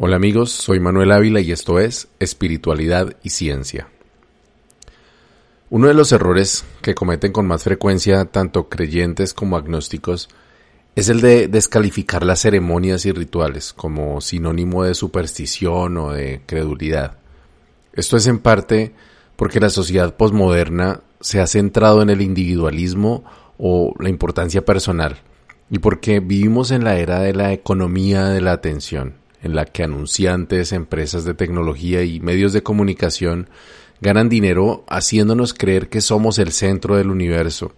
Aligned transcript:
Hola 0.00 0.14
amigos, 0.14 0.52
soy 0.52 0.78
Manuel 0.78 1.10
Ávila 1.10 1.40
y 1.40 1.50
esto 1.50 1.80
es 1.80 2.06
Espiritualidad 2.20 3.16
y 3.24 3.30
Ciencia. 3.30 3.88
Uno 5.70 5.88
de 5.88 5.94
los 5.94 6.12
errores 6.12 6.64
que 6.82 6.94
cometen 6.94 7.32
con 7.32 7.48
más 7.48 7.64
frecuencia 7.64 8.24
tanto 8.26 8.68
creyentes 8.68 9.34
como 9.34 9.56
agnósticos 9.56 10.28
es 10.94 11.08
el 11.08 11.20
de 11.20 11.48
descalificar 11.48 12.24
las 12.24 12.42
ceremonias 12.42 13.06
y 13.06 13.10
rituales 13.10 13.72
como 13.72 14.20
sinónimo 14.20 14.84
de 14.84 14.94
superstición 14.94 15.96
o 15.96 16.12
de 16.12 16.42
credulidad. 16.46 17.18
Esto 17.92 18.16
es 18.16 18.28
en 18.28 18.38
parte 18.38 18.94
porque 19.34 19.58
la 19.58 19.68
sociedad 19.68 20.14
posmoderna 20.14 21.00
se 21.20 21.40
ha 21.40 21.48
centrado 21.48 22.02
en 22.02 22.10
el 22.10 22.20
individualismo 22.20 23.24
o 23.58 23.92
la 23.98 24.10
importancia 24.10 24.64
personal 24.64 25.16
y 25.68 25.80
porque 25.80 26.20
vivimos 26.20 26.70
en 26.70 26.84
la 26.84 26.98
era 26.98 27.18
de 27.18 27.34
la 27.34 27.52
economía 27.52 28.26
de 28.26 28.40
la 28.40 28.52
atención 28.52 29.26
en 29.42 29.54
la 29.54 29.64
que 29.64 29.84
anunciantes, 29.84 30.72
empresas 30.72 31.24
de 31.24 31.34
tecnología 31.34 32.02
y 32.02 32.20
medios 32.20 32.52
de 32.52 32.62
comunicación 32.62 33.48
ganan 34.00 34.28
dinero 34.28 34.84
haciéndonos 34.88 35.54
creer 35.54 35.88
que 35.88 36.00
somos 36.00 36.38
el 36.38 36.52
centro 36.52 36.96
del 36.96 37.10
universo, 37.10 37.72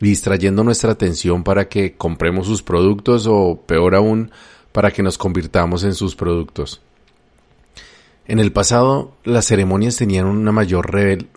distrayendo 0.00 0.64
nuestra 0.64 0.92
atención 0.92 1.44
para 1.44 1.68
que 1.68 1.94
compremos 1.94 2.46
sus 2.46 2.62
productos 2.62 3.26
o, 3.26 3.62
peor 3.66 3.94
aún, 3.94 4.30
para 4.72 4.90
que 4.90 5.02
nos 5.02 5.18
convirtamos 5.18 5.84
en 5.84 5.94
sus 5.94 6.14
productos. 6.16 6.82
En 8.28 8.40
el 8.40 8.52
pasado, 8.52 9.12
las 9.24 9.46
ceremonias 9.46 9.96
tenían 9.96 10.26
una 10.26 10.50
mayor 10.50 10.90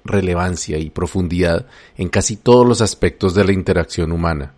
relevancia 0.04 0.80
y 0.80 0.90
profundidad 0.90 1.68
en 1.98 2.10
casi 2.10 2.36
todos 2.36 2.68
los 2.68 2.82
aspectos 2.82 3.36
de 3.36 3.46
la 3.46 3.54
interacción 3.54 4.12
humana, 4.12 4.54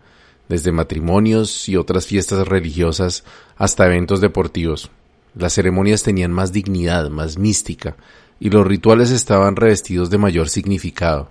desde 0.48 0.72
matrimonios 0.72 1.68
y 1.68 1.76
otras 1.76 2.06
fiestas 2.06 2.48
religiosas 2.48 3.26
hasta 3.58 3.86
eventos 3.86 4.22
deportivos. 4.22 4.92
Las 5.36 5.54
ceremonias 5.54 6.04
tenían 6.04 6.32
más 6.32 6.52
dignidad, 6.52 7.10
más 7.10 7.38
mística, 7.38 7.96
y 8.40 8.50
los 8.50 8.66
rituales 8.66 9.12
estaban 9.12 9.56
revestidos 9.56 10.10
de 10.10 10.18
mayor 10.18 10.50
significado. 10.50 11.30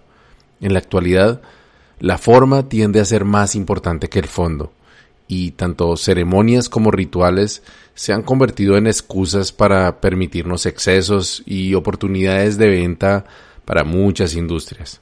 En 0.61 0.73
la 0.73 0.79
actualidad, 0.79 1.43
la 1.99 2.17
forma 2.17 2.69
tiende 2.69 3.01
a 3.01 3.05
ser 3.05 3.25
más 3.25 3.55
importante 3.55 4.09
que 4.09 4.21
el 4.21 4.29
fondo, 4.29 4.73
y 5.29 5.53
tanto 5.53 5.97
ceremonias 5.97 6.69
como 6.69 6.91
rituales 6.91 7.63
se 7.95 8.13
han 8.13 8.23
convertido 8.23 8.77
en 8.77 8.87
excusas 8.87 9.53
para 9.53 10.01
permitirnos 10.01 10.67
excesos 10.67 11.43
y 11.45 11.75
oportunidades 11.75 12.57
de 12.57 12.69
venta 12.69 13.27
para 13.65 13.85
muchas 13.85 14.35
industrias. 14.35 15.01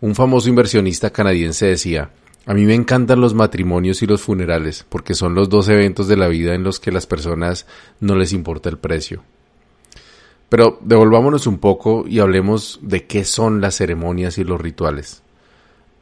Un 0.00 0.14
famoso 0.14 0.48
inversionista 0.48 1.10
canadiense 1.10 1.66
decía, 1.66 2.10
a 2.48 2.54
mí 2.54 2.64
me 2.64 2.74
encantan 2.74 3.20
los 3.20 3.34
matrimonios 3.34 4.02
y 4.02 4.06
los 4.06 4.22
funerales 4.22 4.86
porque 4.88 5.12
son 5.12 5.34
los 5.34 5.50
dos 5.50 5.68
eventos 5.68 6.08
de 6.08 6.16
la 6.16 6.28
vida 6.28 6.54
en 6.54 6.62
los 6.62 6.80
que 6.80 6.90
las 6.90 7.06
personas 7.06 7.66
no 8.00 8.14
les 8.14 8.32
importa 8.32 8.70
el 8.70 8.78
precio. 8.78 9.22
Pero 10.48 10.78
devolvámonos 10.80 11.46
un 11.46 11.58
poco 11.58 12.06
y 12.08 12.20
hablemos 12.20 12.78
de 12.80 13.06
qué 13.06 13.26
son 13.26 13.60
las 13.60 13.74
ceremonias 13.74 14.38
y 14.38 14.44
los 14.44 14.58
rituales. 14.58 15.22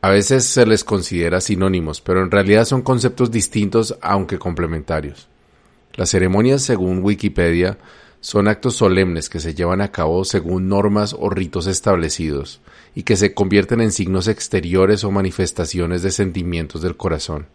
A 0.03 0.11
veces 0.11 0.45
se 0.45 0.65
les 0.67 0.85
considera 0.85 1.41
sinónimos, 1.41 2.01
pero 2.01 2.23
en 2.23 2.31
realidad 2.31 2.65
son 2.65 2.83
conceptos 2.83 3.33
distintos 3.33 3.99
aunque 4.01 4.39
complementarios. 4.39 5.27
Las 5.95 6.11
ceremonias, 6.11 6.63
según 6.63 7.03
Wikipedia, 7.03 7.77
son 8.21 8.47
actos 8.47 8.77
solemnes 8.77 9.29
que 9.29 9.41
se 9.41 9.53
llevan 9.53 9.81
a 9.81 9.91
cabo 9.91 10.25
según 10.25 10.69
normas 10.69 11.13
o 11.19 11.29
ritos 11.29 11.67
establecidos 11.67 12.61
y 12.97 13.03
que 13.03 13.15
se 13.15 13.35
convierten 13.35 13.83
en 13.83 13.93
signos 13.93 14.27
exteriores 14.27 15.05
o 15.05 15.11
manifestaciones 15.11 16.03
de 16.03 16.11
sentimientos 16.11 16.81
del 16.81 16.97
corazón. 16.97 17.47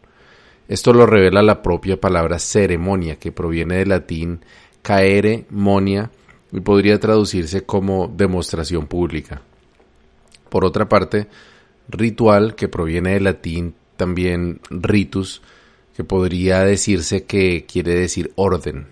Esto 0.67 0.93
lo 0.93 1.07
revela 1.07 1.41
la 1.41 1.63
propia 1.63 1.99
palabra 1.99 2.37
ceremonia, 2.37 3.17
que 3.17 3.31
proviene 3.31 3.77
del 3.77 3.89
latín 3.89 4.45
caere 4.83 5.45
monia 5.49 6.11
y 6.51 6.59
podría 6.59 6.99
traducirse 6.99 7.63
como 7.63 8.07
demostración 8.07 8.85
pública. 8.85 9.41
Por 10.47 10.63
otra 10.63 10.87
parte, 10.87 11.27
ritual, 11.89 12.53
que 12.53 12.67
proviene 12.67 13.15
del 13.15 13.23
latín 13.23 13.73
también 13.97 14.61
ritus, 14.69 15.41
que 15.97 16.03
podría 16.03 16.63
decirse 16.63 17.23
que 17.23 17.65
quiere 17.65 17.95
decir 17.95 18.31
orden 18.35 18.85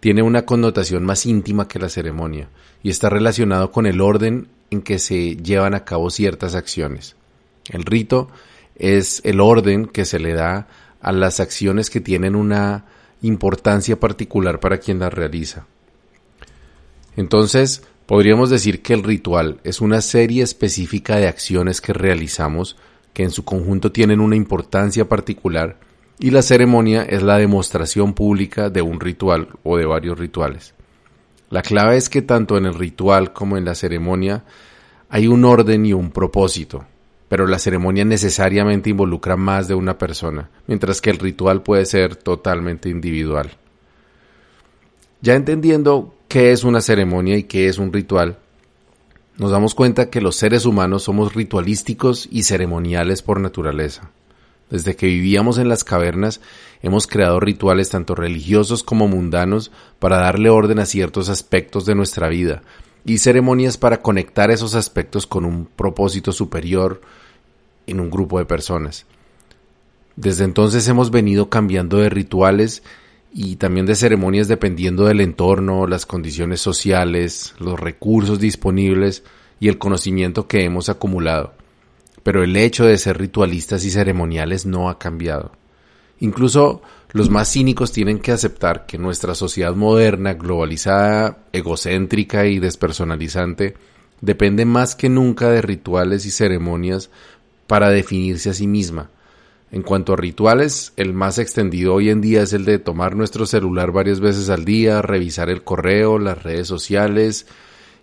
tiene 0.00 0.22
una 0.22 0.46
connotación 0.46 1.04
más 1.04 1.26
íntima 1.26 1.66
que 1.66 1.78
la 1.80 1.88
ceremonia 1.88 2.48
y 2.82 2.90
está 2.90 3.08
relacionado 3.08 3.72
con 3.72 3.86
el 3.86 4.00
orden 4.00 4.46
en 4.70 4.82
que 4.82 4.98
se 4.98 5.36
llevan 5.36 5.74
a 5.74 5.84
cabo 5.84 6.10
ciertas 6.10 6.54
acciones. 6.54 7.16
El 7.70 7.84
rito 7.84 8.28
es 8.76 9.20
el 9.24 9.40
orden 9.40 9.86
que 9.86 10.04
se 10.04 10.18
le 10.18 10.32
da 10.34 10.68
a 11.00 11.12
las 11.12 11.40
acciones 11.40 11.90
que 11.90 12.00
tienen 12.00 12.36
una 12.36 12.84
importancia 13.22 13.98
particular 13.98 14.60
para 14.60 14.78
quien 14.78 14.98
las 14.98 15.12
realiza. 15.12 15.66
Entonces, 17.16 17.82
podríamos 18.06 18.50
decir 18.50 18.82
que 18.82 18.92
el 18.92 19.02
ritual 19.02 19.60
es 19.64 19.80
una 19.80 20.00
serie 20.00 20.42
específica 20.42 21.16
de 21.16 21.28
acciones 21.28 21.80
que 21.80 21.92
realizamos 21.92 22.76
que 23.12 23.22
en 23.22 23.30
su 23.30 23.44
conjunto 23.44 23.92
tienen 23.92 24.20
una 24.20 24.36
importancia 24.36 25.08
particular 25.08 25.78
y 26.18 26.30
la 26.30 26.42
ceremonia 26.42 27.02
es 27.02 27.22
la 27.22 27.38
demostración 27.38 28.14
pública 28.14 28.70
de 28.70 28.82
un 28.82 29.00
ritual 29.00 29.48
o 29.62 29.76
de 29.76 29.86
varios 29.86 30.18
rituales. 30.18 30.75
La 31.50 31.62
clave 31.62 31.96
es 31.96 32.08
que 32.08 32.22
tanto 32.22 32.56
en 32.56 32.66
el 32.66 32.74
ritual 32.74 33.32
como 33.32 33.56
en 33.56 33.64
la 33.64 33.74
ceremonia 33.74 34.44
hay 35.08 35.28
un 35.28 35.44
orden 35.44 35.86
y 35.86 35.92
un 35.92 36.10
propósito, 36.10 36.84
pero 37.28 37.46
la 37.46 37.58
ceremonia 37.58 38.04
necesariamente 38.04 38.90
involucra 38.90 39.36
más 39.36 39.68
de 39.68 39.74
una 39.74 39.98
persona, 39.98 40.50
mientras 40.66 41.00
que 41.00 41.10
el 41.10 41.18
ritual 41.18 41.62
puede 41.62 41.86
ser 41.86 42.16
totalmente 42.16 42.88
individual. 42.88 43.52
Ya 45.20 45.34
entendiendo 45.34 46.14
qué 46.28 46.52
es 46.52 46.64
una 46.64 46.80
ceremonia 46.80 47.36
y 47.36 47.44
qué 47.44 47.68
es 47.68 47.78
un 47.78 47.92
ritual, 47.92 48.38
nos 49.36 49.50
damos 49.50 49.74
cuenta 49.74 50.10
que 50.10 50.20
los 50.20 50.36
seres 50.36 50.66
humanos 50.66 51.04
somos 51.04 51.34
ritualísticos 51.34 52.28
y 52.30 52.42
ceremoniales 52.42 53.22
por 53.22 53.38
naturaleza. 53.38 54.10
Desde 54.70 54.96
que 54.96 55.06
vivíamos 55.06 55.58
en 55.58 55.68
las 55.68 55.84
cavernas, 55.84 56.40
hemos 56.82 57.06
creado 57.06 57.38
rituales 57.38 57.90
tanto 57.90 58.14
religiosos 58.14 58.82
como 58.82 59.06
mundanos 59.06 59.70
para 60.00 60.16
darle 60.16 60.50
orden 60.50 60.80
a 60.80 60.86
ciertos 60.86 61.28
aspectos 61.28 61.86
de 61.86 61.94
nuestra 61.94 62.28
vida 62.28 62.62
y 63.04 63.18
ceremonias 63.18 63.78
para 63.78 64.02
conectar 64.02 64.50
esos 64.50 64.74
aspectos 64.74 65.26
con 65.28 65.44
un 65.44 65.66
propósito 65.66 66.32
superior 66.32 67.00
en 67.86 68.00
un 68.00 68.10
grupo 68.10 68.40
de 68.40 68.44
personas. 68.44 69.06
Desde 70.16 70.44
entonces 70.44 70.88
hemos 70.88 71.12
venido 71.12 71.48
cambiando 71.48 71.98
de 71.98 72.08
rituales 72.08 72.82
y 73.32 73.56
también 73.56 73.86
de 73.86 73.94
ceremonias 73.94 74.48
dependiendo 74.48 75.04
del 75.04 75.20
entorno, 75.20 75.86
las 75.86 76.06
condiciones 76.06 76.60
sociales, 76.60 77.54
los 77.60 77.78
recursos 77.78 78.40
disponibles 78.40 79.22
y 79.60 79.68
el 79.68 79.78
conocimiento 79.78 80.48
que 80.48 80.64
hemos 80.64 80.88
acumulado 80.88 81.52
pero 82.26 82.42
el 82.42 82.56
hecho 82.56 82.84
de 82.84 82.98
ser 82.98 83.18
ritualistas 83.18 83.84
y 83.84 83.90
ceremoniales 83.92 84.66
no 84.66 84.90
ha 84.90 84.98
cambiado. 84.98 85.52
Incluso 86.18 86.82
los 87.12 87.30
más 87.30 87.52
cínicos 87.52 87.92
tienen 87.92 88.18
que 88.18 88.32
aceptar 88.32 88.84
que 88.84 88.98
nuestra 88.98 89.36
sociedad 89.36 89.76
moderna, 89.76 90.34
globalizada, 90.34 91.44
egocéntrica 91.52 92.46
y 92.46 92.58
despersonalizante, 92.58 93.76
depende 94.20 94.64
más 94.64 94.96
que 94.96 95.08
nunca 95.08 95.50
de 95.50 95.62
rituales 95.62 96.26
y 96.26 96.32
ceremonias 96.32 97.10
para 97.68 97.90
definirse 97.90 98.50
a 98.50 98.54
sí 98.54 98.66
misma. 98.66 99.08
En 99.70 99.82
cuanto 99.82 100.12
a 100.12 100.16
rituales, 100.16 100.94
el 100.96 101.12
más 101.12 101.38
extendido 101.38 101.94
hoy 101.94 102.10
en 102.10 102.20
día 102.20 102.42
es 102.42 102.52
el 102.52 102.64
de 102.64 102.80
tomar 102.80 103.14
nuestro 103.14 103.46
celular 103.46 103.92
varias 103.92 104.18
veces 104.18 104.50
al 104.50 104.64
día, 104.64 105.00
revisar 105.00 105.48
el 105.48 105.62
correo, 105.62 106.18
las 106.18 106.42
redes 106.42 106.66
sociales 106.66 107.46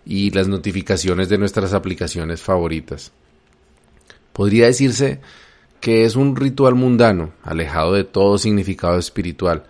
y 0.06 0.30
las 0.30 0.48
notificaciones 0.48 1.28
de 1.28 1.36
nuestras 1.36 1.74
aplicaciones 1.74 2.40
favoritas. 2.40 3.12
Podría 4.34 4.66
decirse 4.66 5.20
que 5.80 6.04
es 6.04 6.16
un 6.16 6.34
ritual 6.34 6.74
mundano, 6.74 7.32
alejado 7.42 7.92
de 7.92 8.04
todo 8.04 8.36
significado 8.36 8.98
espiritual, 8.98 9.64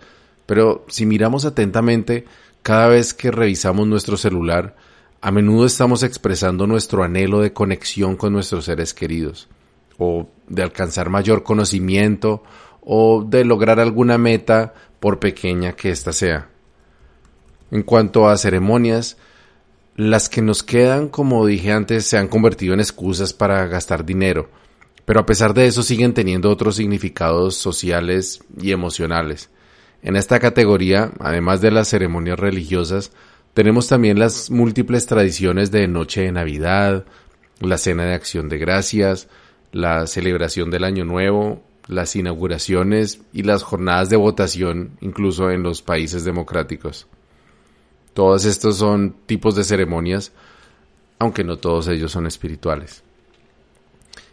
pero 0.47 0.83
si 0.87 1.05
miramos 1.05 1.45
atentamente, 1.45 2.25
cada 2.63 2.87
vez 2.87 3.13
que 3.13 3.29
revisamos 3.29 3.87
nuestro 3.87 4.17
celular, 4.17 4.75
a 5.21 5.31
menudo 5.31 5.67
estamos 5.67 6.01
expresando 6.01 6.65
nuestro 6.65 7.03
anhelo 7.03 7.41
de 7.41 7.53
conexión 7.53 8.15
con 8.15 8.33
nuestros 8.33 8.65
seres 8.65 8.95
queridos, 8.95 9.47
o 9.99 10.29
de 10.47 10.63
alcanzar 10.63 11.09
mayor 11.09 11.43
conocimiento, 11.43 12.41
o 12.81 13.23
de 13.23 13.45
lograr 13.45 13.79
alguna 13.79 14.17
meta, 14.17 14.73
por 14.99 15.19
pequeña 15.19 15.73
que 15.73 15.91
ésta 15.91 16.11
sea. 16.11 16.49
En 17.69 17.83
cuanto 17.83 18.27
a 18.27 18.37
ceremonias, 18.37 19.17
las 19.95 20.27
que 20.27 20.41
nos 20.41 20.61
quedan, 20.61 21.07
como 21.07 21.45
dije 21.45 21.71
antes, 21.71 22.05
se 22.05 22.17
han 22.17 22.27
convertido 22.27 22.73
en 22.73 22.81
excusas 22.81 23.33
para 23.33 23.65
gastar 23.67 24.05
dinero, 24.05 24.49
pero 25.05 25.21
a 25.21 25.25
pesar 25.25 25.53
de 25.53 25.67
eso 25.67 25.83
siguen 25.83 26.13
teniendo 26.13 26.49
otros 26.49 26.75
significados 26.75 27.55
sociales 27.55 28.43
y 28.61 28.71
emocionales. 28.71 29.49
En 30.01 30.15
esta 30.15 30.39
categoría, 30.39 31.11
además 31.19 31.61
de 31.61 31.71
las 31.71 31.87
ceremonias 31.87 32.37
religiosas, 32.37 33.11
tenemos 33.53 33.87
también 33.87 34.19
las 34.19 34.51
múltiples 34.51 35.05
tradiciones 35.05 35.71
de 35.71 35.87
Noche 35.87 36.21
de 36.21 36.31
Navidad, 36.33 37.05
la 37.61 37.77
Cena 37.77 38.03
de 38.03 38.13
Acción 38.13 38.49
de 38.49 38.57
Gracias, 38.57 39.29
la 39.71 40.07
celebración 40.07 40.69
del 40.71 40.83
Año 40.83 41.05
Nuevo, 41.05 41.63
las 41.87 42.15
inauguraciones 42.17 43.21
y 43.31 43.43
las 43.43 43.63
jornadas 43.63 44.09
de 44.09 44.17
votación, 44.17 44.97
incluso 44.99 45.51
en 45.51 45.63
los 45.63 45.81
países 45.81 46.25
democráticos. 46.25 47.07
Todos 48.15 48.45
estos 48.45 48.77
son 48.77 49.13
tipos 49.25 49.57
de 49.57 49.65
ceremonias, 49.65 50.31
aunque 51.19 51.43
no 51.43 51.57
todos 51.57 51.89
ellos 51.89 52.13
son 52.13 52.27
espirituales. 52.27 53.03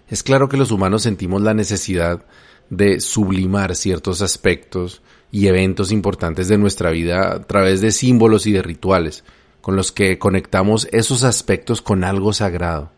Es 0.09 0.23
claro 0.23 0.49
que 0.49 0.57
los 0.57 0.71
humanos 0.71 1.03
sentimos 1.03 1.43
la 1.43 1.53
necesidad 1.53 2.25
de 2.71 3.01
sublimar 3.01 3.75
ciertos 3.75 4.23
aspectos 4.23 5.03
y 5.33 5.49
eventos 5.49 5.91
importantes 5.91 6.47
de 6.47 6.59
nuestra 6.59 6.93
vida 6.93 7.33
a 7.33 7.43
través 7.43 7.81
de 7.81 7.91
símbolos 7.91 8.47
y 8.47 8.53
de 8.53 8.63
rituales, 8.63 9.25
con 9.61 9.75
los 9.75 9.91
que 9.91 10.17
conectamos 10.17 10.87
esos 10.93 11.25
aspectos 11.25 11.83
con 11.83 12.05
algo 12.05 12.33
sagrado. 12.33 12.93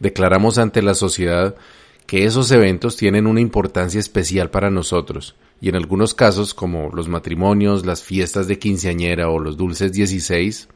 Declaramos 0.00 0.58
ante 0.58 0.82
la 0.82 0.94
sociedad 0.94 1.54
que 2.08 2.24
esos 2.24 2.50
eventos 2.50 2.96
tienen 2.96 3.28
una 3.28 3.40
importancia 3.40 4.00
especial 4.00 4.50
para 4.50 4.70
nosotros, 4.70 5.36
y 5.60 5.68
en 5.68 5.76
algunos 5.76 6.14
casos, 6.14 6.54
como 6.54 6.90
los 6.90 7.08
matrimonios, 7.08 7.86
las 7.86 8.02
fiestas 8.02 8.46
de 8.46 8.58
quinceañera 8.58 9.30
o 9.30 9.38
los 9.38 9.56
dulces 9.56 9.92
16, 9.92 10.68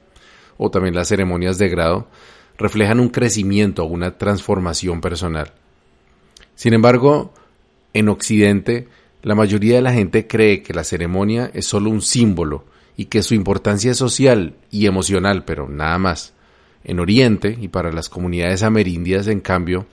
o 0.57 0.71
también 0.71 0.95
las 0.95 1.09
ceremonias 1.09 1.59
de 1.59 1.69
grado, 1.69 2.09
reflejan 2.59 3.01
un 3.01 3.09
crecimiento 3.09 3.85
o 3.85 3.87
una 3.87 4.19
transformación 4.19 5.01
personal. 5.01 5.53
Sin 6.55 6.75
embargo, 6.75 7.33
en 7.93 8.09
Occidente, 8.09 8.89
la 9.23 9.35
mayoría 9.35 9.77
de 9.77 9.83
la 9.83 9.93
gente 9.93 10.27
cree 10.27 10.63
que 10.63 10.75
la 10.75 10.85
ceremonia 10.85 11.51
es 11.53 11.67
solo 11.67 11.91
un 11.91 12.03
símbolo 12.03 12.65
y 12.97 13.07
que 13.07 13.23
su 13.23 13.35
importancia 13.35 13.91
es 13.91 13.97
social 13.97 14.55
y 14.71 14.87
emocional, 14.87 15.45
pero 15.45 15.69
nada 15.69 15.99
más. 15.99 16.35
En 16.85 17.01
Oriente 17.01 17.57
y 17.61 17.69
para 17.69 17.93
las 17.93 18.09
comunidades 18.09 18.63
amerindias, 18.63 19.27
en 19.27 19.41
cambio, 19.41 19.87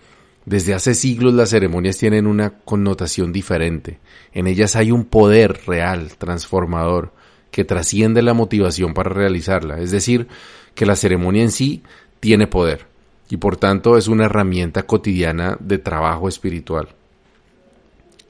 desde 0.47 0.73
hace 0.73 0.95
siglos 0.95 1.33
las 1.33 1.49
ceremonias 1.49 1.97
tienen 1.97 2.25
una 2.25 2.51
connotación 2.51 3.33
diferente. 3.33 3.99
En 4.31 4.47
ellas 4.47 4.77
hay 4.77 4.91
un 4.91 5.03
poder 5.03 5.59
real, 5.67 6.13
transformador, 6.17 7.11
que 7.51 7.65
trasciende 7.65 8.21
la 8.21 8.33
motivación 8.33 8.93
para 8.93 9.09
realizarla. 9.09 9.81
Es 9.81 9.91
decir, 9.91 10.29
que 10.73 10.85
la 10.85 10.95
ceremonia 10.95 11.43
en 11.43 11.51
sí 11.51 11.83
tiene 12.21 12.47
poder 12.47 12.85
y 13.29 13.35
por 13.35 13.57
tanto 13.57 13.97
es 13.97 14.07
una 14.07 14.23
herramienta 14.23 14.83
cotidiana 14.83 15.57
de 15.59 15.79
trabajo 15.79 16.29
espiritual. 16.29 16.87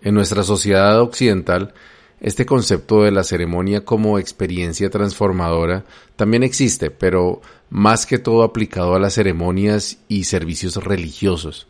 En 0.01 0.15
nuestra 0.15 0.41
sociedad 0.41 0.99
occidental, 0.99 1.75
este 2.19 2.47
concepto 2.47 3.03
de 3.03 3.11
la 3.11 3.23
ceremonia 3.23 3.85
como 3.85 4.17
experiencia 4.17 4.89
transformadora 4.89 5.85
también 6.15 6.41
existe, 6.41 6.89
pero 6.89 7.43
más 7.69 8.07
que 8.07 8.17
todo 8.17 8.41
aplicado 8.41 8.95
a 8.95 8.99
las 8.99 9.13
ceremonias 9.13 9.99
y 10.07 10.23
servicios 10.23 10.77
religiosos 10.77 11.67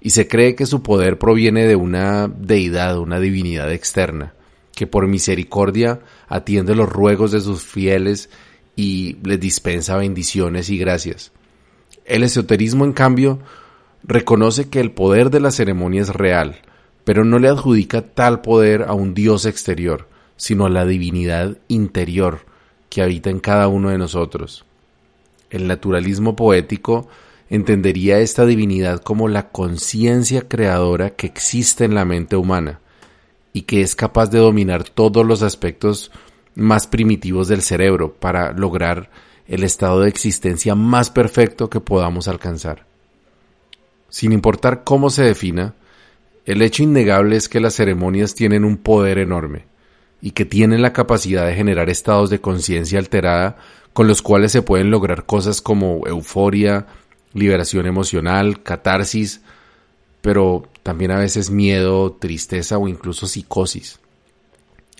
y 0.00 0.10
se 0.10 0.28
cree 0.28 0.54
que 0.54 0.66
su 0.66 0.82
poder 0.82 1.18
proviene 1.18 1.66
de 1.66 1.76
una 1.76 2.28
deidad, 2.28 2.98
una 2.98 3.20
divinidad 3.20 3.70
externa, 3.72 4.34
que 4.74 4.86
por 4.86 5.06
misericordia 5.06 6.00
atiende 6.28 6.74
los 6.74 6.88
ruegos 6.88 7.32
de 7.32 7.40
sus 7.40 7.62
fieles 7.62 8.30
y 8.76 9.16
les 9.22 9.38
dispensa 9.38 9.96
bendiciones 9.96 10.70
y 10.70 10.78
gracias. 10.78 11.32
El 12.06 12.22
esoterismo, 12.22 12.84
en 12.84 12.92
cambio, 12.92 13.40
reconoce 14.02 14.70
que 14.70 14.80
el 14.80 14.90
poder 14.90 15.30
de 15.30 15.40
la 15.40 15.50
ceremonia 15.50 16.00
es 16.02 16.08
real, 16.08 16.56
pero 17.04 17.24
no 17.24 17.38
le 17.38 17.48
adjudica 17.48 18.02
tal 18.02 18.40
poder 18.40 18.84
a 18.84 18.94
un 18.94 19.14
Dios 19.14 19.44
exterior, 19.44 20.08
sino 20.36 20.64
a 20.64 20.70
la 20.70 20.86
divinidad 20.86 21.58
interior 21.68 22.46
que 22.88 23.02
habita 23.02 23.30
en 23.30 23.40
cada 23.40 23.68
uno 23.68 23.90
de 23.90 23.98
nosotros. 23.98 24.64
El 25.50 25.66
naturalismo 25.66 26.36
poético 26.36 27.08
entendería 27.50 28.20
esta 28.20 28.46
divinidad 28.46 29.00
como 29.00 29.28
la 29.28 29.50
conciencia 29.50 30.48
creadora 30.48 31.10
que 31.10 31.26
existe 31.26 31.84
en 31.84 31.94
la 31.94 32.04
mente 32.04 32.36
humana 32.36 32.80
y 33.52 33.62
que 33.62 33.82
es 33.82 33.96
capaz 33.96 34.30
de 34.30 34.38
dominar 34.38 34.84
todos 34.84 35.26
los 35.26 35.42
aspectos 35.42 36.12
más 36.54 36.86
primitivos 36.86 37.48
del 37.48 37.62
cerebro 37.62 38.14
para 38.14 38.52
lograr 38.52 39.10
el 39.48 39.64
estado 39.64 40.00
de 40.00 40.08
existencia 40.08 40.76
más 40.76 41.10
perfecto 41.10 41.68
que 41.68 41.80
podamos 41.80 42.28
alcanzar. 42.28 42.86
Sin 44.08 44.32
importar 44.32 44.84
cómo 44.84 45.10
se 45.10 45.24
defina, 45.24 45.74
el 46.46 46.62
hecho 46.62 46.84
innegable 46.84 47.36
es 47.36 47.48
que 47.48 47.60
las 47.60 47.74
ceremonias 47.74 48.34
tienen 48.36 48.64
un 48.64 48.76
poder 48.76 49.18
enorme 49.18 49.66
y 50.22 50.32
que 50.32 50.44
tienen 50.44 50.82
la 50.82 50.92
capacidad 50.92 51.46
de 51.46 51.54
generar 51.54 51.90
estados 51.90 52.30
de 52.30 52.40
conciencia 52.40 53.00
alterada 53.00 53.56
con 53.92 54.06
los 54.06 54.22
cuales 54.22 54.52
se 54.52 54.62
pueden 54.62 54.90
lograr 54.90 55.26
cosas 55.26 55.60
como 55.60 56.06
euforia, 56.06 56.86
liberación 57.32 57.86
emocional, 57.86 58.62
catarsis, 58.62 59.40
pero 60.20 60.68
también 60.82 61.10
a 61.10 61.18
veces 61.18 61.50
miedo, 61.50 62.12
tristeza 62.12 62.78
o 62.78 62.88
incluso 62.88 63.26
psicosis. 63.26 64.00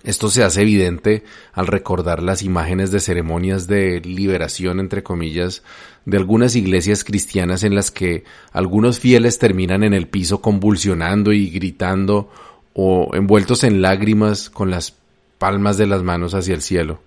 Esto 0.03 0.31
se 0.31 0.43
hace 0.43 0.63
evidente 0.63 1.25
al 1.53 1.67
recordar 1.67 2.23
las 2.23 2.43
imágenes 2.43 2.91
de 2.91 3.01
ceremonias 3.01 3.67
de 3.67 4.01
liberación, 4.01 4.81
entre 4.81 5.03
comillas, 5.03 5.63
de 6.07 6.17
algunas 6.17 6.57
iglesias 6.57 7.05
cristianas 7.05 7.65
en 7.65 7.75
las 7.75 7.91
que 7.91 8.25
algunos 8.53 8.99
fieles 8.99 9.39
terminan 9.39 9.83
en 9.83 9.93
el 9.93 10.09
piso 10.09 10.41
convulsionando 10.41 11.35
y 11.35 11.51
gritando 11.51 12.31
o 12.73 13.11
envueltos 13.15 13.63
en 13.63 13.83
lágrimas 13.83 14.49
con 14.49 14.71
las 14.71 14.97
palmas 15.37 15.77
de 15.77 15.87
las 15.87 16.03
manos 16.03 16.35
hacia 16.35 16.55
el 16.55 16.63
cielo. 16.63 17.03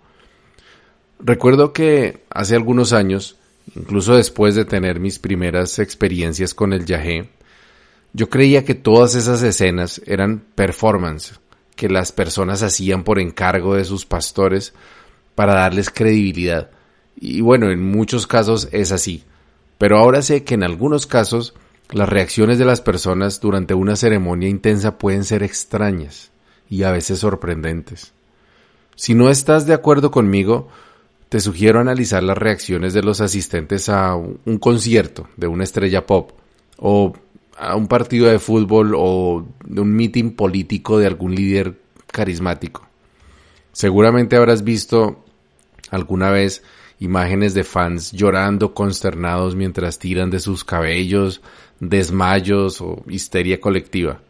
Recuerdo 1.20 1.74
que 1.74 2.24
hace 2.30 2.56
algunos 2.56 2.94
años 2.94 3.38
incluso 3.76 4.16
después 4.16 4.56
de 4.56 4.66
tener 4.66 5.00
mis 5.00 5.20
primeras 5.20 5.80
experiencias 5.80 6.54
con 6.54 6.74
el 6.74 6.86
yagé, 6.86 7.30
yo 8.14 8.30
creía 8.30 8.64
que 8.64 8.76
todas 8.76 9.16
esas 9.16 9.42
escenas 9.42 10.02
eran 10.06 10.44
performance 10.56 11.40
que 11.76 11.90
las 11.90 12.12
personas 12.12 12.62
hacían 12.62 13.04
por 13.04 13.20
encargo 13.20 13.76
de 13.76 13.86
sus 13.86 14.06
pastores 14.06 14.74
para 15.36 15.56
darles 15.56 15.90
credibilidad. 15.90 16.70
Y 17.20 17.42
bueno, 17.42 17.72
en 17.72 17.82
muchos 17.82 18.28
casos 18.28 18.70
es 18.72 18.92
así. 18.92 19.24
Pero 19.78 19.98
ahora 19.98 20.22
sé 20.22 20.44
que 20.44 20.54
en 20.54 20.64
algunos 20.64 21.08
casos 21.08 21.54
las 21.92 22.10
reacciones 22.10 22.58
de 22.58 22.66
las 22.66 22.82
personas 22.82 23.40
durante 23.40 23.74
una 23.74 23.96
ceremonia 23.96 24.50
intensa 24.50 24.98
pueden 24.98 25.24
ser 25.24 25.44
extrañas 25.44 26.32
y 26.70 26.84
a 26.84 26.92
veces 26.92 27.20
sorprendentes. 27.20 28.14
Si 28.96 29.16
no 29.16 29.30
estás 29.30 29.66
de 29.66 29.74
acuerdo 29.74 30.12
conmigo, 30.12 30.70
te 31.34 31.40
sugiero 31.40 31.80
analizar 31.80 32.22
las 32.22 32.38
reacciones 32.38 32.94
de 32.94 33.02
los 33.02 33.20
asistentes 33.20 33.90
a 33.90 34.14
un 34.16 34.60
concierto 34.60 35.28
de 35.36 35.48
una 35.48 35.64
estrella 35.64 36.06
pop 36.06 36.30
o 36.78 37.14
a 37.58 37.76
un 37.76 37.88
partido 37.88 38.28
de 38.28 38.38
fútbol 38.38 38.94
o 38.96 39.44
de 39.66 39.82
un 39.82 39.96
meeting 39.96 40.36
político 40.36 41.00
de 41.00 41.08
algún 41.08 41.34
líder 41.34 41.82
carismático. 42.06 42.86
Seguramente 43.72 44.36
habrás 44.36 44.64
visto 44.64 45.26
alguna 45.90 46.30
vez 46.30 46.62
imágenes 47.00 47.56
de 47.56 47.64
fans 47.64 48.12
llorando 48.12 48.76
consternados 48.76 49.56
mientras 49.56 49.98
tiran 49.98 50.30
de 50.30 50.40
sus 50.40 50.64
cabellos, 50.64 51.42
desmayos 51.80 52.80
o 52.80 53.04
histeria 53.08 53.60
colectiva. 53.60 54.22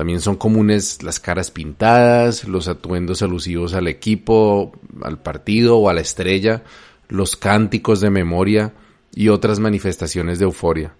También 0.00 0.22
son 0.22 0.36
comunes 0.36 1.02
las 1.02 1.20
caras 1.20 1.50
pintadas, 1.50 2.48
los 2.48 2.68
atuendos 2.68 3.20
alusivos 3.20 3.74
al 3.74 3.86
equipo, 3.86 4.72
al 5.02 5.18
partido 5.18 5.76
o 5.76 5.90
a 5.90 5.92
la 5.92 6.00
estrella, 6.00 6.62
los 7.10 7.36
cánticos 7.36 8.00
de 8.00 8.08
memoria 8.08 8.72
y 9.14 9.28
otras 9.28 9.58
manifestaciones 9.58 10.38
de 10.38 10.46
euforia. 10.46 10.94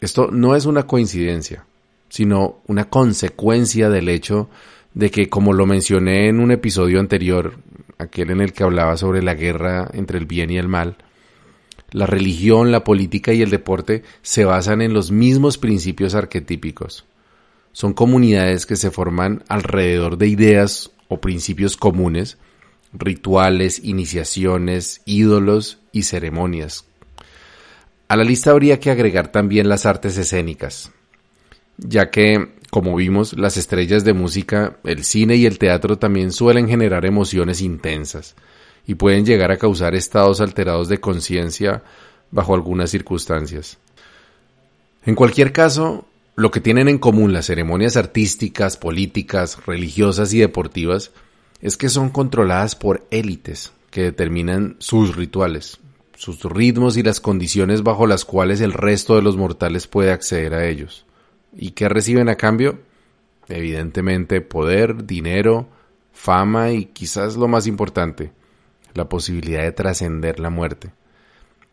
Esto 0.00 0.32
no 0.32 0.56
es 0.56 0.66
una 0.66 0.84
coincidencia, 0.84 1.64
sino 2.08 2.56
una 2.66 2.86
consecuencia 2.86 3.88
del 3.88 4.08
hecho 4.08 4.50
de 4.94 5.12
que, 5.12 5.28
como 5.28 5.52
lo 5.52 5.64
mencioné 5.64 6.26
en 6.26 6.40
un 6.40 6.50
episodio 6.50 6.98
anterior, 6.98 7.54
aquel 7.98 8.32
en 8.32 8.40
el 8.40 8.52
que 8.52 8.64
hablaba 8.64 8.96
sobre 8.96 9.22
la 9.22 9.34
guerra 9.34 9.88
entre 9.92 10.18
el 10.18 10.26
bien 10.26 10.50
y 10.50 10.58
el 10.58 10.66
mal, 10.66 10.96
la 11.92 12.06
religión, 12.06 12.72
la 12.72 12.82
política 12.82 13.32
y 13.32 13.42
el 13.42 13.50
deporte 13.50 14.02
se 14.22 14.44
basan 14.44 14.82
en 14.82 14.92
los 14.92 15.12
mismos 15.12 15.56
principios 15.56 16.16
arquetípicos 16.16 17.04
son 17.72 17.94
comunidades 17.94 18.66
que 18.66 18.76
se 18.76 18.90
forman 18.90 19.44
alrededor 19.48 20.18
de 20.18 20.28
ideas 20.28 20.90
o 21.08 21.20
principios 21.20 21.76
comunes, 21.76 22.38
rituales, 22.92 23.80
iniciaciones, 23.82 25.02
ídolos 25.04 25.78
y 25.92 26.02
ceremonias. 26.02 26.84
A 28.08 28.16
la 28.16 28.24
lista 28.24 28.50
habría 28.50 28.78
que 28.78 28.90
agregar 28.90 29.32
también 29.32 29.68
las 29.68 29.86
artes 29.86 30.18
escénicas, 30.18 30.92
ya 31.78 32.10
que, 32.10 32.56
como 32.70 32.94
vimos, 32.94 33.32
las 33.38 33.56
estrellas 33.56 34.04
de 34.04 34.12
música, 34.12 34.76
el 34.84 35.04
cine 35.04 35.36
y 35.36 35.46
el 35.46 35.58
teatro 35.58 35.98
también 35.98 36.30
suelen 36.30 36.68
generar 36.68 37.06
emociones 37.06 37.62
intensas 37.62 38.34
y 38.86 38.96
pueden 38.96 39.24
llegar 39.24 39.50
a 39.50 39.56
causar 39.56 39.94
estados 39.94 40.40
alterados 40.40 40.88
de 40.88 40.98
conciencia 40.98 41.82
bajo 42.30 42.54
algunas 42.54 42.90
circunstancias. 42.90 43.78
En 45.04 45.14
cualquier 45.14 45.52
caso, 45.52 46.06
lo 46.34 46.50
que 46.50 46.60
tienen 46.60 46.88
en 46.88 46.98
común 46.98 47.32
las 47.32 47.46
ceremonias 47.46 47.96
artísticas, 47.96 48.76
políticas, 48.76 49.64
religiosas 49.66 50.32
y 50.32 50.38
deportivas 50.38 51.12
es 51.60 51.76
que 51.76 51.88
son 51.88 52.10
controladas 52.10 52.74
por 52.74 53.06
élites 53.10 53.72
que 53.90 54.02
determinan 54.02 54.76
sus 54.78 55.14
rituales, 55.16 55.78
sus 56.16 56.42
ritmos 56.42 56.96
y 56.96 57.02
las 57.02 57.20
condiciones 57.20 57.82
bajo 57.82 58.06
las 58.06 58.24
cuales 58.24 58.60
el 58.60 58.72
resto 58.72 59.16
de 59.16 59.22
los 59.22 59.36
mortales 59.36 59.86
puede 59.86 60.10
acceder 60.10 60.54
a 60.54 60.66
ellos. 60.66 61.04
¿Y 61.54 61.72
qué 61.72 61.88
reciben 61.88 62.28
a 62.28 62.36
cambio? 62.36 62.78
evidentemente 63.48 64.40
poder, 64.40 65.06
dinero, 65.06 65.68
fama 66.12 66.70
y 66.70 66.86
quizás 66.86 67.36
lo 67.36 67.48
más 67.48 67.66
importante, 67.66 68.32
la 68.94 69.08
posibilidad 69.08 69.62
de 69.62 69.72
trascender 69.72 70.40
la 70.40 70.50
muerte. 70.50 70.92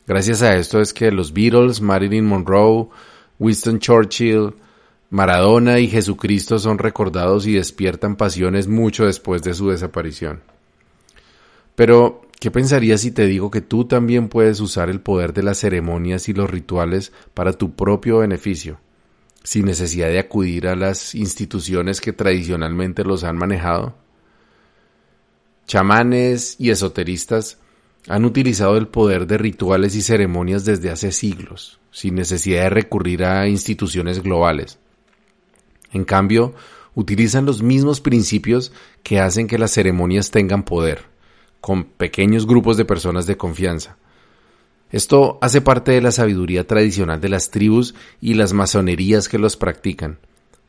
Gracias 0.08 0.42
a 0.42 0.56
esto 0.56 0.82
es 0.82 0.94
que 0.94 1.12
los 1.12 1.34
Beatles, 1.34 1.82
Marilyn 1.82 2.26
Monroe, 2.26 2.90
Winston 3.40 3.80
Churchill, 3.80 4.54
Maradona 5.10 5.80
y 5.80 5.88
Jesucristo 5.88 6.60
son 6.60 6.78
recordados 6.78 7.48
y 7.48 7.54
despiertan 7.54 8.16
pasiones 8.16 8.68
mucho 8.68 9.06
después 9.06 9.42
de 9.42 9.54
su 9.56 9.70
desaparición. 9.70 10.42
Pero, 11.76 12.22
¿qué 12.40 12.52
pensarías 12.52 13.02
si 13.02 13.12
te 13.12 13.26
digo 13.26 13.50
que 13.50 13.62
tú 13.62 13.86
también 13.86 14.28
puedes 14.28 14.60
usar 14.60 14.90
el 14.90 15.02
poder 15.02 15.34
de 15.34 15.44
las 15.44 15.60
ceremonias 15.60 16.30
y 16.30 16.34
los 16.34 16.50
rituales 16.50 17.12
para 17.34 17.54
tu 17.54 17.74
propio 17.74 18.20
beneficio, 18.20 18.80
sin 19.44 19.66
necesidad 19.66 20.10
de 20.10 20.20
acudir 20.20 20.68
a 20.68 20.76
las 20.76 21.16
instituciones 21.16 22.02
que 22.02 22.14
tradicionalmente 22.14 23.04
los 23.04 23.24
han 23.24 23.38
manejado? 23.38 23.96
Chamanes 25.66 26.56
y 26.60 26.70
esoteristas 26.70 27.58
han 28.08 28.26
utilizado 28.26 28.78
el 28.78 28.88
poder 28.88 29.28
de 29.28 29.38
rituales 29.38 29.96
y 29.96 30.02
ceremonias 30.02 30.66
desde 30.66 30.90
hace 30.90 31.12
siglos, 31.12 31.80
sin 31.92 32.16
necesidad 32.16 32.64
de 32.64 32.70
recurrir 32.70 33.24
a 33.24 33.48
instituciones 33.48 34.24
globales. 34.24 34.80
En 35.92 36.06
cambio, 36.06 36.54
utilizan 36.96 37.46
los 37.46 37.62
mismos 37.62 38.02
principios 38.02 38.72
que 39.04 39.20
hacen 39.20 39.48
que 39.48 39.58
las 39.58 39.72
ceremonias 39.72 40.32
tengan 40.32 40.64
poder, 40.64 41.04
con 41.62 41.84
pequeños 41.84 42.48
grupos 42.48 42.78
de 42.78 42.86
personas 42.86 43.26
de 43.26 43.38
confianza. 43.38 43.98
Esto 44.92 45.38
hace 45.42 45.62
parte 45.62 45.92
de 45.92 46.02
la 46.02 46.12
sabiduría 46.12 46.66
tradicional 46.66 47.22
de 47.22 47.30
las 47.30 47.52
tribus 47.52 47.94
y 48.22 48.34
las 48.34 48.54
masonerías 48.54 49.30
que 49.30 49.38
los 49.38 49.56
practican, 49.56 50.20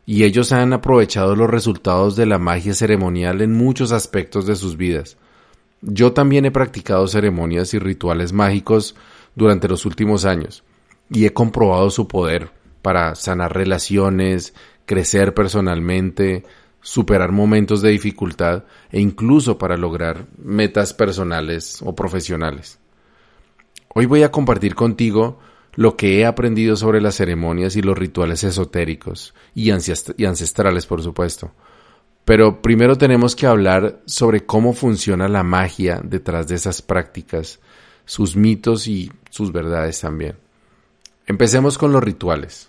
y 0.04 0.24
ellos 0.24 0.52
han 0.52 0.72
aprovechado 0.72 1.36
los 1.36 1.48
resultados 1.48 2.16
de 2.16 2.26
la 2.26 2.38
magia 2.38 2.74
ceremonial 2.74 3.40
en 3.40 3.52
muchos 3.52 3.92
aspectos 3.92 4.46
de 4.46 4.56
sus 4.56 4.76
vidas. 4.76 5.16
Yo 5.82 6.12
también 6.12 6.44
he 6.44 6.50
practicado 6.50 7.06
ceremonias 7.06 7.72
y 7.74 7.78
rituales 7.78 8.32
mágicos 8.32 8.94
durante 9.34 9.68
los 9.68 9.86
últimos 9.86 10.24
años, 10.24 10.64
y 11.10 11.26
he 11.26 11.32
comprobado 11.32 11.90
su 11.90 12.06
poder 12.06 12.50
para 12.82 13.14
sanar 13.14 13.54
relaciones, 13.54 14.54
crecer 14.86 15.34
personalmente, 15.34 16.44
superar 16.82 17.32
momentos 17.32 17.82
de 17.82 17.90
dificultad 17.90 18.64
e 18.90 19.00
incluso 19.00 19.58
para 19.58 19.76
lograr 19.76 20.26
metas 20.38 20.94
personales 20.94 21.80
o 21.84 21.94
profesionales. 21.94 22.78
Hoy 23.94 24.06
voy 24.06 24.22
a 24.22 24.30
compartir 24.30 24.74
contigo 24.74 25.38
lo 25.74 25.96
que 25.96 26.18
he 26.18 26.26
aprendido 26.26 26.76
sobre 26.76 27.00
las 27.00 27.16
ceremonias 27.16 27.76
y 27.76 27.82
los 27.82 27.96
rituales 27.96 28.44
esotéricos 28.44 29.34
y, 29.54 29.70
ancestrales, 29.70 30.86
por 30.86 31.02
supuesto. 31.02 31.52
Pero 32.30 32.62
primero 32.62 32.96
tenemos 32.96 33.34
que 33.34 33.48
hablar 33.48 34.02
sobre 34.06 34.46
cómo 34.46 34.72
funciona 34.72 35.26
la 35.26 35.42
magia 35.42 36.00
detrás 36.00 36.46
de 36.46 36.54
esas 36.54 36.80
prácticas, 36.80 37.58
sus 38.04 38.36
mitos 38.36 38.86
y 38.86 39.10
sus 39.30 39.50
verdades 39.50 39.98
también. 39.98 40.36
Empecemos 41.26 41.76
con 41.76 41.90
los 41.90 42.04
rituales. 42.04 42.68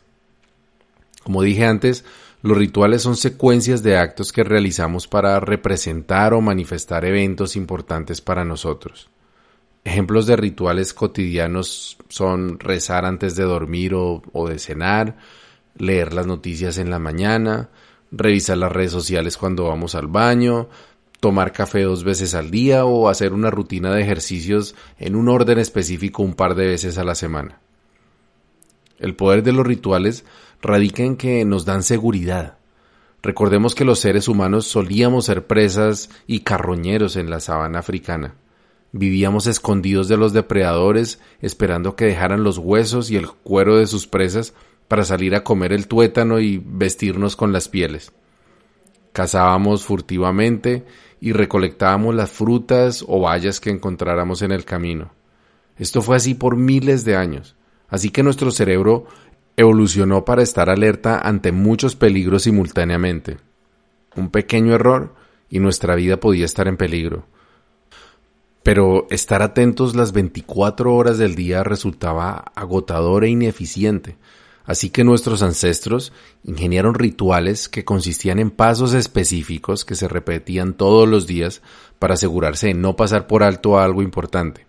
Como 1.21 1.43
dije 1.43 1.63
antes, 1.63 2.05
los 2.41 2.57
rituales 2.57 3.03
son 3.03 3.15
secuencias 3.15 3.83
de 3.83 3.97
actos 3.97 4.31
que 4.31 4.43
realizamos 4.43 5.07
para 5.07 5.39
representar 5.39 6.33
o 6.33 6.41
manifestar 6.41 7.05
eventos 7.05 7.55
importantes 7.55 8.19
para 8.19 8.43
nosotros. 8.43 9.11
Ejemplos 9.83 10.25
de 10.25 10.37
rituales 10.37 10.91
cotidianos 10.95 11.99
son 12.09 12.57
rezar 12.57 13.05
antes 13.05 13.35
de 13.35 13.43
dormir 13.43 13.93
o, 13.93 14.23
de 14.49 14.57
cenar, 14.57 15.17
leer 15.77 16.13
las 16.13 16.25
noticias 16.25 16.79
en 16.79 16.89
la 16.89 16.97
mañana, 16.97 17.69
revisar 18.11 18.57
las 18.57 18.71
redes 18.71 18.91
sociales 18.91 19.37
cuando 19.37 19.65
vamos 19.65 19.95
al 19.95 20.07
baño, 20.07 20.67
tomar 21.19 21.53
café 21.53 21.83
dos 21.83 22.03
veces 22.03 22.35
al 22.35 22.51
día 22.51 22.85
o 22.85 23.07
hacer 23.07 23.33
una 23.33 23.51
rutina 23.51 23.93
de 23.93 24.01
ejercicios 24.01 24.75
en 24.99 25.15
un 25.15 25.29
orden 25.29 25.59
específico 25.59 26.23
un 26.23 26.33
par 26.33 26.55
de 26.55 26.67
veces 26.67 26.97
a 26.97 27.03
la 27.03 27.15
semana. 27.15 27.59
El 28.99 29.15
poder 29.15 29.43
de 29.43 29.53
los 29.53 29.65
rituales 29.65 30.25
radica 30.61 31.03
en 31.03 31.17
que 31.17 31.45
nos 31.45 31.65
dan 31.65 31.83
seguridad. 31.83 32.57
Recordemos 33.23 33.75
que 33.75 33.85
los 33.85 33.99
seres 33.99 34.27
humanos 34.27 34.65
solíamos 34.65 35.25
ser 35.25 35.45
presas 35.45 36.09
y 36.27 36.39
carroñeros 36.39 37.15
en 37.15 37.29
la 37.29 37.39
sabana 37.39 37.79
africana. 37.79 38.35
Vivíamos 38.91 39.47
escondidos 39.47 40.07
de 40.07 40.17
los 40.17 40.33
depredadores, 40.33 41.19
esperando 41.39 41.95
que 41.95 42.05
dejaran 42.05 42.43
los 42.43 42.57
huesos 42.57 43.09
y 43.09 43.15
el 43.15 43.29
cuero 43.29 43.77
de 43.77 43.87
sus 43.87 44.07
presas 44.07 44.53
para 44.91 45.05
salir 45.05 45.35
a 45.35 45.43
comer 45.45 45.71
el 45.71 45.87
tuétano 45.87 46.41
y 46.41 46.61
vestirnos 46.61 47.37
con 47.37 47.53
las 47.53 47.69
pieles. 47.69 48.11
Cazábamos 49.13 49.85
furtivamente 49.85 50.83
y 51.21 51.31
recolectábamos 51.31 52.13
las 52.13 52.29
frutas 52.29 53.05
o 53.07 53.21
bayas 53.21 53.61
que 53.61 53.69
encontráramos 53.69 54.41
en 54.41 54.51
el 54.51 54.65
camino. 54.65 55.13
Esto 55.77 56.01
fue 56.01 56.17
así 56.17 56.33
por 56.33 56.57
miles 56.57 57.05
de 57.05 57.15
años, 57.15 57.55
así 57.87 58.09
que 58.09 58.21
nuestro 58.21 58.51
cerebro 58.51 59.05
evolucionó 59.55 60.25
para 60.25 60.43
estar 60.43 60.69
alerta 60.69 61.21
ante 61.21 61.53
muchos 61.53 61.95
peligros 61.95 62.43
simultáneamente. 62.43 63.37
Un 64.17 64.29
pequeño 64.29 64.73
error 64.73 65.15
y 65.49 65.59
nuestra 65.59 65.95
vida 65.95 66.17
podía 66.17 66.43
estar 66.43 66.67
en 66.67 66.75
peligro. 66.75 67.23
Pero 68.61 69.07
estar 69.09 69.41
atentos 69.41 69.95
las 69.95 70.11
24 70.11 70.93
horas 70.93 71.17
del 71.17 71.35
día 71.35 71.63
resultaba 71.63 72.43
agotador 72.55 73.23
e 73.23 73.29
ineficiente, 73.29 74.17
así 74.65 74.89
que 74.89 75.03
nuestros 75.03 75.41
ancestros 75.41 76.13
ingeniaron 76.43 76.93
rituales 76.93 77.69
que 77.69 77.85
consistían 77.85 78.39
en 78.39 78.51
pasos 78.51 78.93
específicos 78.93 79.85
que 79.85 79.95
se 79.95 80.07
repetían 80.07 80.73
todos 80.73 81.07
los 81.07 81.27
días 81.27 81.61
para 81.99 82.15
asegurarse 82.15 82.67
de 82.67 82.73
no 82.73 82.95
pasar 82.95 83.27
por 83.27 83.43
alto 83.43 83.79
algo 83.79 84.01
importante. 84.01 84.65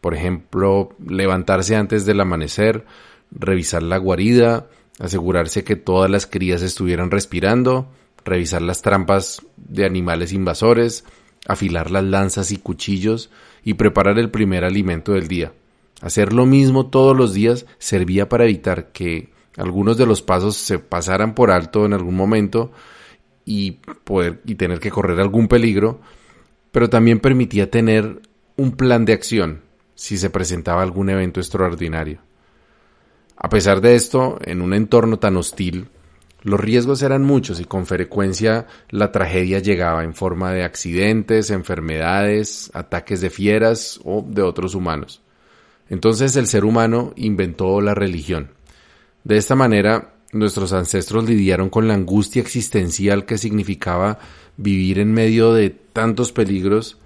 Por 0.00 0.14
ejemplo, 0.14 0.96
levantarse 1.04 1.76
antes 1.76 2.04
del 2.06 2.20
amanecer, 2.20 2.84
revisar 3.30 3.82
la 3.82 3.98
guarida, 3.98 4.66
asegurarse 4.98 5.64
que 5.64 5.76
todas 5.76 6.10
las 6.10 6.26
crías 6.26 6.62
estuvieran 6.62 7.10
respirando, 7.10 7.88
revisar 8.24 8.62
las 8.62 8.82
trampas 8.82 9.42
de 9.56 9.84
animales 9.84 10.32
invasores, 10.32 11.04
afilar 11.46 11.90
las 11.90 12.04
lanzas 12.04 12.50
y 12.52 12.56
cuchillos 12.56 13.30
y 13.64 13.74
preparar 13.74 14.18
el 14.18 14.30
primer 14.30 14.64
alimento 14.64 15.12
del 15.12 15.28
día. 15.28 15.52
Hacer 16.00 16.32
lo 16.32 16.46
mismo 16.46 16.86
todos 16.86 17.16
los 17.16 17.32
días 17.32 17.66
servía 17.78 18.28
para 18.28 18.44
evitar 18.44 18.90
que 18.92 19.31
algunos 19.56 19.96
de 19.96 20.06
los 20.06 20.22
pasos 20.22 20.56
se 20.56 20.78
pasaran 20.78 21.34
por 21.34 21.50
alto 21.50 21.84
en 21.84 21.92
algún 21.92 22.16
momento 22.16 22.72
y 23.44 23.72
poder 24.04 24.40
y 24.46 24.54
tener 24.54 24.80
que 24.80 24.90
correr 24.90 25.20
algún 25.20 25.48
peligro, 25.48 26.00
pero 26.70 26.88
también 26.88 27.20
permitía 27.20 27.70
tener 27.70 28.22
un 28.56 28.72
plan 28.72 29.04
de 29.04 29.12
acción 29.12 29.62
si 29.94 30.16
se 30.16 30.30
presentaba 30.30 30.82
algún 30.82 31.10
evento 31.10 31.40
extraordinario. 31.40 32.20
A 33.36 33.48
pesar 33.48 33.80
de 33.80 33.94
esto, 33.94 34.38
en 34.44 34.62
un 34.62 34.72
entorno 34.72 35.18
tan 35.18 35.36
hostil, 35.36 35.88
los 36.42 36.58
riesgos 36.58 37.02
eran 37.02 37.22
muchos 37.22 37.60
y 37.60 37.64
con 37.64 37.86
frecuencia 37.86 38.66
la 38.90 39.12
tragedia 39.12 39.60
llegaba 39.60 40.02
en 40.02 40.14
forma 40.14 40.52
de 40.52 40.64
accidentes, 40.64 41.50
enfermedades, 41.50 42.70
ataques 42.74 43.20
de 43.20 43.30
fieras 43.30 44.00
o 44.04 44.24
de 44.26 44.42
otros 44.42 44.74
humanos. 44.74 45.22
Entonces 45.88 46.34
el 46.36 46.46
ser 46.46 46.64
humano 46.64 47.12
inventó 47.16 47.80
la 47.80 47.94
religión. 47.94 48.50
De 49.24 49.36
esta 49.36 49.54
manera, 49.54 50.14
nuestros 50.32 50.72
ancestros 50.72 51.28
lidiaron 51.28 51.68
con 51.68 51.86
la 51.86 51.94
angustia 51.94 52.42
existencial 52.42 53.24
que 53.24 53.38
significaba 53.38 54.18
vivir 54.56 54.98
en 54.98 55.12
medio 55.12 55.52
de 55.52 55.70
tantos 55.70 56.32
peligros 56.32 56.98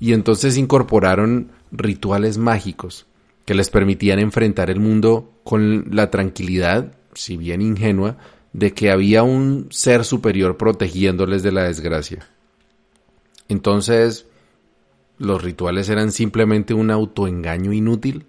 y 0.00 0.12
entonces 0.12 0.56
incorporaron 0.56 1.50
rituales 1.70 2.38
mágicos 2.38 3.06
que 3.44 3.54
les 3.54 3.70
permitían 3.70 4.18
enfrentar 4.18 4.70
el 4.70 4.80
mundo 4.80 5.30
con 5.44 5.94
la 5.94 6.10
tranquilidad, 6.10 6.94
si 7.14 7.36
bien 7.36 7.60
ingenua, 7.60 8.16
de 8.52 8.72
que 8.72 8.90
había 8.90 9.22
un 9.22 9.68
ser 9.70 10.04
superior 10.04 10.56
protegiéndoles 10.56 11.42
de 11.42 11.52
la 11.52 11.64
desgracia. 11.64 12.26
Entonces, 13.48 14.26
¿los 15.18 15.42
rituales 15.42 15.88
eran 15.88 16.10
simplemente 16.12 16.72
un 16.72 16.90
autoengaño 16.90 17.72
inútil? 17.72 18.26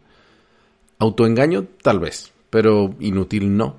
Autoengaño 1.00 1.66
tal 1.82 2.00
vez, 2.00 2.34
pero 2.56 2.96
inútil 3.02 3.58
no. 3.58 3.76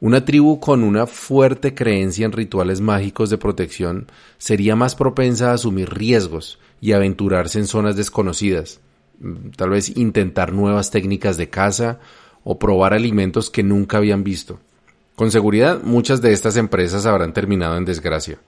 Una 0.00 0.24
tribu 0.24 0.60
con 0.60 0.82
una 0.82 1.06
fuerte 1.06 1.74
creencia 1.74 2.24
en 2.24 2.32
rituales 2.32 2.80
mágicos 2.80 3.28
de 3.28 3.36
protección 3.36 4.06
sería 4.38 4.76
más 4.76 4.94
propensa 4.94 5.50
a 5.50 5.54
asumir 5.54 5.90
riesgos 5.90 6.58
y 6.80 6.92
aventurarse 6.92 7.58
en 7.58 7.66
zonas 7.66 7.96
desconocidas, 7.96 8.80
Mm, 9.22 9.50
tal 9.56 9.70
vez 9.70 9.96
intentar 9.96 10.52
nuevas 10.52 10.90
técnicas 10.90 11.36
de 11.36 11.48
caza 11.48 12.00
o 12.42 12.58
probar 12.58 12.92
alimentos 12.92 13.50
que 13.50 13.62
nunca 13.62 13.98
habían 13.98 14.24
visto. 14.24 14.58
Con 15.14 15.30
seguridad 15.30 15.80
muchas 15.82 16.20
de 16.20 16.32
estas 16.32 16.56
empresas 16.56 17.06
habrán 17.06 17.32
terminado 17.32 17.76
en 17.76 17.84
desgracia, 17.84 18.38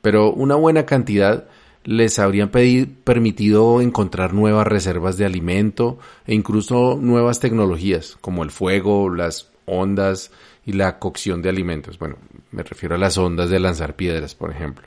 pero 0.00 0.32
una 0.32 0.54
buena 0.54 0.86
cantidad 0.86 1.48
les 1.84 2.18
habrían 2.18 2.50
permitido 2.50 3.80
encontrar 3.80 4.34
nuevas 4.34 4.66
reservas 4.66 5.16
de 5.16 5.24
alimento 5.24 5.98
e 6.26 6.34
incluso 6.34 6.98
nuevas 7.00 7.40
tecnologías 7.40 8.16
como 8.20 8.42
el 8.44 8.50
fuego, 8.50 9.10
las 9.10 9.48
ondas 9.66 10.30
y 10.64 10.72
la 10.72 10.98
cocción 10.98 11.42
de 11.42 11.48
alimentos. 11.48 11.98
Bueno, 11.98 12.16
me 12.50 12.62
refiero 12.62 12.94
a 12.94 12.98
las 12.98 13.18
ondas 13.18 13.50
de 13.50 13.60
lanzar 13.60 13.96
piedras, 13.96 14.34
por 14.34 14.50
ejemplo. 14.50 14.86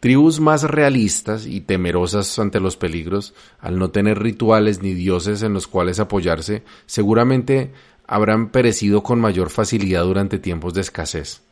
Tribus 0.00 0.40
más 0.40 0.64
realistas 0.64 1.46
y 1.46 1.60
temerosas 1.60 2.36
ante 2.38 2.58
los 2.58 2.76
peligros, 2.76 3.34
al 3.60 3.78
no 3.78 3.90
tener 3.90 4.18
rituales 4.18 4.82
ni 4.82 4.94
dioses 4.94 5.42
en 5.42 5.52
los 5.52 5.68
cuales 5.68 6.00
apoyarse, 6.00 6.64
seguramente 6.86 7.72
habrán 8.06 8.48
perecido 8.48 9.04
con 9.04 9.20
mayor 9.20 9.50
facilidad 9.50 10.02
durante 10.02 10.40
tiempos 10.40 10.74
de 10.74 10.80
escasez. 10.80 11.42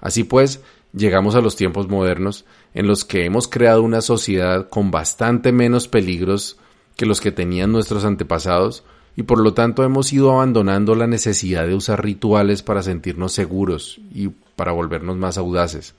Así 0.00 0.24
pues, 0.24 0.60
llegamos 0.92 1.36
a 1.36 1.40
los 1.40 1.54
tiempos 1.54 1.88
modernos 1.88 2.44
en 2.74 2.86
los 2.86 3.04
que 3.04 3.24
hemos 3.24 3.48
creado 3.48 3.82
una 3.82 4.00
sociedad 4.00 4.68
con 4.68 4.90
bastante 4.90 5.52
menos 5.52 5.88
peligros 5.88 6.58
que 6.96 7.06
los 7.06 7.20
que 7.20 7.32
tenían 7.32 7.72
nuestros 7.72 8.04
antepasados, 8.04 8.84
y 9.16 9.22
por 9.22 9.40
lo 9.40 9.54
tanto 9.54 9.82
hemos 9.82 10.12
ido 10.12 10.32
abandonando 10.32 10.94
la 10.94 11.06
necesidad 11.06 11.66
de 11.66 11.74
usar 11.74 12.04
rituales 12.04 12.62
para 12.62 12.82
sentirnos 12.82 13.32
seguros 13.32 14.00
y 14.12 14.28
para 14.56 14.72
volvernos 14.72 15.16
más 15.16 15.38
audaces 15.38 15.94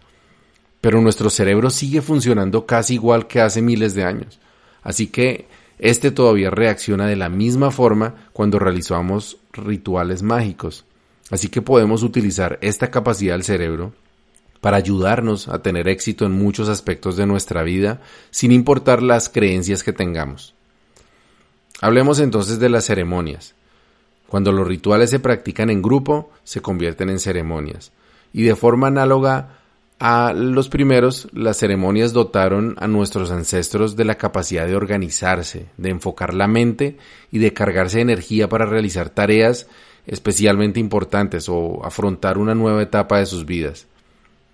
pero 0.81 1.01
nuestro 1.01 1.29
cerebro 1.29 1.69
sigue 1.69 2.01
funcionando 2.01 2.65
casi 2.65 2.95
igual 2.95 3.27
que 3.27 3.41
hace 3.41 3.61
miles 3.61 3.93
de 3.95 4.03
años. 4.03 4.39
Así 4.83 5.07
que 5.07 5.47
este 5.79 6.11
todavía 6.11 6.49
reacciona 6.49 7.07
de 7.07 7.15
la 7.15 7.29
misma 7.29 7.71
forma 7.71 8.15
cuando 8.33 8.59
realizamos 8.59 9.37
rituales 9.51 10.23
mágicos. 10.23 10.85
Así 11.29 11.49
que 11.49 11.61
podemos 11.61 12.03
utilizar 12.03 12.57
esta 12.61 12.89
capacidad 12.89 13.33
del 13.33 13.43
cerebro 13.43 13.93
para 14.61 14.77
ayudarnos 14.77 15.47
a 15.47 15.61
tener 15.61 15.87
éxito 15.87 16.25
en 16.25 16.31
muchos 16.31 16.69
aspectos 16.69 17.15
de 17.15 17.25
nuestra 17.25 17.63
vida 17.63 18.01
sin 18.31 18.51
importar 18.51 19.01
las 19.01 19.29
creencias 19.29 19.83
que 19.83 19.93
tengamos. 19.93 20.53
Hablemos 21.81 22.19
entonces 22.19 22.59
de 22.59 22.69
las 22.69 22.85
ceremonias. 22.85 23.53
Cuando 24.27 24.51
los 24.51 24.67
rituales 24.67 25.09
se 25.09 25.19
practican 25.19 25.69
en 25.69 25.81
grupo, 25.81 26.31
se 26.43 26.61
convierten 26.61 27.09
en 27.09 27.19
ceremonias. 27.19 27.91
Y 28.33 28.43
de 28.43 28.55
forma 28.55 28.87
análoga 28.87 29.59
a 29.99 30.33
los 30.33 30.69
primeros, 30.69 31.27
las 31.33 31.57
ceremonias 31.57 32.13
dotaron 32.13 32.75
a 32.77 32.87
nuestros 32.87 33.31
ancestros 33.31 33.95
de 33.95 34.05
la 34.05 34.15
capacidad 34.15 34.67
de 34.67 34.75
organizarse, 34.75 35.67
de 35.77 35.89
enfocar 35.89 36.33
la 36.33 36.47
mente 36.47 36.97
y 37.31 37.39
de 37.39 37.53
cargarse 37.53 37.97
de 37.97 38.03
energía 38.03 38.49
para 38.49 38.65
realizar 38.65 39.09
tareas 39.09 39.67
especialmente 40.07 40.79
importantes 40.79 41.49
o 41.49 41.83
afrontar 41.83 42.37
una 42.37 42.55
nueva 42.55 42.81
etapa 42.81 43.19
de 43.19 43.25
sus 43.25 43.45
vidas. 43.45 43.87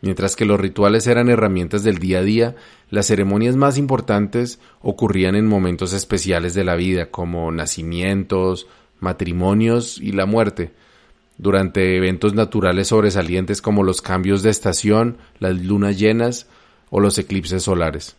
Mientras 0.04 0.36
que 0.36 0.44
los 0.44 0.60
rituales 0.60 1.08
eran 1.08 1.30
herramientas 1.30 1.82
del 1.82 1.98
día 1.98 2.20
a 2.20 2.24
día, 2.24 2.56
las 2.90 3.08
ceremonias 3.08 3.56
más 3.56 3.78
importantes 3.78 4.60
ocurrían 4.82 5.34
en 5.36 5.48
momentos 5.48 5.94
especiales 5.94 6.54
de 6.54 6.66
la 6.66 6.76
vida, 6.76 7.06
como 7.10 7.50
nacimientos, 7.54 8.68
matrimonios 9.00 10.00
y 10.02 10.12
la 10.12 10.26
muerte, 10.26 10.74
durante 11.38 11.96
eventos 11.96 12.34
naturales 12.34 12.90
sobresalientes 12.90 13.62
como 13.62 13.82
los 13.82 14.02
cambios 14.02 14.44
de 14.44 14.50
estación, 14.50 15.20
las 15.40 15.56
lunas 15.64 15.98
llenas 15.98 16.48
o 16.90 17.00
los 17.00 17.18
eclipses 17.18 17.64
solares. 17.64 18.18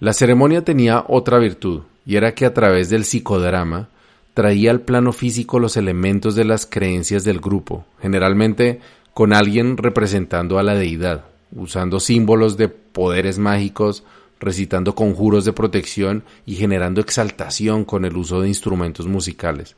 La 0.00 0.12
ceremonia 0.12 0.62
tenía 0.62 1.02
otra 1.08 1.38
virtud, 1.38 1.84
y 2.04 2.16
era 2.16 2.34
que 2.34 2.44
a 2.44 2.52
través 2.52 2.90
del 2.90 3.06
psicodrama 3.06 3.88
traía 4.34 4.70
al 4.70 4.82
plano 4.82 5.14
físico 5.14 5.58
los 5.58 5.78
elementos 5.78 6.34
de 6.34 6.44
las 6.44 6.66
creencias 6.66 7.24
del 7.24 7.40
grupo, 7.40 7.86
generalmente 8.02 8.82
con 9.16 9.32
alguien 9.32 9.78
representando 9.78 10.58
a 10.58 10.62
la 10.62 10.74
deidad, 10.74 11.24
usando 11.50 12.00
símbolos 12.00 12.58
de 12.58 12.68
poderes 12.68 13.38
mágicos, 13.38 14.04
recitando 14.38 14.94
conjuros 14.94 15.46
de 15.46 15.54
protección 15.54 16.22
y 16.44 16.56
generando 16.56 17.00
exaltación 17.00 17.86
con 17.86 18.04
el 18.04 18.14
uso 18.14 18.42
de 18.42 18.48
instrumentos 18.48 19.06
musicales. 19.06 19.74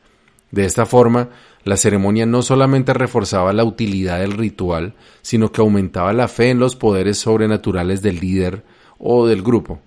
De 0.50 0.64
esta 0.64 0.86
forma, 0.86 1.28
la 1.62 1.76
ceremonia 1.76 2.26
no 2.26 2.42
solamente 2.42 2.92
reforzaba 2.92 3.52
la 3.52 3.62
utilidad 3.62 4.18
del 4.18 4.32
ritual, 4.32 4.94
sino 5.22 5.52
que 5.52 5.60
aumentaba 5.60 6.12
la 6.12 6.26
fe 6.26 6.50
en 6.50 6.58
los 6.58 6.74
poderes 6.74 7.18
sobrenaturales 7.18 8.02
del 8.02 8.18
líder 8.18 8.64
o 8.98 9.28
del 9.28 9.44
grupo. 9.44 9.78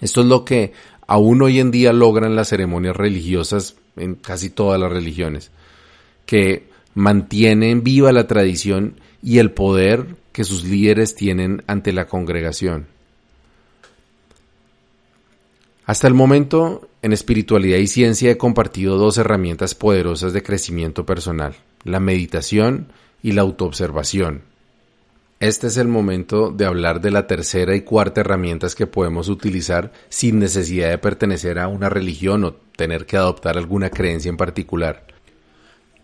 Esto 0.00 0.22
es 0.22 0.28
lo 0.28 0.46
que 0.46 0.72
aún 1.06 1.42
hoy 1.42 1.60
en 1.60 1.70
día 1.70 1.92
logran 1.92 2.34
las 2.34 2.48
ceremonias 2.48 2.96
religiosas 2.96 3.76
en 3.96 4.14
casi 4.14 4.48
todas 4.48 4.80
las 4.80 4.90
religiones, 4.90 5.50
que 6.24 6.74
mantienen 6.96 7.84
viva 7.84 8.10
la 8.10 8.26
tradición 8.26 8.98
y 9.22 9.38
el 9.38 9.52
poder 9.52 10.16
que 10.32 10.44
sus 10.44 10.64
líderes 10.64 11.14
tienen 11.14 11.62
ante 11.66 11.92
la 11.92 12.06
congregación. 12.06 12.86
Hasta 15.84 16.08
el 16.08 16.14
momento, 16.14 16.88
en 17.02 17.12
espiritualidad 17.12 17.78
y 17.78 17.86
ciencia 17.86 18.30
he 18.30 18.38
compartido 18.38 18.96
dos 18.96 19.18
herramientas 19.18 19.74
poderosas 19.74 20.32
de 20.32 20.42
crecimiento 20.42 21.04
personal, 21.04 21.54
la 21.84 22.00
meditación 22.00 22.88
y 23.22 23.32
la 23.32 23.42
autoobservación. 23.42 24.42
Este 25.38 25.66
es 25.66 25.76
el 25.76 25.88
momento 25.88 26.50
de 26.50 26.64
hablar 26.64 27.02
de 27.02 27.10
la 27.10 27.26
tercera 27.26 27.76
y 27.76 27.82
cuarta 27.82 28.22
herramientas 28.22 28.74
que 28.74 28.86
podemos 28.86 29.28
utilizar 29.28 29.92
sin 30.08 30.38
necesidad 30.38 30.88
de 30.88 30.98
pertenecer 30.98 31.58
a 31.58 31.68
una 31.68 31.90
religión 31.90 32.44
o 32.44 32.54
tener 32.54 33.04
que 33.04 33.18
adoptar 33.18 33.58
alguna 33.58 33.90
creencia 33.90 34.30
en 34.30 34.38
particular. 34.38 35.15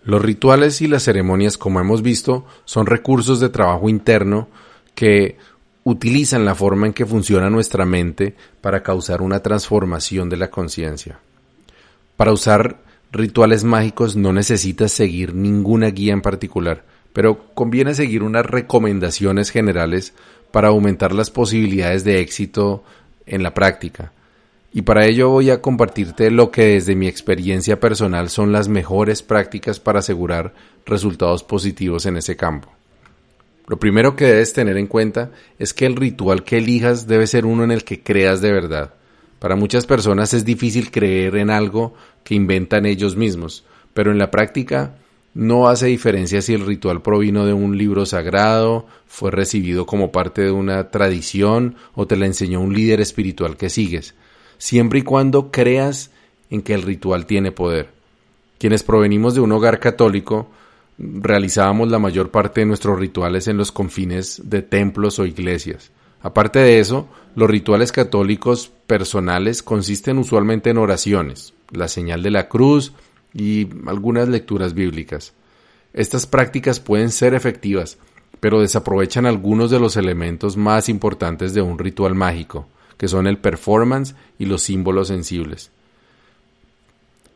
Los 0.04 0.20
rituales 0.20 0.80
y 0.82 0.88
las 0.88 1.04
ceremonias, 1.04 1.56
como 1.56 1.80
hemos 1.80 2.02
visto, 2.02 2.44
son 2.64 2.86
recursos 2.86 3.38
de 3.38 3.50
trabajo 3.50 3.88
interno 3.88 4.48
que 4.94 5.36
utilizan 5.84 6.44
la 6.44 6.54
forma 6.54 6.86
en 6.86 6.92
que 6.92 7.06
funciona 7.06 7.50
nuestra 7.50 7.84
mente 7.84 8.34
para 8.60 8.82
causar 8.82 9.22
una 9.22 9.40
transformación 9.40 10.28
de 10.28 10.36
la 10.36 10.50
conciencia. 10.50 11.20
Para 12.16 12.32
usar 12.32 12.78
rituales 13.12 13.64
mágicos 13.64 14.16
no 14.16 14.32
necesitas 14.32 14.92
seguir 14.92 15.34
ninguna 15.34 15.88
guía 15.88 16.12
en 16.12 16.22
particular, 16.22 16.84
pero 17.12 17.54
conviene 17.54 17.94
seguir 17.94 18.22
unas 18.22 18.46
recomendaciones 18.46 19.50
generales 19.50 20.14
para 20.50 20.68
aumentar 20.68 21.12
las 21.12 21.30
posibilidades 21.30 22.04
de 22.04 22.20
éxito 22.20 22.84
en 23.26 23.42
la 23.42 23.54
práctica. 23.54 24.12
Y 24.74 24.82
para 24.82 25.06
ello 25.06 25.28
voy 25.28 25.50
a 25.50 25.60
compartirte 25.60 26.30
lo 26.30 26.50
que 26.50 26.66
desde 26.68 26.96
mi 26.96 27.06
experiencia 27.06 27.78
personal 27.78 28.30
son 28.30 28.52
las 28.52 28.68
mejores 28.68 29.22
prácticas 29.22 29.78
para 29.80 29.98
asegurar 29.98 30.54
resultados 30.86 31.42
positivos 31.42 32.06
en 32.06 32.16
ese 32.16 32.36
campo. 32.36 32.72
Lo 33.66 33.78
primero 33.78 34.16
que 34.16 34.24
debes 34.24 34.54
tener 34.54 34.76
en 34.78 34.86
cuenta 34.86 35.30
es 35.58 35.74
que 35.74 35.86
el 35.86 35.96
ritual 35.96 36.42
que 36.42 36.58
elijas 36.58 37.06
debe 37.06 37.26
ser 37.26 37.44
uno 37.44 37.64
en 37.64 37.70
el 37.70 37.84
que 37.84 38.02
creas 38.02 38.40
de 38.40 38.52
verdad. 38.52 38.94
Para 39.38 39.56
muchas 39.56 39.86
personas 39.86 40.34
es 40.34 40.44
difícil 40.44 40.90
creer 40.90 41.36
en 41.36 41.50
algo 41.50 41.94
que 42.24 42.34
inventan 42.34 42.86
ellos 42.86 43.14
mismos, 43.14 43.64
pero 43.92 44.10
en 44.10 44.18
la 44.18 44.30
práctica 44.30 44.96
no 45.34 45.68
hace 45.68 45.86
diferencia 45.86 46.42
si 46.42 46.54
el 46.54 46.66
ritual 46.66 47.02
provino 47.02 47.46
de 47.46 47.52
un 47.52 47.76
libro 47.76 48.06
sagrado, 48.06 48.86
fue 49.06 49.30
recibido 49.30 49.86
como 49.86 50.12
parte 50.12 50.42
de 50.42 50.50
una 50.50 50.90
tradición 50.90 51.76
o 51.94 52.06
te 52.06 52.16
la 52.16 52.26
enseñó 52.26 52.60
un 52.60 52.74
líder 52.74 53.00
espiritual 53.00 53.56
que 53.56 53.70
sigues, 53.70 54.14
siempre 54.62 55.00
y 55.00 55.02
cuando 55.02 55.50
creas 55.50 56.12
en 56.48 56.62
que 56.62 56.72
el 56.72 56.82
ritual 56.82 57.26
tiene 57.26 57.50
poder. 57.50 57.90
Quienes 58.58 58.84
provenimos 58.84 59.34
de 59.34 59.40
un 59.40 59.50
hogar 59.50 59.80
católico 59.80 60.46
realizábamos 60.98 61.90
la 61.90 61.98
mayor 61.98 62.30
parte 62.30 62.60
de 62.60 62.66
nuestros 62.66 62.96
rituales 62.96 63.48
en 63.48 63.56
los 63.56 63.72
confines 63.72 64.40
de 64.44 64.62
templos 64.62 65.18
o 65.18 65.26
iglesias. 65.26 65.90
Aparte 66.20 66.60
de 66.60 66.78
eso, 66.78 67.08
los 67.34 67.50
rituales 67.50 67.90
católicos 67.90 68.70
personales 68.86 69.64
consisten 69.64 70.18
usualmente 70.18 70.70
en 70.70 70.78
oraciones, 70.78 71.54
la 71.72 71.88
señal 71.88 72.22
de 72.22 72.30
la 72.30 72.48
cruz 72.48 72.92
y 73.34 73.66
algunas 73.88 74.28
lecturas 74.28 74.74
bíblicas. 74.74 75.32
Estas 75.92 76.28
prácticas 76.28 76.78
pueden 76.78 77.10
ser 77.10 77.34
efectivas, 77.34 77.98
pero 78.38 78.60
desaprovechan 78.60 79.26
algunos 79.26 79.72
de 79.72 79.80
los 79.80 79.96
elementos 79.96 80.56
más 80.56 80.88
importantes 80.88 81.52
de 81.52 81.62
un 81.62 81.80
ritual 81.80 82.14
mágico, 82.14 82.68
que 82.96 83.08
son 83.08 83.26
el 83.26 83.38
performance 83.38 84.14
y 84.38 84.46
los 84.46 84.62
símbolos 84.62 85.08
sensibles. 85.08 85.70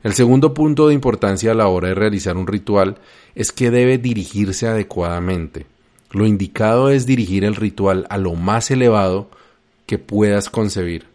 El 0.03 0.15
segundo 0.15 0.55
punto 0.55 0.89
de 0.89 0.95
importancia 0.95 1.51
a 1.51 1.55
la 1.55 1.67
hora 1.69 1.89
de 1.89 1.95
realizar 1.95 2.37
un 2.37 2.47
ritual 2.47 2.99
es 3.35 3.51
que 3.51 3.71
debe 3.71 3.99
dirigirse 3.99 4.69
adecuadamente. 4.69 5.67
Lo 6.13 6.27
indicado 6.27 6.91
es 6.91 7.07
dirigir 7.07 7.45
el 7.45 7.57
ritual 7.57 8.07
a 8.09 8.17
lo 8.17 8.35
más 8.35 8.71
elevado 8.71 9.31
que 9.87 9.99
puedas 9.99 10.49
concebir. 10.49 11.07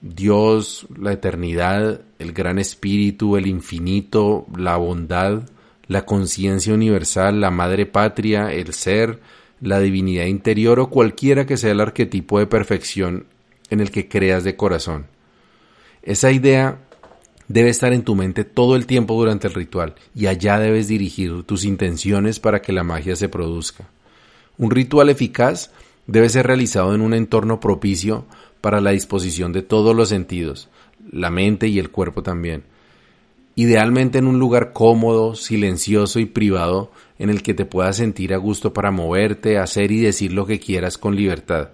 Dios, 0.00 0.86
la 0.96 1.12
eternidad, 1.12 2.02
el 2.18 2.32
gran 2.32 2.58
espíritu, 2.58 3.36
el 3.36 3.48
infinito, 3.48 4.46
la 4.56 4.76
bondad, 4.76 5.42
la 5.88 6.04
conciencia 6.04 6.72
universal, 6.72 7.40
la 7.40 7.50
madre 7.50 7.86
patria, 7.86 8.52
el 8.52 8.72
ser, 8.72 9.18
la 9.60 9.80
divinidad 9.80 10.26
interior 10.26 10.78
o 10.78 10.90
cualquiera 10.90 11.46
que 11.46 11.56
sea 11.56 11.72
el 11.72 11.80
arquetipo 11.80 12.38
de 12.38 12.46
perfección 12.46 13.26
en 13.70 13.80
el 13.80 13.90
que 13.90 14.08
creas 14.08 14.44
de 14.44 14.56
corazón. 14.56 15.06
Esa 16.02 16.32
idea 16.32 16.78
debe 17.48 17.70
estar 17.70 17.92
en 17.92 18.02
tu 18.02 18.14
mente 18.14 18.44
todo 18.44 18.76
el 18.76 18.86
tiempo 18.86 19.14
durante 19.14 19.48
el 19.48 19.54
ritual 19.54 19.94
y 20.14 20.26
allá 20.26 20.58
debes 20.58 20.88
dirigir 20.88 21.42
tus 21.44 21.64
intenciones 21.64 22.40
para 22.40 22.62
que 22.62 22.72
la 22.72 22.84
magia 22.84 23.16
se 23.16 23.28
produzca. 23.28 23.88
Un 24.58 24.70
ritual 24.70 25.08
eficaz 25.08 25.70
debe 26.06 26.28
ser 26.28 26.46
realizado 26.46 26.94
en 26.94 27.00
un 27.00 27.14
entorno 27.14 27.60
propicio 27.60 28.26
para 28.60 28.80
la 28.80 28.90
disposición 28.90 29.52
de 29.52 29.62
todos 29.62 29.94
los 29.94 30.08
sentidos, 30.08 30.68
la 31.10 31.30
mente 31.30 31.68
y 31.68 31.78
el 31.78 31.90
cuerpo 31.90 32.22
también. 32.22 32.64
idealmente 33.54 34.18
en 34.18 34.28
un 34.28 34.38
lugar 34.38 34.72
cómodo, 34.72 35.34
silencioso 35.34 36.20
y 36.20 36.26
privado 36.26 36.92
en 37.18 37.28
el 37.28 37.42
que 37.42 37.54
te 37.54 37.64
puedas 37.64 37.96
sentir 37.96 38.32
a 38.32 38.36
gusto 38.36 38.72
para 38.72 38.92
moverte, 38.92 39.58
hacer 39.58 39.90
y 39.90 39.98
decir 39.98 40.32
lo 40.32 40.46
que 40.46 40.60
quieras 40.60 40.96
con 40.96 41.16
libertad. 41.16 41.70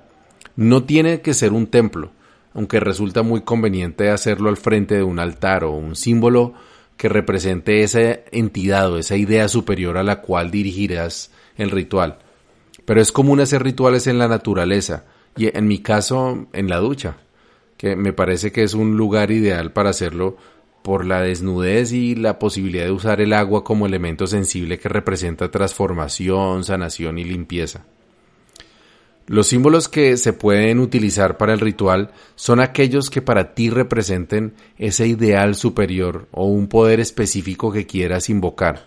No 0.56 0.84
tiene 0.84 1.20
que 1.20 1.34
ser 1.34 1.52
un 1.52 1.66
templo, 1.66 2.12
aunque 2.52 2.80
resulta 2.80 3.22
muy 3.22 3.42
conveniente 3.42 4.10
hacerlo 4.10 4.48
al 4.48 4.56
frente 4.56 4.94
de 4.94 5.02
un 5.02 5.18
altar 5.18 5.64
o 5.64 5.72
un 5.72 5.96
símbolo 5.96 6.54
que 6.96 7.08
represente 7.08 7.82
esa 7.82 8.00
entidad 8.30 8.92
o 8.92 8.98
esa 8.98 9.16
idea 9.16 9.48
superior 9.48 9.98
a 9.98 10.04
la 10.04 10.20
cual 10.20 10.50
dirigirás 10.50 11.32
el 11.56 11.70
ritual. 11.70 12.18
Pero 12.84 13.00
es 13.00 13.12
común 13.12 13.40
hacer 13.40 13.62
rituales 13.62 14.06
en 14.06 14.18
la 14.18 14.28
naturaleza 14.28 15.04
y 15.36 15.56
en 15.56 15.66
mi 15.66 15.78
caso 15.78 16.46
en 16.52 16.68
la 16.68 16.78
ducha, 16.78 17.16
que 17.76 17.96
me 17.96 18.12
parece 18.12 18.52
que 18.52 18.62
es 18.62 18.74
un 18.74 18.96
lugar 18.96 19.32
ideal 19.32 19.72
para 19.72 19.90
hacerlo 19.90 20.36
por 20.82 21.04
la 21.04 21.20
desnudez 21.22 21.92
y 21.92 22.14
la 22.14 22.38
posibilidad 22.38 22.84
de 22.84 22.92
usar 22.92 23.20
el 23.20 23.32
agua 23.32 23.64
como 23.64 23.86
elemento 23.86 24.26
sensible 24.26 24.78
que 24.78 24.88
representa 24.88 25.50
transformación, 25.50 26.62
sanación 26.62 27.18
y 27.18 27.24
limpieza. 27.24 27.86
Los 29.26 29.46
símbolos 29.46 29.88
que 29.88 30.18
se 30.18 30.34
pueden 30.34 30.80
utilizar 30.80 31.38
para 31.38 31.54
el 31.54 31.60
ritual 31.60 32.10
son 32.34 32.60
aquellos 32.60 33.08
que 33.08 33.22
para 33.22 33.54
ti 33.54 33.70
representen 33.70 34.52
ese 34.76 35.06
ideal 35.06 35.54
superior 35.54 36.28
o 36.30 36.46
un 36.46 36.68
poder 36.68 37.00
específico 37.00 37.72
que 37.72 37.86
quieras 37.86 38.28
invocar. 38.28 38.86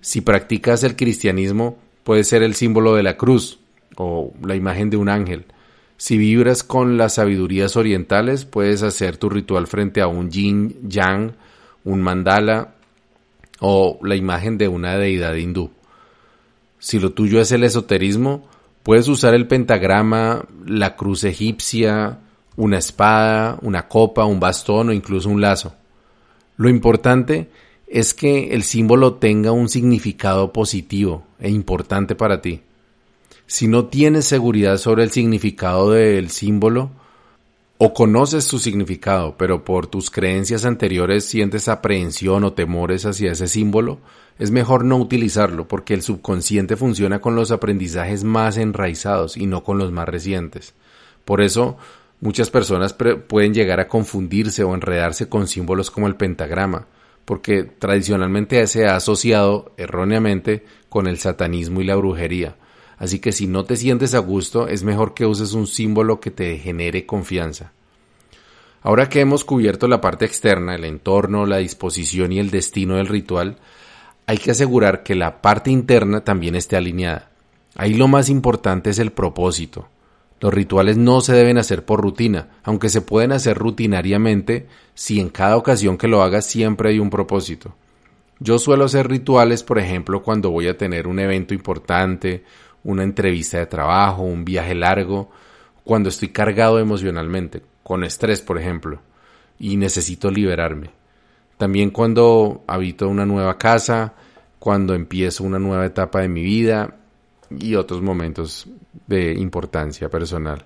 Si 0.00 0.20
practicas 0.20 0.82
el 0.82 0.96
cristianismo, 0.96 1.78
puede 2.02 2.24
ser 2.24 2.42
el 2.42 2.54
símbolo 2.54 2.96
de 2.96 3.04
la 3.04 3.16
cruz 3.16 3.60
o 3.96 4.32
la 4.42 4.56
imagen 4.56 4.90
de 4.90 4.96
un 4.96 5.08
ángel. 5.08 5.46
Si 5.96 6.18
vibras 6.18 6.64
con 6.64 6.96
las 6.96 7.14
sabidurías 7.14 7.76
orientales, 7.76 8.44
puedes 8.44 8.82
hacer 8.82 9.16
tu 9.16 9.28
ritual 9.28 9.68
frente 9.68 10.00
a 10.00 10.08
un 10.08 10.30
yin 10.30 10.88
yang, 10.88 11.34
un 11.84 12.02
mandala 12.02 12.74
o 13.60 13.98
la 14.02 14.16
imagen 14.16 14.58
de 14.58 14.68
una 14.68 14.96
deidad 14.96 15.34
hindú. 15.34 15.70
Si 16.78 16.98
lo 16.98 17.12
tuyo 17.12 17.40
es 17.40 17.50
el 17.52 17.64
esoterismo, 17.64 18.48
Puedes 18.82 19.08
usar 19.08 19.34
el 19.34 19.46
pentagrama, 19.46 20.46
la 20.66 20.96
cruz 20.96 21.24
egipcia, 21.24 22.18
una 22.56 22.78
espada, 22.78 23.58
una 23.62 23.88
copa, 23.88 24.24
un 24.24 24.40
bastón 24.40 24.88
o 24.88 24.92
incluso 24.92 25.28
un 25.28 25.40
lazo. 25.40 25.74
Lo 26.56 26.68
importante 26.68 27.50
es 27.86 28.14
que 28.14 28.54
el 28.54 28.62
símbolo 28.62 29.14
tenga 29.14 29.52
un 29.52 29.68
significado 29.68 30.52
positivo 30.52 31.24
e 31.38 31.50
importante 31.50 32.14
para 32.14 32.42
ti. 32.42 32.62
Si 33.46 33.66
no 33.66 33.86
tienes 33.86 34.26
seguridad 34.26 34.76
sobre 34.76 35.04
el 35.04 35.10
significado 35.10 35.92
del 35.92 36.30
símbolo, 36.30 36.90
o 37.80 37.94
conoces 37.94 38.42
su 38.42 38.58
significado, 38.58 39.36
pero 39.38 39.64
por 39.64 39.86
tus 39.86 40.10
creencias 40.10 40.64
anteriores 40.64 41.24
sientes 41.24 41.68
aprehensión 41.68 42.42
o 42.42 42.52
temores 42.52 43.06
hacia 43.06 43.30
ese 43.30 43.46
símbolo, 43.46 44.00
es 44.40 44.50
mejor 44.50 44.84
no 44.84 44.96
utilizarlo 44.96 45.68
porque 45.68 45.94
el 45.94 46.02
subconsciente 46.02 46.76
funciona 46.76 47.20
con 47.20 47.36
los 47.36 47.52
aprendizajes 47.52 48.24
más 48.24 48.56
enraizados 48.56 49.36
y 49.36 49.46
no 49.46 49.62
con 49.62 49.78
los 49.78 49.92
más 49.92 50.08
recientes. 50.08 50.74
Por 51.24 51.40
eso, 51.40 51.76
muchas 52.20 52.50
personas 52.50 52.94
pueden 52.94 53.54
llegar 53.54 53.78
a 53.78 53.88
confundirse 53.88 54.64
o 54.64 54.74
enredarse 54.74 55.28
con 55.28 55.46
símbolos 55.46 55.92
como 55.92 56.08
el 56.08 56.16
pentagrama, 56.16 56.88
porque 57.24 57.62
tradicionalmente 57.62 58.66
se 58.66 58.86
ha 58.86 58.96
asociado 58.96 59.72
erróneamente 59.76 60.64
con 60.88 61.06
el 61.06 61.18
satanismo 61.18 61.80
y 61.80 61.84
la 61.84 61.94
brujería 61.94 62.56
Así 62.98 63.20
que 63.20 63.32
si 63.32 63.46
no 63.46 63.64
te 63.64 63.76
sientes 63.76 64.14
a 64.14 64.18
gusto, 64.18 64.68
es 64.68 64.82
mejor 64.82 65.14
que 65.14 65.26
uses 65.26 65.52
un 65.52 65.66
símbolo 65.66 66.20
que 66.20 66.30
te 66.30 66.58
genere 66.58 67.06
confianza. 67.06 67.72
Ahora 68.82 69.08
que 69.08 69.20
hemos 69.20 69.44
cubierto 69.44 69.88
la 69.88 70.00
parte 70.00 70.24
externa, 70.24 70.74
el 70.74 70.84
entorno, 70.84 71.46
la 71.46 71.58
disposición 71.58 72.32
y 72.32 72.38
el 72.38 72.50
destino 72.50 72.96
del 72.96 73.06
ritual, 73.06 73.56
hay 74.26 74.38
que 74.38 74.50
asegurar 74.50 75.02
que 75.02 75.14
la 75.14 75.40
parte 75.40 75.70
interna 75.70 76.22
también 76.22 76.54
esté 76.54 76.76
alineada. 76.76 77.30
Ahí 77.76 77.94
lo 77.94 78.08
más 78.08 78.28
importante 78.28 78.90
es 78.90 78.98
el 78.98 79.12
propósito. 79.12 79.88
Los 80.40 80.54
rituales 80.54 80.96
no 80.96 81.20
se 81.20 81.32
deben 81.32 81.58
hacer 81.58 81.84
por 81.84 82.00
rutina, 82.00 82.48
aunque 82.62 82.88
se 82.88 83.00
pueden 83.00 83.32
hacer 83.32 83.58
rutinariamente 83.58 84.66
si 84.94 85.20
en 85.20 85.30
cada 85.30 85.56
ocasión 85.56 85.98
que 85.98 86.08
lo 86.08 86.22
hagas 86.22 86.46
siempre 86.46 86.90
hay 86.90 86.98
un 86.98 87.10
propósito. 87.10 87.74
Yo 88.40 88.58
suelo 88.58 88.84
hacer 88.84 89.08
rituales, 89.08 89.64
por 89.64 89.78
ejemplo, 89.78 90.22
cuando 90.22 90.50
voy 90.50 90.68
a 90.68 90.78
tener 90.78 91.08
un 91.08 91.18
evento 91.18 91.54
importante 91.54 92.44
una 92.88 93.02
entrevista 93.02 93.58
de 93.58 93.66
trabajo, 93.66 94.22
un 94.22 94.46
viaje 94.46 94.74
largo, 94.74 95.30
cuando 95.84 96.08
estoy 96.08 96.30
cargado 96.30 96.78
emocionalmente, 96.78 97.62
con 97.82 98.02
estrés, 98.02 98.40
por 98.40 98.58
ejemplo, 98.58 99.00
y 99.58 99.76
necesito 99.76 100.30
liberarme. 100.30 100.90
También 101.58 101.90
cuando 101.90 102.64
habito 102.66 103.06
una 103.06 103.26
nueva 103.26 103.58
casa, 103.58 104.14
cuando 104.58 104.94
empiezo 104.94 105.44
una 105.44 105.58
nueva 105.58 105.84
etapa 105.84 106.22
de 106.22 106.28
mi 106.28 106.42
vida 106.42 106.96
y 107.50 107.74
otros 107.74 108.00
momentos 108.00 108.66
de 109.06 109.34
importancia 109.34 110.08
personal. 110.08 110.64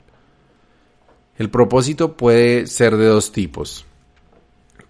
El 1.38 1.50
propósito 1.50 2.16
puede 2.16 2.68
ser 2.68 2.96
de 2.98 3.06
dos 3.06 3.32
tipos, 3.32 3.84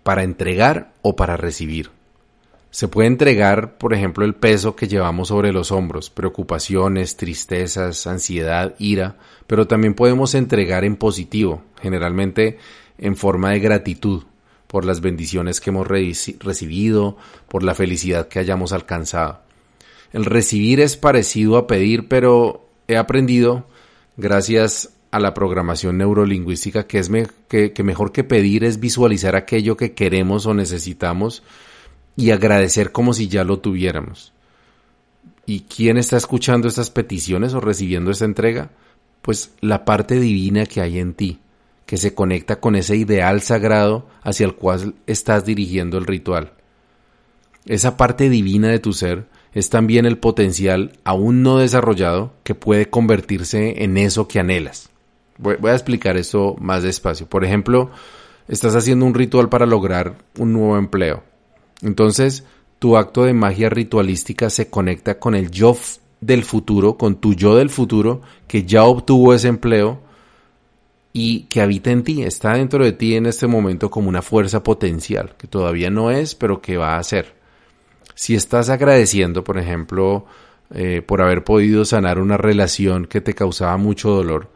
para 0.03 0.23
entregar 0.23 0.93
o 1.01 1.17
para 1.17 1.39
recibir. 1.39 1.91
Se 2.73 2.89
puede 2.89 3.07
entregar, 3.07 3.77
por 3.77 3.93
ejemplo, 3.93 4.25
el 4.25 4.35
peso 4.35 4.75
que 4.75 4.89
llevamos 4.89 5.29
sobre 5.29 5.53
los 5.53 5.71
hombros, 5.71 6.09
preocupaciones, 6.09 7.19
tristezas, 7.19 8.07
ansiedad, 8.07 8.75
ira, 8.79 9.19
pero 9.47 9.67
también 9.67 9.93
podemos 9.93 10.35
entregar 10.35 10.83
en 10.83 10.97
positivo, 10.97 11.63
generalmente 11.83 12.57
en 12.97 13.15
forma 13.15 13.51
de 13.51 13.61
gratitud 13.61 14.23
por 14.69 14.87
las 14.87 15.03
bendiciones 15.03 15.61
que 15.61 15.69
hemos 15.69 15.87
recibido, 15.87 17.19
por 17.47 17.63
la 17.63 17.75
felicidad 17.75 18.29
que 18.29 18.39
hayamos 18.39 18.73
alcanzado. 18.73 19.43
El 20.15 20.25
recibir 20.25 20.81
es 20.81 20.97
parecido 20.97 21.59
a 21.59 21.67
pedir, 21.67 22.09
pero 22.09 22.67
he 22.89 22.97
aprendido, 22.97 23.67
gracias 24.17 24.95
a 25.11 25.21
la 25.21 25.35
programación 25.35 25.99
neurolingüística, 25.99 26.87
que 26.87 27.01
es 27.01 27.11
que 27.49 27.83
mejor 27.85 28.13
que 28.13 28.25
pedir 28.25 28.65
es 28.65 28.81
visualizar 28.81 29.37
aquello 29.37 29.77
que 29.77 29.93
queremos 29.93 30.47
o 30.47 30.55
necesitamos 30.55 31.43
y 32.17 32.31
agradecer 32.31 32.93
como 32.93 33.15
si 33.15 33.29
ya 33.29 33.45
lo 33.45 33.59
tuviéramos. 33.59 34.33
¿Y 35.47 35.61
quién 35.61 35.97
está 35.97 36.17
escuchando 36.17 36.69
estas 36.69 36.91
peticiones 36.91 37.55
o 37.55 37.61
recibiendo 37.61 38.11
esta 38.11 38.25
entrega? 38.25 38.71
Pues 39.23 39.53
la 39.61 39.85
parte 39.85 40.21
divina 40.21 40.67
que 40.67 40.81
hay 40.81 40.99
en 40.99 41.15
ti, 41.15 41.41
que 41.87 41.97
se 41.97 42.15
conecta 42.15 42.61
con 42.61 42.77
ese 42.77 42.97
ideal 42.97 43.41
sagrado 43.43 44.07
hacia 44.23 44.47
el 44.47 44.55
cual 44.55 44.95
estás 45.07 45.45
dirigiendo 45.45 45.99
el 45.99 46.07
ritual. 46.07 46.53
Esa 47.67 47.97
parte 47.97 48.29
divina 48.29 48.69
de 48.69 48.79
tu 48.79 48.93
ser 48.93 49.27
es 49.53 49.69
también 49.69 50.07
el 50.07 50.19
potencial 50.19 50.93
aún 51.05 51.43
no 51.43 51.59
desarrollado 51.59 52.33
que 52.43 52.55
puede 52.55 52.89
convertirse 52.89 53.85
en 53.85 53.97
eso 53.97 54.29
que 54.29 54.41
anhelas. 54.41 54.91
Voy, 55.39 55.57
a 55.65 55.73
explicar 55.75 56.17
esto 56.17 56.57
más 56.61 56.83
despacio. 56.83 57.27
Por 57.27 57.45
ejemplo, 57.45 57.91
estás 58.49 58.77
haciendo 58.77 59.07
un 59.07 59.15
ritual 59.15 59.49
para 59.49 59.67
lograr 59.67 60.17
un 60.39 60.53
nuevo 60.53 60.77
empleo 60.79 61.25
entonces, 61.83 62.45
tu 62.79 62.97
acto 62.97 63.25
de 63.25 63.33
magia 63.33 63.69
ritualística 63.69 64.51
se 64.51 64.71
conecta 64.71 65.19
con 65.19 65.35
el 65.35 65.51
yo 65.51 65.77
del 66.21 66.45
futuro, 66.45 66.97
con 66.97 67.17
tu 67.17 67.35
yo 67.35 67.57
del 67.57 67.71
futuro 67.71 68.23
que 68.47 68.65
ya 68.65 68.85
obtuvo 68.85 69.35
ese 69.35 69.49
empleo 69.49 70.01
y 71.13 71.43
que 71.45 71.61
habita 71.61 71.91
en 71.91 72.05
ti, 72.05 72.23
está 72.23 72.55
dentro 72.55 72.85
de 72.85 72.93
ti 72.93 73.17
en 73.17 73.27
este 73.27 73.47
momento 73.47 73.91
como 73.91 74.09
una 74.09 74.23
fuerza 74.23 74.63
potencial, 74.63 75.35
que 75.37 75.47
todavía 75.47 75.91
no 75.91 76.11
es, 76.11 76.35
pero 76.35 76.63
que 76.63 76.77
va 76.79 76.97
a 76.97 77.03
ser. 77.03 77.35
Si 78.15 78.35
estás 78.35 78.71
agradeciendo, 78.71 79.45
por 79.45 79.59
ejemplo, 79.59 80.25
eh, 80.73 81.03
por 81.03 81.21
haber 81.21 81.45
podido 81.45 81.85
sanar 81.85 82.19
una 82.19 82.39
relación 82.39 83.07
que 83.07 83.21
te 83.21 83.35
causaba 83.35 83.77
mucho 83.77 84.11
dolor, 84.11 84.51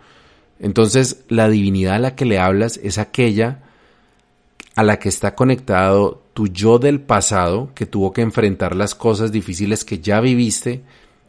entonces 0.59 1.25
la 1.29 1.49
divinidad 1.49 1.97
a 1.97 1.99
la 1.99 2.15
que 2.15 2.25
le 2.25 2.39
hablas 2.39 2.79
es 2.83 2.97
aquella 2.97 3.62
a 4.77 4.83
la 4.83 4.99
que 4.99 5.09
está 5.09 5.35
conectado 5.35 6.26
tu 6.37 6.49
yo 6.49 6.79
del 6.79 7.01
pasado 7.01 7.70
que 7.75 7.87
tuvo 7.87 8.12
que 8.12 8.20
enfrentar 8.20 8.77
las 8.77 8.94
cosas 8.94 9.33
difíciles 9.33 9.87
que 9.87 10.01
ya 10.01 10.20
viviste 10.20 10.83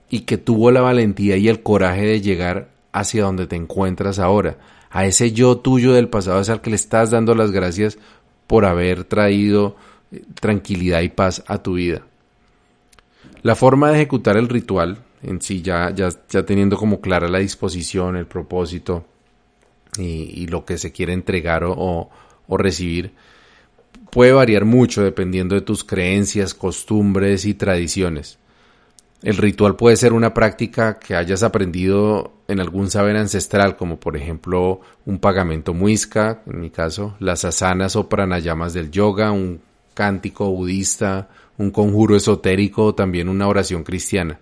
y 0.10 0.22
que 0.22 0.38
tuvo 0.38 0.70
la 0.70 0.82
valentía 0.82 1.38
y 1.38 1.48
el 1.48 1.64
coraje 1.64 2.06
de 2.06 2.20
llegar 2.20 2.72
hacia 2.92 3.24
donde 3.24 3.48
te 3.48 3.56
encuentras 3.56 4.20
ahora. 4.20 4.58
A 4.90 5.06
ese 5.06 5.32
yo 5.32 5.60
tuyo 5.60 5.94
del 5.94 6.10
pasado 6.10 6.42
es 6.42 6.50
al 6.50 6.60
que 6.60 6.72
le 6.72 6.76
estás 6.76 7.12
dando 7.12 7.36
las 7.36 7.52
gracias 7.52 7.98
por 8.48 8.66
haber 8.66 9.06
traído 9.06 9.78
eh, 10.12 10.26
tranquilidad 10.42 11.00
y 11.00 11.08
paz 11.08 11.42
a 11.48 11.64
tu 11.64 11.76
vida. 11.76 12.02
La 13.44 13.56
forma 13.56 13.88
de 13.88 13.96
ejecutar 13.96 14.36
el 14.36 14.50
ritual 14.50 15.06
en 15.24 15.42
sí, 15.42 15.62
ya, 15.62 15.90
ya, 15.92 16.10
ya 16.28 16.46
teniendo 16.46 16.76
como 16.76 17.00
clara 17.00 17.30
la 17.30 17.40
disposición, 17.40 18.18
el 18.18 18.28
propósito 18.28 19.06
y, 19.98 20.48
lo 20.48 20.66
que 20.66 20.78
se 20.78 20.92
quiere 20.92 21.14
entregar 21.14 21.64
o, 21.64 22.10
o 22.46 22.58
recibir, 22.58 23.14
puede 24.12 24.32
variar 24.32 24.66
mucho 24.66 25.04
dependiendo 25.04 25.56
de 25.56 25.62
tus 25.62 25.84
creencias, 25.84 26.54
costumbres 26.54 27.46
y 27.46 27.54
tradiciones. 27.54 28.38
El 29.24 29.38
ritual 29.38 29.76
puede 29.76 29.96
ser 29.96 30.14
una 30.14 30.34
práctica 30.34 31.00
que 31.00 31.16
hayas 31.16 31.42
aprendido 31.42 32.34
en 32.48 32.60
algún 32.60 32.90
saber 32.90 33.18
ancestral, 33.18 33.76
como 33.76 34.00
por 34.00 34.16
ejemplo 34.16 34.82
un 35.06 35.20
pagamento 35.20 35.74
muisca, 35.74 36.44
en 36.46 36.62
mi 36.62 36.70
caso, 36.70 37.16
las 37.20 37.44
asanas 37.44 37.96
o 37.96 38.08
pranayamas 38.08 38.74
del 38.74 38.92
yoga, 38.92 39.32
un 39.32 39.60
cántico 39.94 40.52
budista, 40.52 41.30
un 41.58 41.72
conjuro 41.72 42.16
esotérico 42.16 42.86
o 42.86 42.96
también 42.96 43.28
una 43.28 43.48
oración 43.48 43.84
cristiana. 43.84 44.40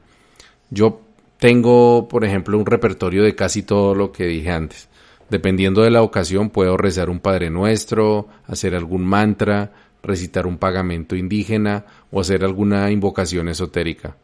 Yo 0.70 1.02
tengo, 1.40 2.08
por 2.10 2.26
ejemplo, 2.26 2.58
un 2.58 2.66
repertorio 2.66 3.24
de 3.24 3.36
casi 3.36 3.64
todo 3.64 3.96
lo 3.96 4.12
que 4.12 4.26
dije 4.26 4.52
antes. 4.52 4.90
Dependiendo 5.30 5.82
de 5.82 5.90
la 5.90 6.04
ocasión, 6.04 6.50
puedo 6.50 6.78
rezar 6.78 7.10
un 7.10 7.20
Padre 7.20 7.50
Nuestro, 7.50 8.28
hacer 8.46 8.76
algún 8.76 9.06
mantra, 9.06 9.74
recitar 10.04 10.46
un 10.46 10.58
pagamento 10.58 11.16
indígena 11.16 11.86
o 12.12 12.22
hacer 12.22 12.44
alguna 12.44 12.92
invocación 12.92 13.50
esotérica. 13.50 14.16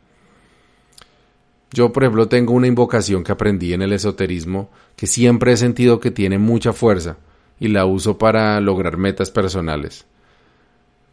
Yo, 1.74 1.92
por 1.92 2.04
ejemplo, 2.04 2.28
tengo 2.28 2.54
una 2.54 2.68
invocación 2.68 3.24
que 3.24 3.32
aprendí 3.32 3.74
en 3.74 3.82
el 3.82 3.94
esoterismo 3.94 4.70
que 4.96 5.08
siempre 5.08 5.54
he 5.54 5.58
sentido 5.58 6.00
que 6.00 6.12
tiene 6.12 6.38
mucha 6.38 6.74
fuerza 6.74 7.18
y 7.60 7.70
la 7.70 7.86
uso 7.86 8.18
para 8.18 8.60
lograr 8.60 8.98
metas 8.98 9.32
personales. 9.32 10.06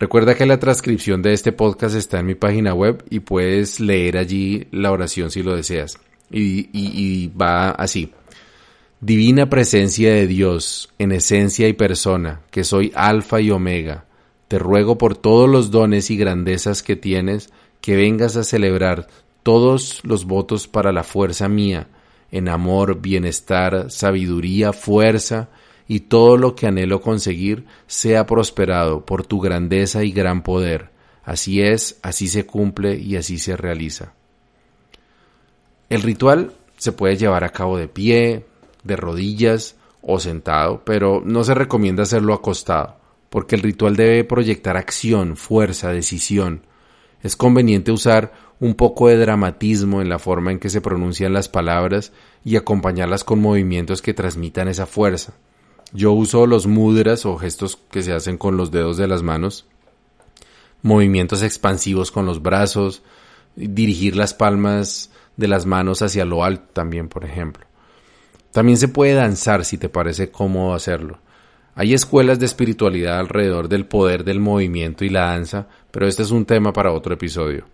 Recuerda 0.01 0.35
que 0.35 0.47
la 0.47 0.59
transcripción 0.59 1.23
de 1.23 1.33
este 1.33 1.53
podcast 1.53 1.95
está 1.95 2.21
en 2.21 2.27
mi 2.27 2.35
página 2.35 2.75
web 2.75 3.05
y 3.11 3.21
puedes 3.21 3.81
leer 3.81 4.17
allí 4.17 4.67
la 4.71 4.93
oración 4.93 5.31
si 5.31 5.43
lo 5.43 5.57
deseas. 5.57 5.99
Y, 6.31 6.69
y 6.73 7.29
va 7.29 7.71
así. 7.71 8.13
Divina 9.01 9.49
presencia 9.49 10.13
de 10.13 10.27
Dios, 10.27 10.89
en 10.99 11.13
esencia 11.13 11.69
y 11.69 11.73
persona, 11.73 12.41
que 12.51 12.65
soy 12.65 12.91
alfa 12.97 13.41
y 13.41 13.53
omega, 13.53 14.07
te 14.49 14.59
ruego 14.59 14.99
por 14.99 15.17
todos 15.17 15.49
los 15.49 15.71
dones 15.71 16.11
y 16.11 16.17
grandezas 16.17 16.83
que 16.83 16.97
tienes, 16.97 17.53
que 17.81 17.95
vengas 17.95 18.37
a 18.37 18.43
celebrar 18.43 19.07
todos 19.45 20.01
los 20.03 20.25
votos 20.25 20.67
para 20.67 20.91
la 20.91 21.05
fuerza 21.05 21.49
mía, 21.49 21.87
en 22.33 22.49
amor, 22.49 23.01
bienestar, 23.01 23.89
sabiduría, 23.89 24.73
fuerza, 24.73 25.49
y 25.87 26.01
todo 26.01 26.37
lo 26.37 26.57
que 26.57 26.67
anhelo 26.67 27.01
conseguir 27.01 27.67
sea 27.87 28.27
prosperado 28.27 29.07
por 29.07 29.25
tu 29.25 29.41
grandeza 29.41 30.03
y 30.03 30.11
gran 30.11 30.43
poder. 30.43 30.91
Así 31.23 31.63
es, 31.63 32.01
así 32.03 32.27
se 32.27 32.47
cumple 32.47 32.99
y 32.99 33.15
así 33.15 33.39
se 33.39 33.57
realiza. 33.57 34.13
El 35.89 36.03
ritual 36.03 36.53
se 36.77 36.93
puede 36.93 37.17
llevar 37.17 37.45
a 37.45 37.51
cabo 37.51 37.79
de 37.79 37.89
pie, 37.89 38.45
de 38.89 38.97
rodillas 38.97 39.77
o 40.03 40.19
sentado, 40.19 40.83
pero 40.85 41.23
no 41.25 41.45
se 41.45 41.55
recomienda 41.55 42.03
hacerlo 42.03 42.35
acostado, 42.35 42.97
porque 43.31 43.55
el 43.55 43.63
ritual 43.63 43.95
debe 43.95 44.25
proyectar 44.25 44.77
acción, 44.77 45.37
fuerza, 45.37 45.93
decisión. 45.93 46.63
Es 47.23 47.37
conveniente 47.37 47.93
usar 47.93 48.33
un 48.61 48.75
poco 48.75 49.09
de 49.09 49.17
dramatismo 49.17 50.01
en 50.03 50.09
la 50.09 50.19
forma 50.19 50.51
en 50.51 50.59
que 50.59 50.71
se 50.71 50.81
pronuncian 50.81 51.33
las 51.33 51.49
palabras 51.49 52.13
y 52.45 52.57
acompañarlas 52.57 53.23
con 53.23 53.41
movimientos 53.41 54.03
que 54.03 54.15
transmitan 54.15 54.67
esa 54.67 54.87
fuerza. 54.87 55.35
Yo 55.93 56.13
uso 56.13 56.47
los 56.47 56.67
mudras 56.67 57.25
o 57.25 57.37
gestos 57.37 57.79
que 57.91 58.03
se 58.03 58.13
hacen 58.13 58.37
con 58.37 58.57
los 58.57 58.71
dedos 58.71 58.97
de 58.97 59.09
las 59.09 59.23
manos, 59.23 59.67
movimientos 60.83 61.43
expansivos 61.43 62.11
con 62.11 62.27
los 62.27 62.43
brazos, 62.43 63.03
dirigir 63.57 64.17
las 64.17 64.35
palmas 64.35 65.11
de 65.37 65.49
las 65.49 65.67
manos 65.67 66.03
hacia 66.03 66.25
lo 66.25 66.45
alto 66.45 66.69
también, 66.73 67.09
por 67.09 67.25
ejemplo. 67.25 67.68
También 68.59 68.77
se 68.77 68.89
puede 68.89 69.15
danzar 69.15 69.65
si 69.65 69.79
te 69.79 69.89
parece 69.89 70.33
cómodo 70.33 70.75
hacerlo. 70.75 71.21
Hay 71.77 71.95
escuelas 71.95 72.41
de 72.41 72.47
espiritualidad 72.47 73.21
alrededor 73.21 73.69
del 73.69 73.87
poder 73.87 74.25
del 74.25 74.41
movimiento 74.41 75.05
y 75.05 75.11
la 75.11 75.27
danza, 75.27 75.69
pero 75.93 76.09
este 76.09 76.25
es 76.25 76.33
un 76.33 76.45
tema 76.45 76.73
para 76.73 76.91
otro 76.91 77.15
episodio. 77.15 77.67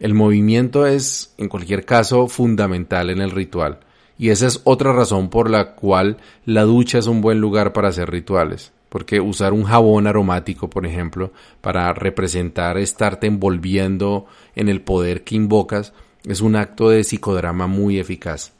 El 0.00 0.14
movimiento 0.14 0.84
es, 0.84 1.32
en 1.38 1.48
cualquier 1.48 1.84
caso, 1.84 2.26
fundamental 2.26 3.10
en 3.10 3.20
el 3.20 3.30
ritual, 3.30 3.78
y 4.18 4.30
esa 4.30 4.48
es 4.48 4.62
otra 4.64 4.92
razón 4.92 5.30
por 5.30 5.48
la 5.48 5.76
cual 5.76 6.16
la 6.44 6.62
ducha 6.62 6.98
es 6.98 7.06
un 7.06 7.20
buen 7.20 7.40
lugar 7.40 7.72
para 7.72 7.90
hacer 7.90 8.10
rituales, 8.10 8.72
porque 8.88 9.20
usar 9.20 9.52
un 9.52 9.62
jabón 9.62 10.08
aromático, 10.08 10.68
por 10.68 10.86
ejemplo, 10.86 11.30
para 11.60 11.92
representar 11.92 12.78
estarte 12.78 13.28
envolviendo 13.28 14.26
en 14.56 14.68
el 14.68 14.80
poder 14.80 15.22
que 15.22 15.36
invocas, 15.36 15.92
es 16.24 16.40
un 16.40 16.56
acto 16.56 16.88
de 16.88 17.04
psicodrama 17.04 17.68
muy 17.68 18.00
eficaz. 18.00 18.55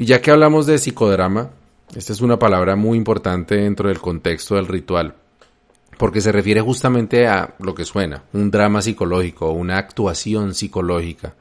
Y 0.00 0.06
ya 0.06 0.22
que 0.22 0.30
hablamos 0.30 0.64
de 0.64 0.78
psicodrama, 0.78 1.50
esta 1.94 2.14
es 2.14 2.22
una 2.22 2.38
palabra 2.38 2.74
muy 2.74 2.96
importante 2.96 3.56
dentro 3.56 3.90
del 3.90 4.00
contexto 4.00 4.54
del 4.54 4.66
ritual, 4.66 5.14
porque 5.98 6.22
se 6.22 6.32
refiere 6.32 6.62
justamente 6.62 7.26
a 7.28 7.54
lo 7.58 7.74
que 7.74 7.84
suena, 7.84 8.22
un 8.32 8.50
drama 8.50 8.80
psicológico, 8.80 9.50
una 9.50 9.76
actuación 9.76 10.54
psicológica. 10.54 11.34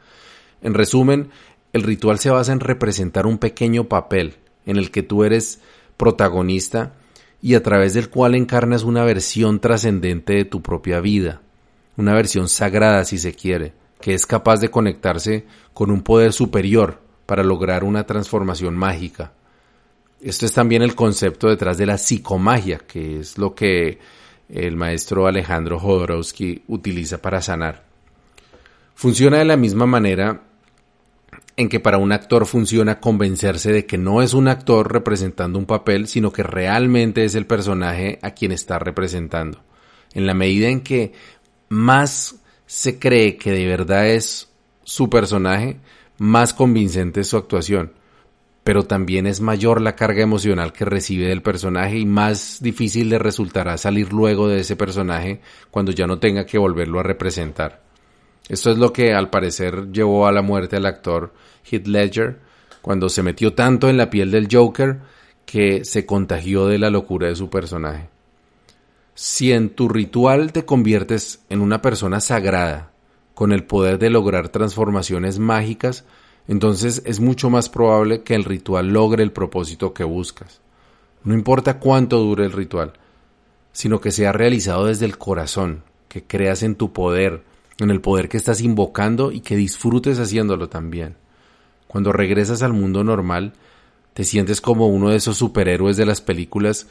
En 0.61 0.73
resumen, 0.73 1.29
el 1.71 1.83
ritual 1.83 2.19
se 2.19 2.31
basa 2.31 2.51
en 2.51 2.59
representar 2.59 3.27
un 3.27 3.37
pequeño 3.37 3.85
papel 3.85 4.35
en 4.65 4.75
el 4.75 4.91
que 4.91 5.03
tú 5.03 5.23
eres 5.23 5.61
protagonista 5.95 6.95
y 7.41 7.55
a 7.55 7.63
través 7.63 7.93
del 7.93 8.09
cual 8.09 8.35
encarnas 8.35 8.83
una 8.83 9.05
versión 9.05 9.61
trascendente 9.61 10.33
de 10.33 10.43
tu 10.43 10.61
propia 10.61 10.99
vida, 10.99 11.41
una 11.95 12.13
versión 12.13 12.49
sagrada 12.49 13.05
si 13.05 13.19
se 13.19 13.33
quiere, 13.33 13.71
que 14.01 14.13
es 14.13 14.25
capaz 14.25 14.59
de 14.59 14.69
conectarse 14.69 15.45
con 15.73 15.91
un 15.91 16.01
poder 16.01 16.33
superior 16.33 17.07
para 17.29 17.43
lograr 17.43 17.83
una 17.83 18.05
transformación 18.05 18.75
mágica. 18.75 19.33
Esto 20.19 20.47
es 20.47 20.51
también 20.51 20.81
el 20.81 20.95
concepto 20.95 21.47
detrás 21.47 21.77
de 21.77 21.85
la 21.85 21.99
psicomagia, 21.99 22.79
que 22.79 23.19
es 23.19 23.37
lo 23.37 23.53
que 23.53 23.99
el 24.49 24.75
maestro 24.75 25.27
Alejandro 25.27 25.77
Jodorowsky 25.77 26.63
utiliza 26.69 27.21
para 27.21 27.39
sanar. 27.39 27.85
Funciona 28.95 29.37
de 29.37 29.45
la 29.45 29.57
misma 29.57 29.85
manera 29.85 30.41
en 31.55 31.69
que 31.69 31.79
para 31.79 31.99
un 31.99 32.11
actor 32.13 32.47
funciona 32.47 32.99
convencerse 32.99 33.71
de 33.71 33.85
que 33.85 33.99
no 33.99 34.23
es 34.23 34.33
un 34.33 34.47
actor 34.47 34.91
representando 34.91 35.59
un 35.59 35.67
papel, 35.67 36.07
sino 36.07 36.33
que 36.33 36.41
realmente 36.41 37.25
es 37.25 37.35
el 37.35 37.45
personaje 37.45 38.17
a 38.23 38.31
quien 38.31 38.51
está 38.51 38.79
representando. 38.79 39.61
En 40.15 40.25
la 40.25 40.33
medida 40.33 40.67
en 40.67 40.81
que 40.81 41.13
más 41.67 42.37
se 42.65 42.97
cree 42.97 43.37
que 43.37 43.51
de 43.51 43.67
verdad 43.67 44.07
es 44.07 44.49
su 44.83 45.11
personaje, 45.11 45.77
más 46.19 46.53
convincente 46.53 47.21
es 47.21 47.27
su 47.27 47.37
actuación, 47.37 47.93
pero 48.63 48.83
también 48.83 49.25
es 49.25 49.41
mayor 49.41 49.81
la 49.81 49.95
carga 49.95 50.21
emocional 50.21 50.73
que 50.73 50.85
recibe 50.85 51.27
del 51.27 51.41
personaje 51.41 51.97
y 51.97 52.05
más 52.05 52.59
difícil 52.61 53.09
le 53.09 53.17
resultará 53.17 53.77
salir 53.77 54.13
luego 54.13 54.47
de 54.47 54.59
ese 54.59 54.75
personaje 54.75 55.41
cuando 55.71 55.91
ya 55.91 56.05
no 56.05 56.19
tenga 56.19 56.45
que 56.45 56.57
volverlo 56.57 56.99
a 56.99 57.03
representar. 57.03 57.81
Esto 58.47 58.71
es 58.71 58.77
lo 58.77 58.91
que 58.93 59.13
al 59.13 59.29
parecer 59.29 59.91
llevó 59.91 60.27
a 60.27 60.31
la 60.31 60.41
muerte 60.41 60.75
al 60.75 60.85
actor 60.85 61.33
Heath 61.63 61.87
Ledger 61.87 62.39
cuando 62.81 63.09
se 63.09 63.23
metió 63.23 63.53
tanto 63.53 63.89
en 63.89 63.97
la 63.97 64.09
piel 64.09 64.31
del 64.31 64.47
Joker 64.51 64.99
que 65.45 65.83
se 65.85 66.05
contagió 66.05 66.67
de 66.67 66.77
la 66.77 66.89
locura 66.89 67.27
de 67.27 67.35
su 67.35 67.49
personaje. 67.49 68.09
Si 69.15 69.51
en 69.51 69.71
tu 69.71 69.89
ritual 69.89 70.51
te 70.51 70.65
conviertes 70.65 71.43
en 71.49 71.61
una 71.61 71.81
persona 71.81 72.19
sagrada, 72.21 72.88
con 73.39 73.53
el 73.53 73.63
poder 73.63 73.99
de 73.99 74.09
lograr 74.09 74.49
transformaciones 74.49 75.39
mágicas, 75.39 76.03
entonces 76.49 77.01
es 77.05 77.21
mucho 77.21 77.49
más 77.49 77.69
probable 77.69 78.21
que 78.21 78.35
el 78.35 78.43
ritual 78.43 78.89
logre 78.89 79.23
el 79.23 79.31
propósito 79.31 79.93
que 79.93 80.03
buscas. 80.03 80.59
No 81.23 81.33
importa 81.33 81.79
cuánto 81.79 82.19
dure 82.19 82.43
el 82.43 82.51
ritual, 82.51 82.95
sino 83.71 84.01
que 84.01 84.11
sea 84.11 84.33
realizado 84.33 84.87
desde 84.87 85.05
el 85.05 85.17
corazón, 85.17 85.83
que 86.09 86.21
creas 86.21 86.63
en 86.63 86.75
tu 86.75 86.91
poder, 86.91 87.43
en 87.79 87.91
el 87.91 88.01
poder 88.01 88.27
que 88.27 88.35
estás 88.35 88.59
invocando 88.59 89.31
y 89.31 89.39
que 89.39 89.55
disfrutes 89.55 90.19
haciéndolo 90.19 90.67
también. 90.67 91.15
Cuando 91.87 92.11
regresas 92.11 92.61
al 92.61 92.73
mundo 92.73 93.05
normal, 93.05 93.53
te 94.15 94.25
sientes 94.25 94.59
como 94.59 94.89
uno 94.89 95.11
de 95.11 95.15
esos 95.15 95.37
superhéroes 95.37 95.95
de 95.95 96.05
las 96.05 96.19
películas, 96.19 96.87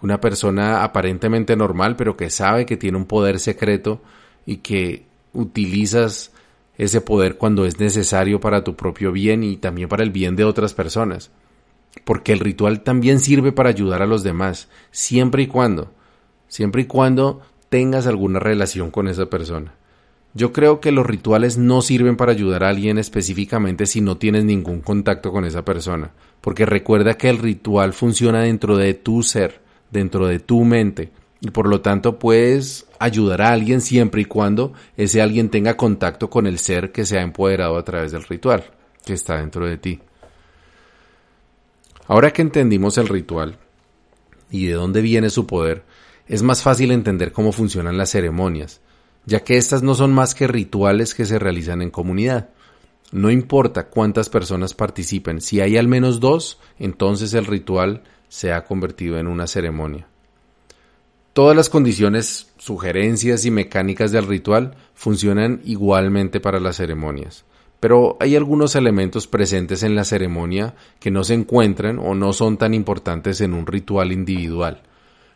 una 0.00 0.20
persona 0.20 0.82
aparentemente 0.82 1.54
normal, 1.54 1.94
pero 1.94 2.16
que 2.16 2.28
sabe 2.28 2.66
que 2.66 2.76
tiene 2.76 2.98
un 2.98 3.06
poder 3.06 3.38
secreto 3.38 4.02
y 4.44 4.56
que 4.56 5.11
utilizas 5.32 6.32
ese 6.76 7.00
poder 7.00 7.36
cuando 7.36 7.64
es 7.64 7.78
necesario 7.78 8.40
para 8.40 8.64
tu 8.64 8.76
propio 8.76 9.12
bien 9.12 9.42
y 9.42 9.56
también 9.56 9.88
para 9.88 10.02
el 10.02 10.10
bien 10.10 10.36
de 10.36 10.44
otras 10.44 10.74
personas. 10.74 11.30
Porque 12.04 12.32
el 12.32 12.40
ritual 12.40 12.82
también 12.82 13.20
sirve 13.20 13.52
para 13.52 13.68
ayudar 13.68 14.02
a 14.02 14.06
los 14.06 14.22
demás, 14.22 14.68
siempre 14.90 15.42
y 15.42 15.46
cuando, 15.46 15.92
siempre 16.48 16.82
y 16.82 16.84
cuando 16.86 17.42
tengas 17.68 18.06
alguna 18.06 18.38
relación 18.38 18.90
con 18.90 19.08
esa 19.08 19.26
persona. 19.26 19.74
Yo 20.34 20.52
creo 20.52 20.80
que 20.80 20.92
los 20.92 21.04
rituales 21.04 21.58
no 21.58 21.82
sirven 21.82 22.16
para 22.16 22.32
ayudar 22.32 22.64
a 22.64 22.70
alguien 22.70 22.96
específicamente 22.96 23.84
si 23.84 24.00
no 24.00 24.16
tienes 24.16 24.44
ningún 24.44 24.80
contacto 24.80 25.30
con 25.30 25.44
esa 25.44 25.62
persona, 25.62 26.12
porque 26.40 26.64
recuerda 26.64 27.14
que 27.14 27.28
el 27.28 27.38
ritual 27.38 27.92
funciona 27.92 28.40
dentro 28.40 28.78
de 28.78 28.94
tu 28.94 29.22
ser, 29.22 29.60
dentro 29.90 30.26
de 30.26 30.38
tu 30.38 30.64
mente, 30.64 31.12
y 31.42 31.50
por 31.50 31.66
lo 31.66 31.80
tanto 31.80 32.20
puedes 32.20 32.86
ayudar 33.00 33.42
a 33.42 33.52
alguien 33.52 33.80
siempre 33.80 34.22
y 34.22 34.26
cuando 34.26 34.72
ese 34.96 35.20
alguien 35.20 35.50
tenga 35.50 35.76
contacto 35.76 36.30
con 36.30 36.46
el 36.46 36.60
ser 36.60 36.92
que 36.92 37.04
se 37.04 37.18
ha 37.18 37.22
empoderado 37.22 37.76
a 37.76 37.84
través 37.84 38.12
del 38.12 38.22
ritual 38.22 38.64
que 39.04 39.14
está 39.14 39.38
dentro 39.38 39.66
de 39.66 39.76
ti. 39.76 40.00
Ahora 42.06 42.32
que 42.32 42.42
entendimos 42.42 42.96
el 42.96 43.08
ritual 43.08 43.58
y 44.52 44.66
de 44.66 44.74
dónde 44.74 45.02
viene 45.02 45.30
su 45.30 45.46
poder, 45.48 45.82
es 46.28 46.44
más 46.44 46.62
fácil 46.62 46.92
entender 46.92 47.32
cómo 47.32 47.50
funcionan 47.50 47.98
las 47.98 48.10
ceremonias, 48.10 48.80
ya 49.26 49.40
que 49.40 49.56
estas 49.56 49.82
no 49.82 49.96
son 49.96 50.12
más 50.12 50.36
que 50.36 50.46
rituales 50.46 51.12
que 51.12 51.24
se 51.24 51.40
realizan 51.40 51.82
en 51.82 51.90
comunidad. 51.90 52.50
No 53.10 53.32
importa 53.32 53.88
cuántas 53.88 54.28
personas 54.28 54.74
participen, 54.74 55.40
si 55.40 55.60
hay 55.60 55.76
al 55.76 55.88
menos 55.88 56.20
dos, 56.20 56.60
entonces 56.78 57.34
el 57.34 57.46
ritual 57.46 58.04
se 58.28 58.52
ha 58.52 58.64
convertido 58.64 59.18
en 59.18 59.26
una 59.26 59.48
ceremonia. 59.48 60.06
Todas 61.32 61.56
las 61.56 61.70
condiciones, 61.70 62.52
sugerencias 62.58 63.46
y 63.46 63.50
mecánicas 63.50 64.12
del 64.12 64.26
ritual 64.26 64.74
funcionan 64.92 65.62
igualmente 65.64 66.40
para 66.40 66.60
las 66.60 66.76
ceremonias, 66.76 67.46
pero 67.80 68.18
hay 68.20 68.36
algunos 68.36 68.76
elementos 68.76 69.26
presentes 69.26 69.82
en 69.82 69.94
la 69.94 70.04
ceremonia 70.04 70.74
que 71.00 71.10
no 71.10 71.24
se 71.24 71.32
encuentran 71.32 71.98
o 71.98 72.14
no 72.14 72.34
son 72.34 72.58
tan 72.58 72.74
importantes 72.74 73.40
en 73.40 73.54
un 73.54 73.66
ritual 73.66 74.12
individual. 74.12 74.82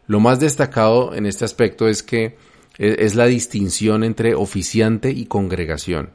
Lo 0.06 0.20
más 0.20 0.38
destacado 0.38 1.14
en 1.14 1.24
este 1.24 1.46
aspecto 1.46 1.88
es 1.88 2.02
que 2.02 2.36
e, 2.76 2.96
es 2.98 3.14
la 3.14 3.24
distinción 3.24 4.04
entre 4.04 4.34
oficiante 4.34 5.10
y 5.12 5.24
congregación. 5.24 6.10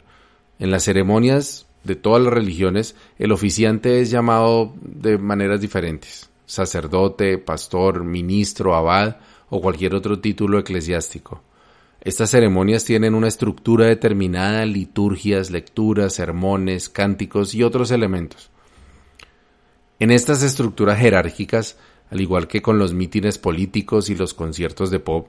En 0.59 0.69
las 0.69 0.83
ceremonias 0.83 1.65
de 1.83 1.95
todas 1.95 2.21
las 2.21 2.31
religiones, 2.31 2.95
el 3.17 3.31
oficiante 3.31 3.99
es 3.99 4.11
llamado 4.11 4.75
de 4.79 5.17
maneras 5.17 5.59
diferentes. 5.59 6.29
Sacerdote, 6.45 7.39
pastor, 7.39 8.03
ministro, 8.03 8.75
abad 8.75 9.17
o 9.51 9.61
cualquier 9.61 9.93
otro 9.93 10.19
título 10.19 10.57
eclesiástico. 10.57 11.43
Estas 11.99 12.31
ceremonias 12.31 12.85
tienen 12.85 13.13
una 13.13 13.27
estructura 13.27 13.85
determinada, 13.85 14.65
liturgias, 14.65 15.51
lecturas, 15.51 16.13
sermones, 16.13 16.89
cánticos 16.89 17.53
y 17.53 17.61
otros 17.61 17.91
elementos. 17.91 18.49
En 19.99 20.09
estas 20.09 20.41
estructuras 20.41 20.97
jerárquicas, 20.97 21.77
al 22.09 22.21
igual 22.21 22.47
que 22.47 22.61
con 22.61 22.79
los 22.79 22.93
mítines 22.93 23.37
políticos 23.37 24.09
y 24.09 24.15
los 24.15 24.33
conciertos 24.33 24.89
de 24.89 24.99
pop, 24.99 25.27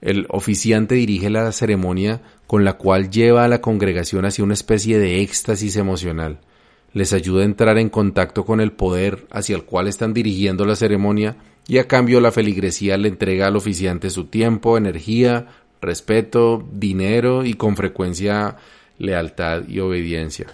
el 0.00 0.26
oficiante 0.30 0.94
dirige 0.94 1.28
la 1.28 1.52
ceremonia 1.52 2.22
con 2.46 2.64
la 2.64 2.78
cual 2.78 3.10
lleva 3.10 3.44
a 3.44 3.48
la 3.48 3.60
congregación 3.60 4.24
hacia 4.24 4.44
una 4.44 4.54
especie 4.54 4.98
de 4.98 5.20
éxtasis 5.20 5.76
emocional. 5.76 6.40
Les 6.94 7.12
ayuda 7.12 7.42
a 7.42 7.46
entrar 7.46 7.76
en 7.78 7.90
contacto 7.90 8.46
con 8.46 8.60
el 8.60 8.72
poder 8.72 9.26
hacia 9.30 9.56
el 9.56 9.64
cual 9.64 9.88
están 9.88 10.14
dirigiendo 10.14 10.64
la 10.64 10.74
ceremonia 10.74 11.36
y 11.68 11.78
a 11.78 11.86
cambio 11.86 12.20
la 12.20 12.32
feligresía 12.32 12.96
le 12.96 13.08
entrega 13.08 13.46
al 13.46 13.56
oficiante 13.56 14.08
su 14.08 14.24
tiempo, 14.24 14.78
energía, 14.78 15.46
respeto, 15.82 16.66
dinero 16.72 17.44
y 17.44 17.54
con 17.54 17.76
frecuencia 17.76 18.56
lealtad 18.98 19.68
y 19.68 19.78
obediencia. 19.78 20.46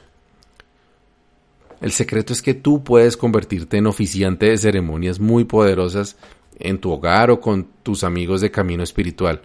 El 1.81 1.93
secreto 1.93 2.33
es 2.33 2.43
que 2.43 2.55
tú 2.55 2.83
puedes 2.83 3.17
convertirte 3.17 3.77
en 3.77 3.87
oficiante 3.87 4.47
de 4.47 4.59
ceremonias 4.59 5.21
muy 5.21 5.45
poderosas 5.45 6.17
en 6.59 6.79
tu 6.79 6.91
hogar 6.91 7.31
o 7.31 7.41
con 7.41 7.69
tus 7.85 8.03
amigos 8.03 8.41
de 8.41 8.51
camino 8.51 8.83
espiritual. 8.83 9.43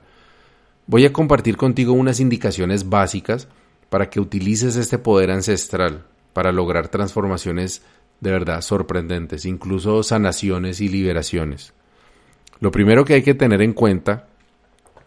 Voy 0.88 1.06
a 1.06 1.14
compartir 1.14 1.56
contigo 1.56 1.94
unas 1.94 2.20
indicaciones 2.20 2.90
básicas 2.90 3.48
para 3.92 4.10
que 4.10 4.20
utilices 4.20 4.76
este 4.76 4.98
poder 4.98 5.30
ancestral 5.30 6.04
para 6.34 6.52
lograr 6.52 6.88
transformaciones 6.88 7.84
de 8.22 8.32
verdad 8.32 8.62
sorprendentes, 8.62 9.46
incluso 9.46 10.04
sanaciones 10.04 10.82
y 10.82 10.90
liberaciones. 10.90 11.74
Lo 12.60 12.72
primero 12.72 13.06
que 13.06 13.14
hay 13.14 13.24
que 13.24 13.36
tener 13.36 13.62
en 13.62 13.74
cuenta 13.74 14.28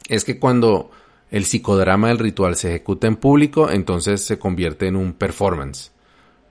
es 0.08 0.24
que 0.24 0.38
cuando 0.38 0.90
el 1.30 1.44
psicodrama 1.44 2.08
del 2.08 2.18
ritual 2.18 2.56
se 2.56 2.68
ejecuta 2.68 3.06
en 3.06 3.16
público, 3.16 3.70
entonces 3.70 4.22
se 4.22 4.38
convierte 4.38 4.86
en 4.86 4.96
un 4.96 5.12
performance. 5.12 5.92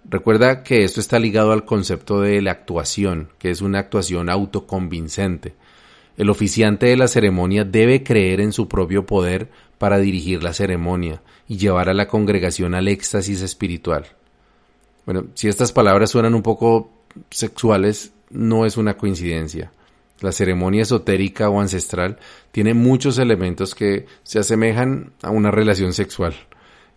Recuerda 0.09 0.63
que 0.63 0.83
esto 0.83 0.99
está 0.99 1.19
ligado 1.19 1.51
al 1.51 1.65
concepto 1.65 2.21
de 2.21 2.41
la 2.41 2.51
actuación, 2.51 3.29
que 3.37 3.51
es 3.51 3.61
una 3.61 3.79
actuación 3.79 4.29
autoconvincente. 4.29 5.53
El 6.17 6.29
oficiante 6.29 6.87
de 6.87 6.97
la 6.97 7.07
ceremonia 7.07 7.63
debe 7.63 8.03
creer 8.03 8.41
en 8.41 8.51
su 8.51 8.67
propio 8.67 9.05
poder 9.05 9.49
para 9.77 9.99
dirigir 9.99 10.43
la 10.43 10.53
ceremonia 10.53 11.21
y 11.47 11.57
llevar 11.57 11.89
a 11.89 11.93
la 11.93 12.07
congregación 12.07 12.75
al 12.75 12.87
éxtasis 12.87 13.41
espiritual. 13.41 14.05
Bueno, 15.11 15.27
si 15.33 15.49
estas 15.49 15.73
palabras 15.73 16.09
suenan 16.09 16.35
un 16.35 16.41
poco 16.41 16.89
sexuales, 17.29 18.13
no 18.29 18.65
es 18.65 18.77
una 18.77 18.95
coincidencia. 18.95 19.73
La 20.21 20.31
ceremonia 20.31 20.83
esotérica 20.83 21.49
o 21.49 21.59
ancestral 21.59 22.17
tiene 22.53 22.73
muchos 22.73 23.17
elementos 23.17 23.75
que 23.75 24.05
se 24.23 24.39
asemejan 24.39 25.11
a 25.21 25.29
una 25.29 25.51
relación 25.51 25.91
sexual 25.91 26.33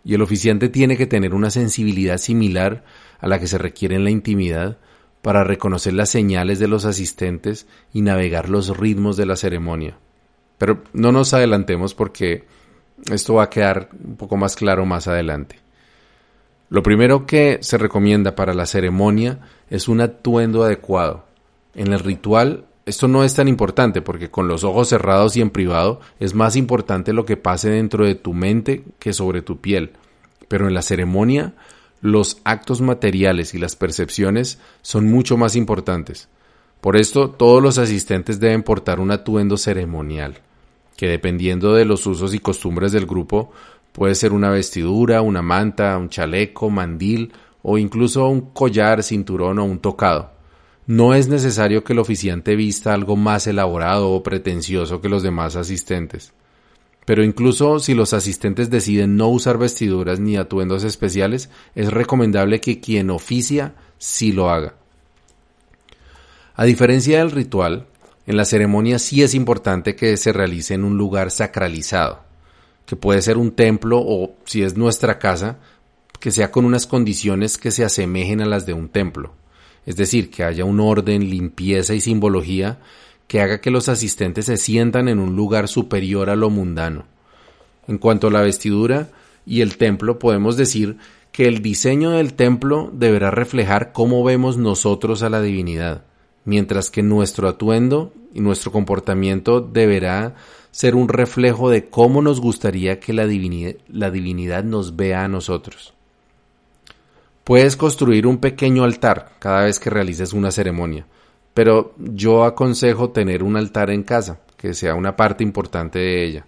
y 0.05 0.13
el 0.13 0.21
oficiante 0.21 0.69
tiene 0.69 0.95
que 0.95 1.07
tener 1.07 1.33
una 1.33 1.49
sensibilidad 1.49 2.17
similar 2.17 2.85
a 3.19 3.27
la 3.27 3.37
que 3.37 3.47
se 3.47 3.57
requiere 3.57 3.97
en 3.97 4.05
la 4.05 4.11
intimidad 4.11 4.77
para 5.21 5.43
reconocer 5.43 5.91
las 5.91 6.09
señales 6.09 6.57
de 6.57 6.69
los 6.69 6.85
asistentes 6.85 7.67
y 7.91 8.01
navegar 8.01 8.47
los 8.47 8.77
ritmos 8.77 9.17
de 9.17 9.25
la 9.25 9.35
ceremonia. 9.35 9.97
Pero 10.57 10.83
no 10.93 11.11
nos 11.11 11.33
adelantemos 11.33 11.93
porque 11.93 12.45
esto 13.11 13.33
va 13.33 13.43
a 13.43 13.49
quedar 13.49 13.89
un 14.01 14.15
poco 14.15 14.37
más 14.37 14.55
claro 14.55 14.85
más 14.85 15.09
adelante. 15.09 15.64
Lo 16.69 16.83
primero 16.83 17.25
que 17.25 17.59
se 17.61 17.77
recomienda 17.77 18.35
para 18.35 18.53
la 18.53 18.65
ceremonia 18.65 19.39
es 19.69 19.87
un 19.87 20.01
atuendo 20.01 20.63
adecuado. 20.63 21.25
En 21.75 21.93
el 21.93 21.99
ritual 21.99 22.65
esto 22.85 23.07
no 23.07 23.23
es 23.23 23.33
tan 23.33 23.47
importante 23.47 24.03
porque 24.03 24.29
con 24.29 24.47
los 24.47 24.63
ojos 24.63 24.89
cerrados 24.89 25.35
y 25.35 25.41
en 25.41 25.49
privado 25.49 26.01
es 26.19 26.35
más 26.35 26.55
importante 26.55 27.13
lo 27.13 27.25
que 27.25 27.35
pase 27.35 27.69
dentro 27.71 28.05
de 28.05 28.13
tu 28.13 28.33
mente 28.33 28.83
que 28.99 29.11
sobre 29.11 29.41
tu 29.41 29.59
piel. 29.59 29.93
Pero 30.47 30.67
en 30.67 30.75
la 30.75 30.83
ceremonia, 30.83 31.55
los 32.01 32.41
actos 32.43 32.81
materiales 32.81 33.55
y 33.55 33.57
las 33.57 33.75
percepciones 33.75 34.59
son 34.83 35.09
mucho 35.09 35.35
más 35.35 35.55
importantes. 35.55 36.29
Por 36.79 36.95
esto, 36.95 37.31
todos 37.31 37.63
los 37.63 37.79
asistentes 37.79 38.39
deben 38.39 38.61
portar 38.61 38.99
un 38.99 39.09
atuendo 39.09 39.57
ceremonial, 39.57 40.41
que 40.95 41.07
dependiendo 41.07 41.73
de 41.73 41.85
los 41.85 42.05
usos 42.05 42.35
y 42.35 42.39
costumbres 42.39 42.91
del 42.91 43.07
grupo, 43.07 43.51
puede 43.95 44.13
ser 44.13 44.33
una 44.33 44.49
vestidura, 44.49 45.21
una 45.21 45.41
manta, 45.41 45.97
un 45.97 46.09
chaleco, 46.09 46.69
mandil 46.69 47.31
o 47.63 47.77
incluso 47.77 48.27
un 48.27 48.51
collar, 48.51 49.01
cinturón 49.01 49.57
o 49.57 49.63
un 49.63 49.79
tocado. 49.79 50.31
No 50.85 51.13
es 51.13 51.29
necesario 51.29 51.83
que 51.83 51.93
el 51.93 51.99
oficiante 51.99 52.57
vista 52.57 52.93
algo 52.93 53.15
más 53.15 53.47
elaborado 53.47 54.11
o 54.11 54.21
pretencioso 54.21 54.99
que 54.99 55.07
los 55.07 55.23
demás 55.23 55.55
asistentes. 55.55 56.33
Pero 57.05 57.23
incluso 57.23 57.79
si 57.79 57.93
los 57.93 58.13
asistentes 58.13 58.69
deciden 58.69 59.15
no 59.15 59.29
usar 59.29 59.57
vestiduras 59.57 60.19
ni 60.19 60.35
atuendos 60.35 60.83
especiales, 60.83 61.49
es 61.73 61.91
recomendable 61.91 62.59
que 62.59 62.81
quien 62.81 63.09
oficia 63.09 63.75
sí 63.97 64.33
lo 64.33 64.49
haga. 64.49 64.75
A 66.53 66.65
diferencia 66.65 67.19
del 67.19 67.31
ritual, 67.31 67.87
en 68.27 68.35
la 68.35 68.45
ceremonia 68.45 68.99
sí 68.99 69.23
es 69.23 69.33
importante 69.33 69.95
que 69.95 70.17
se 70.17 70.33
realice 70.33 70.73
en 70.73 70.83
un 70.83 70.97
lugar 70.97 71.31
sacralizado, 71.31 72.24
que 72.85 72.95
puede 72.95 73.21
ser 73.21 73.37
un 73.37 73.51
templo 73.51 73.99
o, 73.99 74.35
si 74.45 74.63
es 74.63 74.77
nuestra 74.77 75.19
casa, 75.19 75.57
que 76.19 76.31
sea 76.31 76.51
con 76.51 76.65
unas 76.65 76.87
condiciones 76.87 77.57
que 77.57 77.71
se 77.71 77.83
asemejen 77.83 78.41
a 78.41 78.45
las 78.45 78.65
de 78.65 78.73
un 78.73 78.89
templo 78.89 79.33
es 79.85 79.95
decir, 79.95 80.29
que 80.29 80.43
haya 80.43 80.65
un 80.65 80.79
orden, 80.79 81.29
limpieza 81.29 81.93
y 81.93 82.01
simbología 82.01 82.79
que 83.27 83.41
haga 83.41 83.59
que 83.59 83.71
los 83.71 83.89
asistentes 83.89 84.45
se 84.45 84.57
sientan 84.57 85.07
en 85.07 85.19
un 85.19 85.35
lugar 85.35 85.67
superior 85.67 86.29
a 86.29 86.35
lo 86.35 86.49
mundano. 86.49 87.05
En 87.87 87.97
cuanto 87.97 88.27
a 88.27 88.31
la 88.31 88.41
vestidura 88.41 89.09
y 89.45 89.61
el 89.61 89.77
templo, 89.77 90.19
podemos 90.19 90.57
decir 90.57 90.97
que 91.31 91.47
el 91.47 91.61
diseño 91.61 92.11
del 92.11 92.33
templo 92.33 92.89
deberá 92.93 93.31
reflejar 93.31 93.93
cómo 93.93 94.23
vemos 94.23 94.57
nosotros 94.57 95.21
a 95.23 95.29
la 95.29 95.41
divinidad, 95.41 96.03
mientras 96.45 96.91
que 96.91 97.03
nuestro 97.03 97.47
atuendo 97.47 98.13
y 98.33 98.41
nuestro 98.41 98.71
comportamiento 98.71 99.59
deberá 99.59 100.35
ser 100.75 100.93
un 100.93 101.07
reflejo 101.07 101.69
de 101.69 101.87
cómo 101.87 102.21
nos 102.21 102.41
gustaría 102.41 102.99
que 102.99 103.13
la 103.13 103.27
divinidad, 103.27 104.63
nos 104.65 104.97
vea 104.97 105.23
a 105.23 105.29
nosotros. 105.29 105.93
Puedes 107.45 107.77
construir 107.77 108.27
un 108.27 108.39
pequeño 108.39 108.83
altar 108.83 109.31
cada 109.39 109.63
vez 109.63 109.79
que 109.79 109.89
realices 109.89 110.33
una 110.33 110.51
ceremonia, 110.51 111.05
pero 111.53 111.93
yo 111.97 112.43
aconsejo 112.43 113.11
tener 113.11 113.41
un 113.41 113.55
altar 113.55 113.89
en 113.89 114.03
casa, 114.03 114.41
que 114.57 114.73
sea 114.73 114.95
una 114.95 115.15
parte 115.15 115.45
importante 115.45 115.99
de 115.99 116.25
ella, 116.25 116.45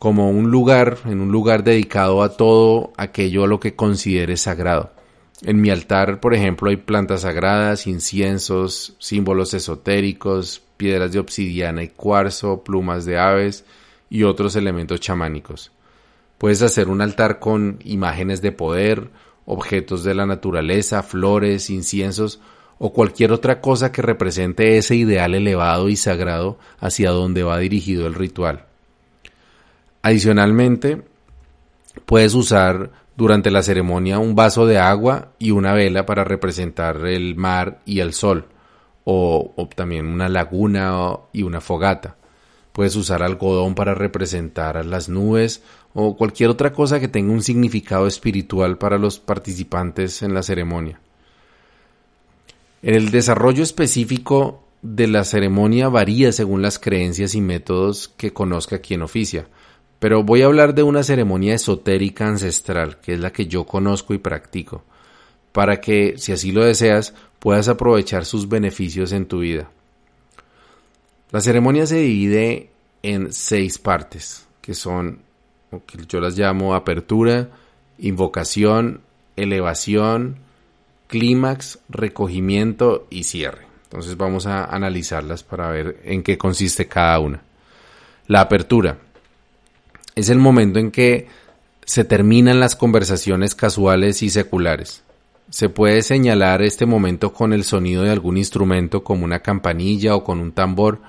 como 0.00 0.28
un 0.28 0.50
lugar, 0.50 0.98
en 1.04 1.20
un 1.20 1.30
lugar 1.30 1.62
dedicado 1.62 2.24
a 2.24 2.36
todo 2.36 2.92
aquello 2.96 3.44
a 3.44 3.46
lo 3.46 3.60
que 3.60 3.76
consideres 3.76 4.40
sagrado. 4.40 4.90
En 5.44 5.60
mi 5.60 5.70
altar, 5.70 6.20
por 6.20 6.34
ejemplo, 6.34 6.70
hay 6.70 6.76
plantas 6.76 7.22
sagradas, 7.22 7.88
inciensos, 7.88 8.94
símbolos 8.98 9.54
esotéricos, 9.54 10.62
piedras 10.76 11.12
de 11.12 11.18
obsidiana 11.18 11.82
y 11.82 11.88
cuarzo, 11.88 12.62
plumas 12.62 13.04
de 13.04 13.18
aves 13.18 13.64
y 14.08 14.22
otros 14.22 14.54
elementos 14.54 15.00
chamánicos. 15.00 15.72
Puedes 16.38 16.62
hacer 16.62 16.88
un 16.88 17.00
altar 17.00 17.40
con 17.40 17.78
imágenes 17.84 18.40
de 18.40 18.52
poder, 18.52 19.10
objetos 19.44 20.04
de 20.04 20.14
la 20.14 20.26
naturaleza, 20.26 21.02
flores, 21.02 21.70
inciensos 21.70 22.40
o 22.78 22.92
cualquier 22.92 23.32
otra 23.32 23.60
cosa 23.60 23.92
que 23.92 24.02
represente 24.02 24.76
ese 24.76 24.94
ideal 24.94 25.34
elevado 25.34 25.88
y 25.88 25.96
sagrado 25.96 26.58
hacia 26.78 27.10
donde 27.10 27.42
va 27.42 27.58
dirigido 27.58 28.06
el 28.06 28.14
ritual. 28.14 28.66
Adicionalmente, 30.02 31.02
puedes 32.06 32.34
usar 32.34 32.90
durante 33.16 33.50
la 33.50 33.62
ceremonia 33.62 34.18
un 34.18 34.34
vaso 34.34 34.66
de 34.66 34.78
agua 34.78 35.32
y 35.38 35.50
una 35.50 35.72
vela 35.74 36.06
para 36.06 36.24
representar 36.24 37.04
el 37.06 37.36
mar 37.36 37.80
y 37.84 38.00
el 38.00 38.12
sol, 38.12 38.48
o, 39.04 39.54
también 39.74 40.06
una 40.06 40.28
laguna 40.28 40.94
y 41.32 41.42
una 41.42 41.60
fogata. 41.60 42.16
Puedes 42.72 42.96
usar 42.96 43.22
algodón 43.22 43.74
para 43.74 43.94
representar 43.94 44.84
las 44.86 45.08
nubes 45.08 45.62
o 45.92 46.16
cualquier 46.16 46.48
otra 46.48 46.72
cosa 46.72 47.00
que 47.00 47.08
tenga 47.08 47.32
un 47.32 47.42
significado 47.42 48.06
espiritual 48.06 48.78
para 48.78 48.96
los 48.96 49.18
participantes 49.18 50.22
en 50.22 50.32
la 50.32 50.42
ceremonia. 50.42 50.98
El 52.82 53.10
desarrollo 53.10 53.62
específico 53.62 54.64
de 54.80 55.06
la 55.06 55.24
ceremonia 55.24 55.88
varía 55.88 56.32
según 56.32 56.62
las 56.62 56.78
creencias 56.78 57.34
y 57.34 57.40
métodos 57.40 58.08
que 58.08 58.32
conozca 58.32 58.80
quien 58.80 59.02
oficia, 59.02 59.46
pero 60.02 60.24
voy 60.24 60.42
a 60.42 60.46
hablar 60.46 60.74
de 60.74 60.82
una 60.82 61.04
ceremonia 61.04 61.54
esotérica 61.54 62.26
ancestral, 62.26 62.98
que 62.98 63.14
es 63.14 63.20
la 63.20 63.32
que 63.32 63.46
yo 63.46 63.64
conozco 63.64 64.12
y 64.14 64.18
practico, 64.18 64.82
para 65.52 65.80
que, 65.80 66.18
si 66.18 66.32
así 66.32 66.50
lo 66.50 66.64
deseas, 66.64 67.14
puedas 67.38 67.68
aprovechar 67.68 68.24
sus 68.24 68.48
beneficios 68.48 69.12
en 69.12 69.26
tu 69.26 69.38
vida. 69.38 69.70
La 71.30 71.40
ceremonia 71.40 71.86
se 71.86 71.98
divide 71.98 72.70
en 73.04 73.32
seis 73.32 73.78
partes, 73.78 74.48
que 74.60 74.74
son, 74.74 75.20
yo 76.08 76.18
las 76.18 76.36
llamo 76.36 76.74
apertura, 76.74 77.50
invocación, 77.96 79.02
elevación, 79.36 80.38
clímax, 81.06 81.78
recogimiento 81.88 83.06
y 83.08 83.22
cierre. 83.22 83.68
Entonces 83.84 84.16
vamos 84.16 84.46
a 84.46 84.64
analizarlas 84.64 85.44
para 85.44 85.70
ver 85.70 86.00
en 86.02 86.24
qué 86.24 86.36
consiste 86.36 86.88
cada 86.88 87.20
una. 87.20 87.44
La 88.26 88.40
apertura 88.40 88.98
es 90.14 90.28
el 90.28 90.38
momento 90.38 90.78
en 90.78 90.90
que 90.90 91.28
se 91.84 92.04
terminan 92.04 92.60
las 92.60 92.76
conversaciones 92.76 93.54
casuales 93.54 94.22
y 94.22 94.30
seculares. 94.30 95.02
Se 95.50 95.68
puede 95.68 96.02
señalar 96.02 96.62
este 96.62 96.86
momento 96.86 97.32
con 97.32 97.52
el 97.52 97.64
sonido 97.64 98.02
de 98.02 98.10
algún 98.10 98.36
instrumento 98.36 99.04
como 99.04 99.24
una 99.24 99.40
campanilla 99.40 100.14
o 100.14 100.24
con 100.24 100.40
un 100.40 100.52
tambor 100.52 101.02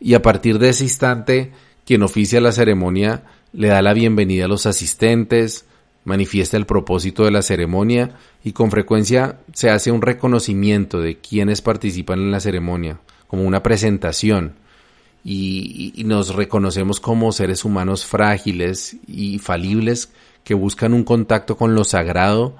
y 0.00 0.14
a 0.14 0.22
partir 0.22 0.58
de 0.58 0.70
ese 0.70 0.84
instante 0.84 1.52
quien 1.84 2.02
oficia 2.02 2.40
la 2.40 2.52
ceremonia 2.52 3.24
le 3.52 3.68
da 3.68 3.82
la 3.82 3.92
bienvenida 3.92 4.44
a 4.44 4.48
los 4.48 4.66
asistentes, 4.66 5.66
manifiesta 6.04 6.56
el 6.56 6.66
propósito 6.66 7.24
de 7.24 7.30
la 7.30 7.42
ceremonia 7.42 8.16
y 8.44 8.52
con 8.52 8.70
frecuencia 8.70 9.40
se 9.52 9.70
hace 9.70 9.90
un 9.90 10.02
reconocimiento 10.02 11.00
de 11.00 11.18
quienes 11.18 11.62
participan 11.62 12.20
en 12.20 12.30
la 12.30 12.40
ceremonia, 12.40 13.00
como 13.26 13.44
una 13.44 13.62
presentación, 13.62 14.54
y, 15.28 16.04
nos 16.04 16.36
reconocemos 16.36 17.00
como 17.00 17.32
seres 17.32 17.64
humanos 17.64 18.06
frágiles 18.06 18.96
y 19.08 19.40
falibles 19.40 20.12
que 20.44 20.54
buscan 20.54 20.94
un 20.94 21.02
contacto 21.02 21.56
con 21.56 21.74
lo 21.74 21.82
sagrado, 21.82 22.54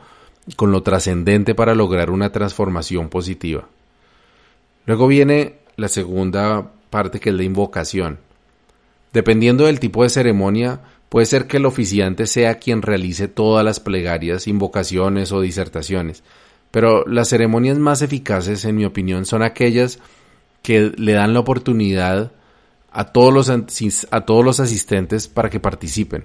con 0.57 0.73
lo 0.73 0.83
trascendente 0.83 1.55
para 1.55 1.77
lograr 1.77 2.11
una 2.11 2.33
transformación 2.33 3.09
positiva. 3.09 3.69
Luego 4.85 5.07
viene 5.07 5.61
la 5.77 5.89
segunda 5.89 6.73
parte 6.91 7.21
que 7.21 7.31
es 7.31 7.37
la 7.37 7.45
invocación. 7.45 8.19
Dependiendo 9.13 9.67
del 9.67 9.79
tipo 9.79 10.03
de 10.03 10.09
ceremonia, 10.09 10.81
Puede 11.09 11.27
ser 11.27 11.47
que 11.47 11.59
el 11.59 11.67
oficiante 11.67 12.27
sea 12.27 12.59
quien 12.59 12.83
realice 12.83 13.29
todas 13.29 13.65
las 13.65 13.81
plegarias, 13.81 14.49
invocaciones 14.49 15.31
o 15.33 15.41
disertaciones, 15.41 16.25
pero 16.71 17.07
las 17.07 17.29
ceremonias 17.29 17.79
más 17.79 18.03
eficaces, 18.03 18.65
en 18.65 18.77
mi 18.77 18.85
opinión, 18.85 19.25
son 19.25 19.43
aquellas 19.43 20.01
que 20.63 20.93
le 20.97 21.13
dan 21.13 21.33
la 21.33 21.41
oportunidad 21.41 22.33
a 22.97 23.05
todos 23.05 23.33
los, 23.33 23.51
a 24.11 24.21
todos 24.23 24.43
los 24.43 24.59
asistentes 24.59 25.29
para 25.29 25.51
que 25.51 25.61
participen. 25.61 26.25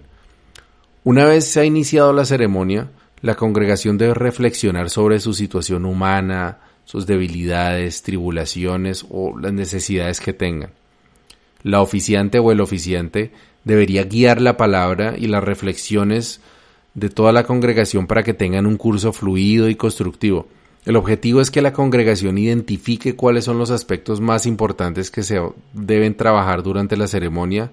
Una 1.03 1.25
vez 1.25 1.45
se 1.45 1.59
ha 1.59 1.65
iniciado 1.65 2.13
la 2.13 2.23
ceremonia, 2.23 2.89
la 3.21 3.35
congregación 3.35 3.97
debe 3.97 4.13
reflexionar 4.13 4.89
sobre 4.89 5.19
su 5.19 5.33
situación 5.33 5.83
humana, 5.83 6.59
sus 6.85 7.05
debilidades, 7.05 8.03
tribulaciones 8.03 9.05
o 9.09 9.37
las 9.37 9.51
necesidades 9.51 10.21
que 10.21 10.31
tengan. 10.31 10.71
La 11.61 11.81
oficiante 11.81 12.39
o 12.39 12.53
el 12.53 12.61
oficiante 12.61 13.33
debería 13.65 14.05
guiar 14.05 14.39
la 14.39 14.55
palabra 14.55 15.15
y 15.17 15.27
las 15.27 15.43
reflexiones 15.43 16.39
de 16.93 17.09
toda 17.09 17.33
la 17.33 17.43
congregación 17.43 18.07
para 18.07 18.23
que 18.23 18.33
tengan 18.33 18.65
un 18.65 18.77
curso 18.77 19.11
fluido 19.11 19.67
y 19.67 19.75
constructivo. 19.75 20.47
El 20.85 20.95
objetivo 20.95 21.41
es 21.41 21.51
que 21.51 21.61
la 21.61 21.73
congregación 21.73 22.37
identifique 22.37 23.15
cuáles 23.15 23.45
son 23.45 23.59
los 23.59 23.69
aspectos 23.69 24.19
más 24.19 24.45
importantes 24.45 25.11
que 25.11 25.21
se 25.21 25.39
deben 25.73 26.15
trabajar 26.17 26.63
durante 26.63 26.97
la 26.97 27.07
ceremonia 27.07 27.71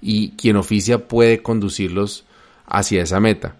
y 0.00 0.30
quien 0.32 0.56
oficia 0.56 1.06
puede 1.06 1.42
conducirlos 1.42 2.24
hacia 2.66 3.02
esa 3.02 3.20
meta. 3.20 3.56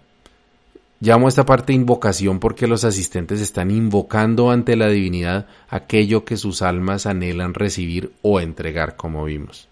Llamo 0.99 1.27
a 1.27 1.29
esta 1.29 1.45
parte 1.45 1.73
invocación 1.73 2.39
porque 2.39 2.65
los 2.65 2.83
asistentes 2.83 3.39
están 3.39 3.69
invocando 3.69 4.49
ante 4.49 4.75
la 4.75 4.89
divinidad 4.89 5.45
aquello 5.69 6.25
que 6.25 6.37
sus 6.37 6.63
almas 6.63 7.05
anhelan 7.05 7.53
recibir 7.53 8.13
o 8.23 8.39
entregar, 8.39 8.95
como 8.95 9.25
vimos. 9.25 9.67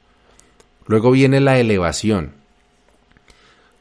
Luego 0.85 1.09
viene 1.09 1.39
la 1.39 1.57
elevación. 1.57 2.33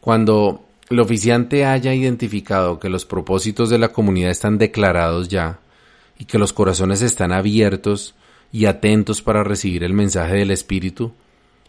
Cuando 0.00 0.63
el 0.90 1.00
oficiante 1.00 1.64
haya 1.64 1.94
identificado 1.94 2.78
que 2.78 2.88
los 2.88 3.04
propósitos 3.06 3.70
de 3.70 3.78
la 3.78 3.88
comunidad 3.88 4.30
están 4.30 4.58
declarados 4.58 5.28
ya 5.28 5.60
y 6.18 6.26
que 6.26 6.38
los 6.38 6.52
corazones 6.52 7.02
están 7.02 7.32
abiertos 7.32 8.14
y 8.52 8.66
atentos 8.66 9.22
para 9.22 9.42
recibir 9.42 9.82
el 9.82 9.94
mensaje 9.94 10.34
del 10.34 10.50
Espíritu, 10.50 11.12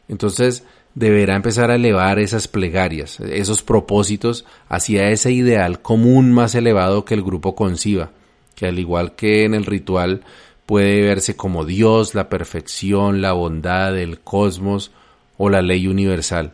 entonces 0.07 0.63
deberá 0.93 1.36
empezar 1.36 1.72
a 1.72 1.76
elevar 1.76 2.20
esas 2.20 2.47
plegarias, 2.47 3.20
esos 3.20 3.63
propósitos 3.63 4.45
hacia 4.70 5.09
ese 5.09 5.32
ideal 5.32 5.82
común 5.82 6.32
más 6.32 6.55
elevado 6.55 7.03
que 7.05 7.16
el 7.16 7.24
grupo 7.24 7.55
conciba, 7.55 8.11
que 8.55 8.68
al 8.68 8.80
igual 8.80 9.16
que 9.16 9.43
en 9.45 9.53
el 9.53 9.66
ritual 9.66 10.22
puede 10.66 11.01
verse 11.01 11.36
como 11.36 11.66
Dios, 11.66 12.16
la 12.16 12.30
perfección, 12.30 13.22
la 13.22 13.34
bondad, 13.34 13.97
el 13.97 14.20
cosmos, 14.20 14.91
o 15.38 15.49
la 15.49 15.61
ley 15.61 15.88
universal, 15.88 16.53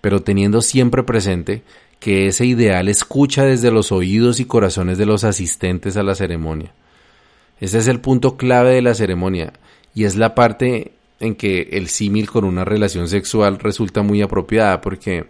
pero 0.00 0.22
teniendo 0.22 0.62
siempre 0.62 1.02
presente 1.02 1.62
que 1.98 2.26
ese 2.26 2.46
ideal 2.46 2.88
escucha 2.88 3.44
desde 3.44 3.70
los 3.70 3.92
oídos 3.92 4.40
y 4.40 4.46
corazones 4.46 4.98
de 4.98 5.06
los 5.06 5.24
asistentes 5.24 5.96
a 5.96 6.02
la 6.02 6.14
ceremonia. 6.14 6.72
Ese 7.60 7.78
es 7.78 7.88
el 7.88 8.00
punto 8.00 8.36
clave 8.36 8.74
de 8.74 8.82
la 8.82 8.94
ceremonia 8.94 9.52
y 9.94 10.04
es 10.04 10.16
la 10.16 10.34
parte 10.34 10.92
en 11.20 11.34
que 11.34 11.68
el 11.72 11.88
símil 11.88 12.30
con 12.30 12.44
una 12.44 12.64
relación 12.64 13.06
sexual 13.06 13.58
resulta 13.58 14.02
muy 14.02 14.22
apropiada 14.22 14.80
porque 14.80 15.26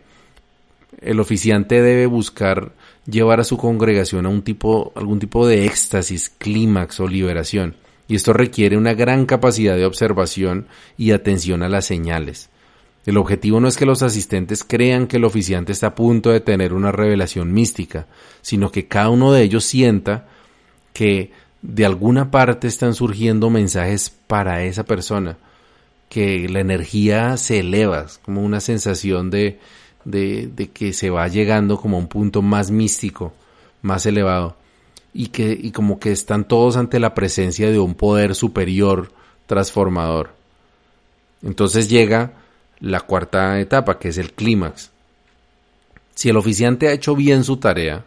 el 1.01 1.19
oficiante 1.19 1.83
debe 1.83 2.07
buscar 2.07 2.73
llevar 3.07 3.41
a 3.41 3.45
su 3.45 3.57
congregación 3.57 4.27
a 4.27 4.29
un 4.29 4.43
tipo, 4.43 4.93
algún 4.95 5.19
tipo 5.19 5.47
de 5.47 5.67
éxtasis, 5.67 6.31
clímax 6.31 7.01
o 7.01 7.09
liberación. 7.09 7.75
Y 8.07 8.15
esto 8.15 8.33
requiere 8.33 8.77
una 8.77 8.95
gran 8.95 9.27
capacidad 9.27 9.77
de 9.77 9.87
observación 9.87 10.67
y 10.97 11.13
atención 11.13 11.63
a 11.63 11.69
las 11.69 11.87
señales. 11.87 12.51
El 13.07 13.17
objetivo 13.17 13.61
no 13.61 13.69
es 13.69 13.77
que 13.77 13.87
los 13.87 14.03
asistentes 14.03 14.63
crean 14.63 15.07
que 15.07 15.17
el 15.17 15.25
oficiante 15.25 15.73
está 15.73 15.89
a 15.89 15.95
punto 15.95 16.31
de 16.31 16.41
tener 16.41 16.75
una 16.75 16.93
revelación 16.93 17.53
mística, 17.53 18.07
sino 18.43 18.71
que 18.71 18.87
cada 18.87 19.09
uno 19.09 19.33
de 19.33 19.43
ellos 19.43 19.65
sienta 19.65 20.27
que 20.93 21.33
de 21.63 21.87
alguna 21.87 22.31
parte 22.31 22.69
están 22.69 22.95
surgiendo 22.95 23.51
mensajes 23.51 24.11
para 24.11 24.65
esa 24.65 24.85
persona, 24.85 25.39
que 26.09 26.49
la 26.49 26.61
energía 26.61 27.37
se 27.37 27.61
eleva, 27.61 28.07
como 28.23 28.43
una 28.43 28.61
sensación 28.61 29.31
de, 29.31 29.59
de, 30.05 30.71
que 30.73 30.93
se 30.93 31.11
va 31.11 31.29
llegando 31.29 31.79
como 31.79 31.97
a 31.97 32.01
un 32.01 32.09
punto 32.09 32.43
más 32.43 32.71
místico, 32.71 33.33
más 33.83 34.05
elevado, 34.07 34.57
y 35.13 35.29
que 35.29 35.59
y 35.61 35.71
como 35.73 35.99
que 35.99 36.13
están 36.13 36.47
todos 36.47 36.77
ante 36.77 37.01
la 37.01 37.15
presencia 37.15 37.71
de 37.71 37.79
un 37.79 37.95
poder 37.95 38.35
superior 38.35 39.11
transformador. 39.47 40.35
Entonces 41.43 41.89
llega 41.89 42.35
la 42.81 43.01
cuarta 43.01 43.61
etapa, 43.61 43.99
que 43.99 44.09
es 44.09 44.19
el 44.19 44.33
clímax. 44.33 44.91
Si 46.15 46.29
el 46.29 46.37
oficiante 46.37 46.89
ha 46.89 46.93
hecho 46.93 47.15
bien 47.15 47.45
su 47.45 47.59
tarea, 47.59 48.05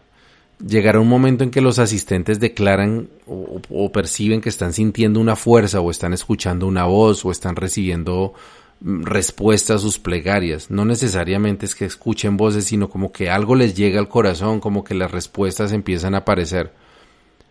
llegará 0.66 1.00
un 1.00 1.08
momento 1.08 1.44
en 1.44 1.52
que 1.52 1.62
los 1.62 1.80
asistentes 1.80 2.40
declaran 2.40 3.10
o, 3.28 3.92
perciben 3.92 4.42
que 4.42 4.50
están 4.50 4.74
sintiendo 4.74 5.20
una 5.20 5.36
fuerza 5.36 5.82
o 5.82 5.92
están 5.92 6.14
escuchando 6.14 6.68
una 6.68 6.86
voz 6.86 7.26
o 7.26 7.32
están 7.32 7.56
recibiendo 7.56 8.34
mm, 8.82 9.04
respuestas 9.04 9.78
a 9.78 9.80
sus 9.80 10.00
plegarias. 10.00 10.70
No 10.70 10.86
necesariamente 10.86 11.66
es 11.66 11.76
que 11.76 11.86
escuchen 11.86 12.38
voces, 12.38 12.66
sino 12.66 12.90
como 12.90 13.12
que 13.12 13.30
algo 13.30 13.56
les 13.56 13.76
llega 13.76 14.00
al 14.00 14.10
corazón, 14.10 14.60
como 14.60 14.84
que 14.84 14.96
las 14.96 15.12
respuestas 15.12 15.72
empiezan 15.72 16.16
a 16.16 16.20
aparecer. 16.20 16.74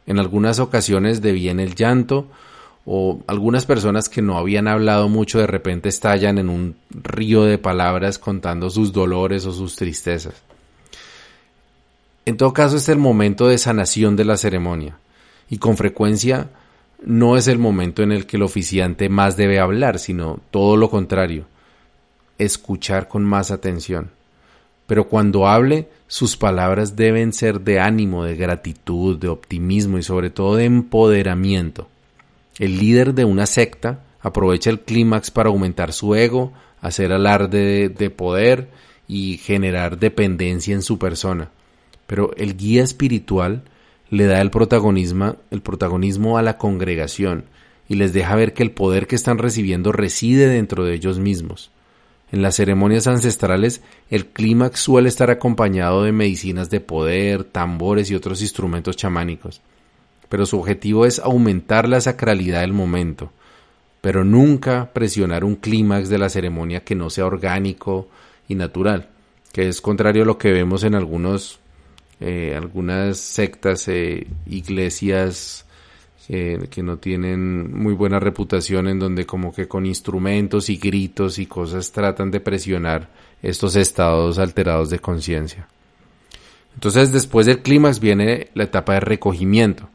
En 0.07 0.19
algunas 0.19 0.59
ocasiones 0.59 1.23
deviene 1.23 1.63
el 1.63 1.75
llanto, 1.75 2.29
o 2.85 3.21
algunas 3.27 3.65
personas 3.67 4.09
que 4.09 4.23
no 4.23 4.37
habían 4.37 4.67
hablado 4.67 5.09
mucho 5.09 5.39
de 5.39 5.47
repente 5.47 5.89
estallan 5.89 6.39
en 6.39 6.49
un 6.49 6.77
río 6.91 7.45
de 7.45 7.59
palabras 7.59 8.19
contando 8.19 8.71
sus 8.71 8.93
dolores 8.93 9.47
o 9.47 9.53
sus 9.53 9.77
tristezas. 9.77 10.35
En 12.25 12.37
todo 12.37 12.53
caso 12.53 12.77
es 12.77 12.89
el 12.89 12.99
momento 12.99 13.49
de 13.49 13.59
sanación 13.59 14.17
de 14.17 14.25
la 14.25 14.37
ceremonia 14.37 14.97
y 15.49 15.59
con 15.59 15.77
frecuencia 15.77 16.51
no 17.05 17.37
es 17.37 17.49
el 17.49 17.59
momento 17.59 18.03
en 18.03 18.13
el 18.13 18.27
que 18.27 18.37
el 18.37 18.43
oficiante 18.43 19.09
más 19.09 19.37
debe 19.37 19.59
hablar, 19.59 19.99
sino 19.99 20.41
todo 20.51 20.77
lo 20.77 20.89
contrario, 20.89 21.47
escuchar 22.39 23.09
con 23.09 23.25
más 23.25 23.51
atención. 23.51 24.11
Pero 24.87 25.09
cuando 25.09 25.49
hable, 25.49 25.89
sus 26.07 26.37
palabras 26.37 26.97
deben 26.97 27.33
ser 27.33 27.61
de 27.61 27.81
ánimo, 27.81 28.25
de 28.25 28.37
gratitud, 28.37 29.19
de 29.19 29.29
optimismo 29.29 29.99
y 29.99 30.03
sobre 30.03 30.31
todo 30.31 30.57
de 30.57 30.65
empoderamiento. 30.65 31.89
El 32.59 32.79
líder 32.79 33.15
de 33.15 33.25
una 33.25 33.47
secta 33.47 34.05
aprovecha 34.21 34.71
el 34.71 34.81
clímax 34.81 35.31
para 35.31 35.49
aumentar 35.49 35.93
su 35.93 36.15
ego, 36.15 36.53
hacer 36.81 37.13
alarde 37.13 37.89
de, 37.89 38.11
poder 38.11 38.71
y 39.09 39.39
generar 39.39 39.99
dependencia 39.99 40.75
en 40.75 40.83
su 40.83 40.99
persona. 40.99 41.51
Pero 42.07 42.33
el 42.37 42.57
guía 42.57 42.83
espiritual 42.83 43.63
le 44.11 44.27
da 44.27 44.41
el 44.41 44.51
protagonismo, 44.51 45.37
el 45.51 45.63
protagonismo 45.63 46.37
a 46.37 46.43
la 46.43 46.59
congregación 46.59 47.45
y 47.89 47.95
les 47.95 48.13
deja 48.13 48.37
ver 48.37 48.53
que 48.53 48.63
el 48.63 48.71
poder 48.71 49.07
que 49.07 49.17
están 49.17 49.39
recibiendo 49.39 49.93
reside 49.93 50.47
dentro 50.47 50.85
de 50.85 50.95
ellos 50.95 51.19
mismos. 51.19 51.71
En 52.31 52.41
las 52.41 52.57
ceremonias 52.57 53.07
ancestrales, 53.07 53.83
el 54.09 54.27
clímax 54.27 54.81
suele 54.81 55.09
estar 55.09 55.31
acompañado 55.31 56.03
de 56.03 56.13
medicinas 56.13 56.71
de 56.71 56.81
poder, 56.81 57.45
tambores 57.45 58.11
y 58.11 58.15
otros 58.15 58.41
instrumentos 58.41 58.97
chamánicos. 58.97 59.61
Pero 60.33 60.47
su 60.47 60.59
objetivo 60.59 61.05
es 61.05 61.19
aumentar 61.19 61.87
la 61.87 62.01
sacralidad 62.01 62.63
del 62.63 62.73
momento, 62.73 63.31
pero 64.01 64.25
nunca 64.25 64.91
presionar 64.95 65.45
un 65.45 65.57
clímax 65.57 66.09
de 66.09 66.17
la 66.17 66.31
ceremonia 66.31 66.81
que 66.81 66.95
no 66.95 67.11
sea 67.11 67.27
orgánico 67.27 68.09
y 68.49 68.55
natural, 68.55 69.11
que 69.53 69.69
es 69.69 69.83
contrario 69.83 70.23
a 70.23 70.25
lo 70.25 70.39
que 70.39 70.51
vemos 70.51 70.85
en 70.85 70.95
algunos, 70.95 71.61
eh, 72.19 72.55
algunas 72.57 73.19
sectas, 73.19 73.87
e 73.89 74.27
iglesias 74.47 75.67
que 76.27 76.83
no 76.83 76.97
tienen 76.97 77.71
muy 77.79 77.93
buena 77.93 78.19
reputación, 78.19 78.89
en 78.89 78.99
donde 78.99 79.27
como 79.27 79.53
que 79.53 79.69
con 79.69 79.85
instrumentos 79.85 80.71
y 80.71 80.79
gritos 80.79 81.39
y 81.39 81.45
cosas 81.45 81.93
tratan 81.93 82.31
de 82.31 82.41
presionar 82.41 83.11
estos 83.43 83.77
estados 83.77 84.39
alterados 84.39 84.89
de 84.89 84.99
conciencia. 84.99 85.69
Entonces 86.73 87.13
después 87.13 87.45
del 87.45 87.61
clímax 87.61 88.01
viene 88.01 88.49
la 88.55 88.65
etapa 88.65 88.95
de 88.95 89.01
recogimiento, 89.01 89.91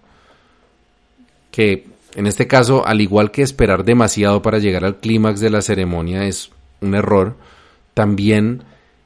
que 1.52 1.86
en 2.18 2.26
este 2.26 2.48
caso, 2.48 2.84
al 2.88 3.00
igual 3.00 3.30
que 3.30 3.43
esperar 3.43 3.86
demasiado 3.86 4.41
para 4.41 4.58
llegar 4.58 4.84
al 4.86 4.98
clímax 4.98 5.39
de 5.39 5.52
la 5.52 5.62
ceremonia 5.62 6.26
es 6.26 6.50
un 6.82 6.95
error, 6.95 7.36
también 7.93 8.64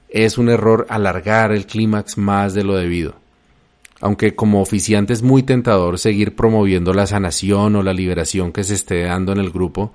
es 0.08 0.38
un 0.38 0.48
error 0.48 0.86
alargar 0.88 1.52
el 1.52 1.66
clímax 1.66 2.18
más 2.18 2.54
de 2.54 2.64
lo 2.64 2.76
debido. 2.76 3.16
Aunque 4.00 4.34
como 4.34 4.62
oficiante 4.62 5.12
es 5.12 5.24
muy 5.24 5.44
tentador 5.44 6.00
seguir 6.00 6.38
promoviendo 6.38 6.94
la 6.94 7.06
sanación 7.06 7.76
o 7.76 7.84
la 7.84 7.94
liberación 7.94 8.54
que 8.54 8.64
se 8.64 8.76
esté 8.76 9.04
dando 9.04 9.34
en 9.34 9.40
el 9.40 9.52
grupo, 9.52 9.92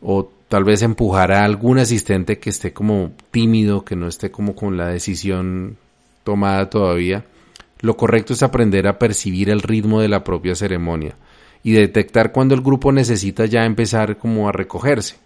o 0.00 0.30
tal 0.48 0.64
vez 0.64 0.80
empujar 0.80 1.32
a 1.32 1.44
algún 1.44 1.78
asistente 1.78 2.38
que 2.38 2.48
esté 2.48 2.72
como 2.72 3.12
tímido, 3.30 3.84
que 3.84 3.94
no 3.94 4.08
esté 4.08 4.30
como 4.30 4.56
con 4.56 4.78
la 4.78 4.88
decisión 4.88 5.76
tomada 6.24 6.70
todavía, 6.70 7.26
lo 7.80 7.98
correcto 7.98 8.32
es 8.32 8.42
aprender 8.42 8.88
a 8.88 8.98
percibir 8.98 9.50
el 9.50 9.60
ritmo 9.60 10.00
de 10.00 10.08
la 10.08 10.24
propia 10.24 10.54
ceremonia 10.54 11.14
y 11.62 11.72
detectar 11.72 12.32
cuando 12.32 12.54
el 12.54 12.62
grupo 12.62 12.92
necesita 12.92 13.46
ya 13.46 13.64
empezar 13.64 14.16
como 14.18 14.48
a 14.48 14.52
recogerse. 14.52 15.16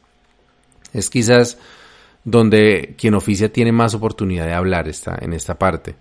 Es 0.92 1.10
quizás 1.10 1.58
donde 2.24 2.94
quien 2.98 3.14
oficia 3.14 3.52
tiene 3.52 3.72
más 3.72 3.94
oportunidad 3.94 4.46
de 4.46 4.54
hablar 4.54 4.88
está 4.88 5.18
en 5.20 5.32
esta 5.32 5.58
parte 5.58 5.96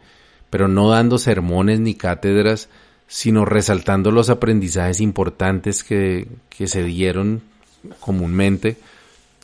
pero 0.52 0.68
no 0.68 0.90
dando 0.90 1.18
sermones 1.18 1.80
ni 1.80 1.96
cátedras, 1.96 2.70
sino 3.08 3.46
resaltando 3.46 4.12
los 4.12 4.30
aprendizajes 4.30 5.00
importantes 5.00 5.84
que, 5.84 6.28
se 6.50 6.84
dieron 6.84 7.42
comúnmente, 8.00 8.78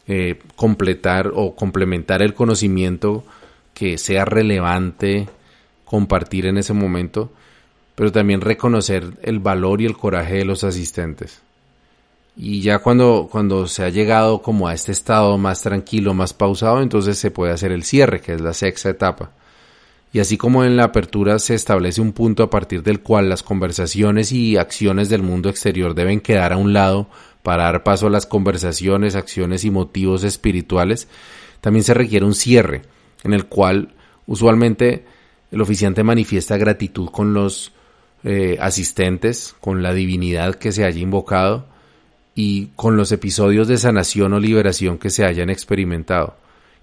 eh, 0.08 0.38
completar 0.56 1.32
o 1.34 1.56
complementar 1.56 2.22
el 2.22 2.36
conocimiento 2.36 3.24
que 3.74 3.98
sea 3.98 4.26
relevante 4.26 5.28
compartir 5.86 6.46
en 6.46 6.58
ese 6.58 6.74
momento, 6.74 7.32
pero 7.98 8.14
también 8.14 8.40
reconocer 8.40 9.18
el 9.24 9.40
valor 9.40 9.82
y 9.82 9.86
el 9.86 9.98
coraje 9.98 10.36
de 10.36 10.46
los 10.46 10.64
asistentes. 10.64 11.42
Y 12.38 12.62
ya 12.62 12.80
cuando, 12.80 13.28
cuando 13.30 13.68
se 13.68 13.84
ha 13.84 13.90
llegado 13.90 14.42
como 14.42 14.70
a 14.70 14.74
este 14.74 14.94
estado 14.94 15.38
más 15.38 15.64
tranquilo, 15.64 16.14
más 16.14 16.34
pausado, 16.34 16.82
entonces 16.82 17.18
se 17.18 17.32
puede 17.32 17.52
hacer 17.52 17.74
el 17.74 17.84
cierre, 17.84 18.22
que 18.22 18.34
es 18.34 18.42
la 18.42 18.54
sexta 18.54 18.90
etapa 18.90 19.32
y 20.14 20.20
así 20.20 20.38
como 20.38 20.64
en 20.64 20.78
la 20.78 20.86
apertura 20.86 21.38
se 21.40 21.54
establece 21.54 22.02
un 22.02 22.14
punto 22.14 22.44
a 22.44 22.50
partir 22.50 22.82
del 22.82 23.02
cual 23.02 23.30
las 23.30 23.44
conversaciones 23.44 24.32
y 24.32 24.58
acciones 24.58 25.10
del 25.10 25.22
mundo 25.22 25.50
exterior 25.50 25.94
deben 25.94 26.22
quedar 26.22 26.54
a 26.54 26.58
un 26.58 26.74
lado 26.74 27.08
para 27.44 27.66
dar 27.66 27.84
paso 27.84 28.08
a 28.08 28.10
las 28.10 28.26
conversaciones, 28.26 29.16
acciones 29.16 29.64
y 29.64 29.72
motivos 29.72 30.24
espirituales, 30.24 31.08
también 31.62 31.84
se 31.84 31.94
requiere 31.94 32.26
un 32.26 32.36
cierre, 32.36 32.84
en 33.24 33.34
el 33.34 33.46
cual 33.46 33.94
usualmente 34.26 35.06
el 35.52 35.62
oficiante 35.62 36.04
manifiesta 36.04 36.58
gratitud 36.58 37.10
con 37.10 37.34
los 37.34 37.74
eh, 38.30 38.58
asistentes, 38.60 39.56
con 39.62 39.82
la 39.82 39.94
divinidad 39.94 40.56
que 40.56 40.74
se 40.74 40.84
haya 40.84 41.00
invocado 41.00 41.66
y 42.36 42.72
con 42.76 42.98
los 42.98 43.14
episodios 43.14 43.70
de 43.70 43.78
sanación 43.78 44.34
o 44.34 44.40
liberación 44.42 44.98
que 44.98 45.10
se 45.10 45.24
hayan 45.24 45.50
experimentado, 45.50 46.36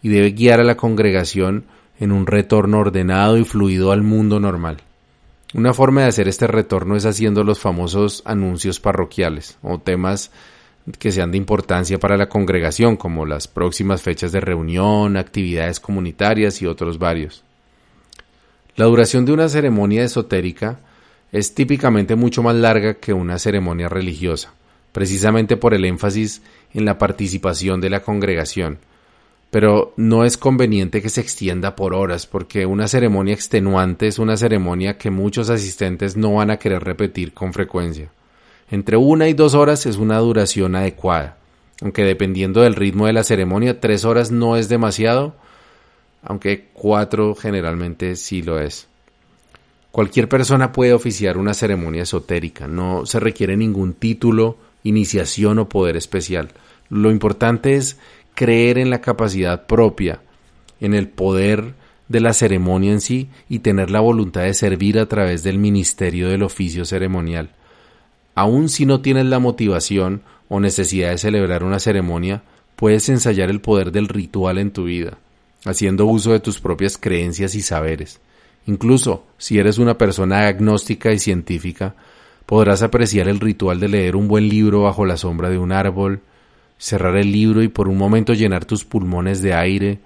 y 0.03 0.09
debe 0.09 0.31
guiar 0.31 0.61
a 0.61 0.65
la 0.65 0.79
congregación 0.79 1.67
en 2.01 2.13
un 2.13 2.27
retorno 2.27 2.79
ordenado 2.79 3.37
y 3.37 3.45
fluido 3.45 3.93
al 3.93 4.03
mundo 4.03 4.41
normal. 4.41 4.79
Una 5.53 5.75
forma 5.75 6.01
de 6.01 6.07
hacer 6.07 6.29
este 6.29 6.47
retorno 6.47 6.97
es 6.97 7.05
haciendo 7.05 7.45
los 7.45 7.59
famosos 7.59 8.23
anuncios 8.25 8.81
parroquiales 8.81 9.59
o 9.63 9.79
temas 9.79 10.31
que 10.99 11.13
sean 11.13 11.31
de 11.31 11.37
importancia 11.37 11.99
para 11.99 12.17
la 12.17 12.31
congregación, 12.31 12.97
como 12.97 13.27
las 13.27 13.49
próximas 13.49 14.01
fechas 14.01 14.33
de 14.33 14.41
reunión, 14.41 15.19
actividades 15.19 15.79
comunitarias 15.79 16.63
y 16.63 16.67
otros 16.67 16.99
varios. 16.99 17.45
La 18.77 18.87
duración 18.87 19.27
de 19.27 19.33
una 19.33 19.51
ceremonia 19.51 20.05
esotérica 20.05 20.81
es 21.35 21.53
típicamente 21.53 22.15
mucho 22.15 22.45
más 22.45 22.55
larga 22.55 22.95
que 22.95 23.13
una 23.13 23.41
ceremonia 23.41 23.89
religiosa, 23.89 24.55
precisamente 24.93 25.57
por 25.57 25.75
el 25.75 25.85
énfasis 25.85 26.43
en 26.73 26.85
la 26.85 26.97
participación 26.97 27.81
de 27.81 27.91
la 27.91 28.05
congregación, 28.05 28.79
pero 29.51 29.95
no 29.97 30.25
es 30.25 30.37
conveniente 30.37 31.03
que 31.03 31.09
se 31.09 31.21
extienda 31.21 31.75
por 31.75 31.93
horas 31.93 32.29
porque 32.29 32.67
una 32.67 32.87
ceremonia 32.87 33.35
extenuante 33.35 34.07
es 34.07 34.21
una 34.21 34.37
ceremonia 34.37 34.97
que 34.97 35.11
muchos 35.11 35.51
asistentes 35.51 36.17
no 36.17 36.35
van 36.35 36.53
a 36.53 36.59
querer 36.59 36.85
repetir 36.85 37.35
con 37.35 37.53
frecuencia. 37.53 38.13
Entre 38.71 38.97
una 38.97 39.29
y 39.29 39.33
dos 39.33 39.55
horas 39.55 39.87
es 39.87 39.97
una 39.97 40.19
duración 40.19 40.77
adecuada, 40.77 41.39
aunque 41.83 42.05
dependiendo 42.05 42.61
del 42.61 42.77
ritmo 42.77 43.09
de 43.09 43.13
la 43.13 43.25
ceremonia, 43.25 43.81
tres 43.81 44.05
horas 44.05 44.31
no 44.31 44.57
es 44.57 44.69
demasiado, 44.69 45.35
aunque 46.23 46.69
cuatro 46.73 47.35
generalmente 47.35 48.15
sí 48.15 48.41
lo 48.41 48.61
es. 48.61 48.87
Cualquier 49.95 50.29
persona 50.29 50.73
puede 50.73 50.93
oficiar 50.93 51.39
una 51.39 51.55
ceremonia 51.55 52.03
esotérica, 52.03 52.67
no 52.67 53.07
se 53.07 53.21
requiere 53.21 53.57
ningún 53.57 53.93
título, 53.95 54.59
iniciación 54.83 55.61
o 55.61 55.69
poder 55.69 55.97
especial. 55.97 56.49
Lo 56.89 57.13
importante 57.13 57.77
es 57.77 57.97
creer 58.35 58.79
en 58.79 58.91
la 58.91 59.01
capacidad 59.01 59.69
propia, 59.69 60.21
en 60.81 60.95
el 60.95 61.07
poder 61.07 61.75
de 62.09 62.19
la 62.19 62.33
ceremonia 62.33 62.91
en 62.91 63.01
sí 63.01 63.29
y 63.49 63.61
tener 63.61 63.93
la 63.93 64.01
voluntad 64.01 64.43
de 64.43 64.55
servir 64.55 64.99
a 64.99 65.07
través 65.07 65.45
del 65.45 65.61
ministerio 65.61 66.29
del 66.29 66.43
oficio 66.43 66.85
ceremonial. 66.85 67.51
Aun 68.35 68.71
si 68.71 68.87
no 68.87 69.01
tienes 69.01 69.27
la 69.27 69.39
motivación 69.39 70.23
o 70.49 70.59
necesidad 70.59 71.11
de 71.11 71.19
celebrar 71.19 71.63
una 71.63 71.79
ceremonia, 71.79 72.43
puedes 72.75 73.09
ensayar 73.11 73.49
el 73.49 73.61
poder 73.61 73.93
del 73.93 74.09
ritual 74.09 74.59
en 74.59 74.73
tu 74.73 74.87
vida, 74.87 75.19
haciendo 75.65 76.07
uso 76.07 76.33
de 76.33 76.41
tus 76.41 76.59
propias 76.59 76.99
creencias 76.99 77.55
y 77.55 77.61
saberes. 77.61 78.21
Incluso 78.67 79.27
si 79.39 79.59
eres 79.59 79.79
una 79.79 79.99
persona 79.99 80.47
agnóstica 80.47 81.13
y 81.13 81.19
científica, 81.19 81.95
podrás 82.47 82.83
apreciar 82.83 83.29
el 83.29 83.41
ritual 83.41 83.81
de 83.81 83.89
leer 83.89 84.17
un 84.17 84.29
buen 84.29 84.49
libro 84.49 84.83
bajo 84.83 85.05
la 85.05 85.17
sombra 85.17 85.51
de 85.51 85.59
un 85.59 85.73
árbol, 85.73 86.21
cerrar 86.79 87.17
el 87.17 87.31
libro 87.33 87.63
y 87.63 87.69
por 87.69 87.89
un 87.89 87.99
momento 87.99 88.33
llenar 88.33 88.65
tus 88.65 88.85
pulmones 88.85 89.43
de 89.43 89.55
aire, 89.55 90.01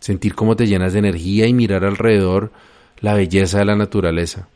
sentir 0.00 0.34
cómo 0.34 0.56
te 0.56 0.66
llenas 0.66 0.92
de 0.92 1.00
energía 1.00 1.46
y 1.46 1.52
mirar 1.52 1.84
alrededor 1.84 2.52
la 3.00 3.14
belleza 3.14 3.58
de 3.58 3.64
la 3.64 3.76
naturaleza. 3.76 4.48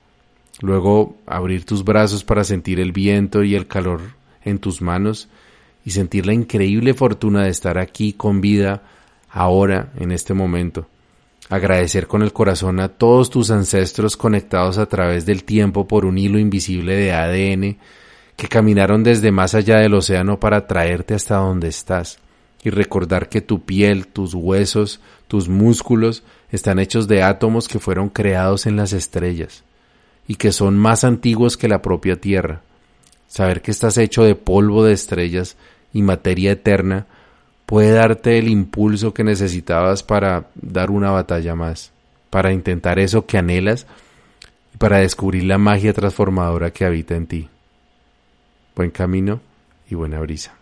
Luego 0.61 1.17
abrir 1.27 1.65
tus 1.65 1.85
brazos 1.85 2.25
para 2.25 2.45
sentir 2.45 2.81
el 2.81 2.93
viento 2.93 3.43
y 3.43 3.55
el 3.55 3.67
calor 3.67 4.01
en 4.45 4.59
tus 4.59 4.83
manos 4.83 5.29
y 5.85 5.91
sentir 5.91 6.27
la 6.27 6.35
increíble 6.35 6.95
fortuna 6.95 7.45
de 7.45 7.51
estar 7.51 7.79
aquí 7.79 8.13
con 8.13 8.41
vida 8.41 8.83
ahora, 9.31 9.93
en 9.97 10.13
este 10.13 10.35
momento. 10.35 10.87
Agradecer 11.51 12.07
con 12.07 12.23
el 12.23 12.33
corazón 12.33 12.79
a 12.79 12.89
todos 12.89 13.29
tus 13.29 13.51
ancestros 13.51 14.17
conectados 14.17 14.79
a 14.79 14.87
través 14.87 15.27
del 15.27 15.43
tiempo 15.43 15.89
por 15.89 16.05
un 16.05 16.17
hilo 16.17 16.39
invisible 16.39 16.95
de 16.95 17.13
ADN 17.13 17.77
que 18.37 18.47
caminaron 18.49 19.03
desde 19.03 19.33
más 19.33 19.57
allá 19.57 19.79
del 19.79 19.95
océano 19.95 20.39
para 20.39 20.69
traerte 20.69 21.13
hasta 21.13 21.39
donde 21.39 21.67
estás, 21.67 22.21
y 22.63 22.71
recordar 22.71 23.29
que 23.29 23.41
tu 23.41 23.65
piel, 23.65 24.07
tus 24.07 24.33
huesos, 24.33 25.01
tus 25.27 25.49
músculos 25.49 26.23
están 26.53 26.79
hechos 26.79 27.09
de 27.09 27.25
átomos 27.25 27.67
que 27.67 27.81
fueron 27.81 28.11
creados 28.11 28.67
en 28.67 28.77
las 28.77 28.93
estrellas, 28.93 29.65
y 30.29 30.37
que 30.37 30.53
son 30.53 30.79
más 30.79 31.03
antiguos 31.03 31.57
que 31.57 31.69
la 31.69 31.83
propia 31.83 32.15
Tierra. 32.15 32.63
Saber 33.27 33.61
que 33.61 33.73
estás 33.73 33.99
hecho 33.99 34.23
de 34.23 34.37
polvo 34.37 34.85
de 34.85 34.93
estrellas 34.93 35.57
y 35.93 36.03
materia 36.03 36.53
eterna 36.53 37.07
puede 37.71 37.93
darte 37.93 38.37
el 38.37 38.49
impulso 38.49 39.15
que 39.15 39.23
necesitabas 39.23 40.03
para 40.03 40.49
dar 40.57 40.91
una 40.91 41.13
batalla 41.13 41.55
más, 41.55 41.93
para 42.29 42.53
intentar 42.53 42.99
eso 42.99 43.27
que 43.27 43.39
anhelas 43.39 43.87
y 44.75 44.77
para 44.77 44.99
descubrir 44.99 45.45
la 45.45 45.57
magia 45.57 45.93
transformadora 45.93 46.73
que 46.73 46.85
habita 46.85 47.15
en 47.15 47.29
ti. 47.29 47.49
Buen 48.75 48.91
camino 48.91 49.41
y 49.89 49.95
buena 49.95 50.19
brisa. 50.19 50.60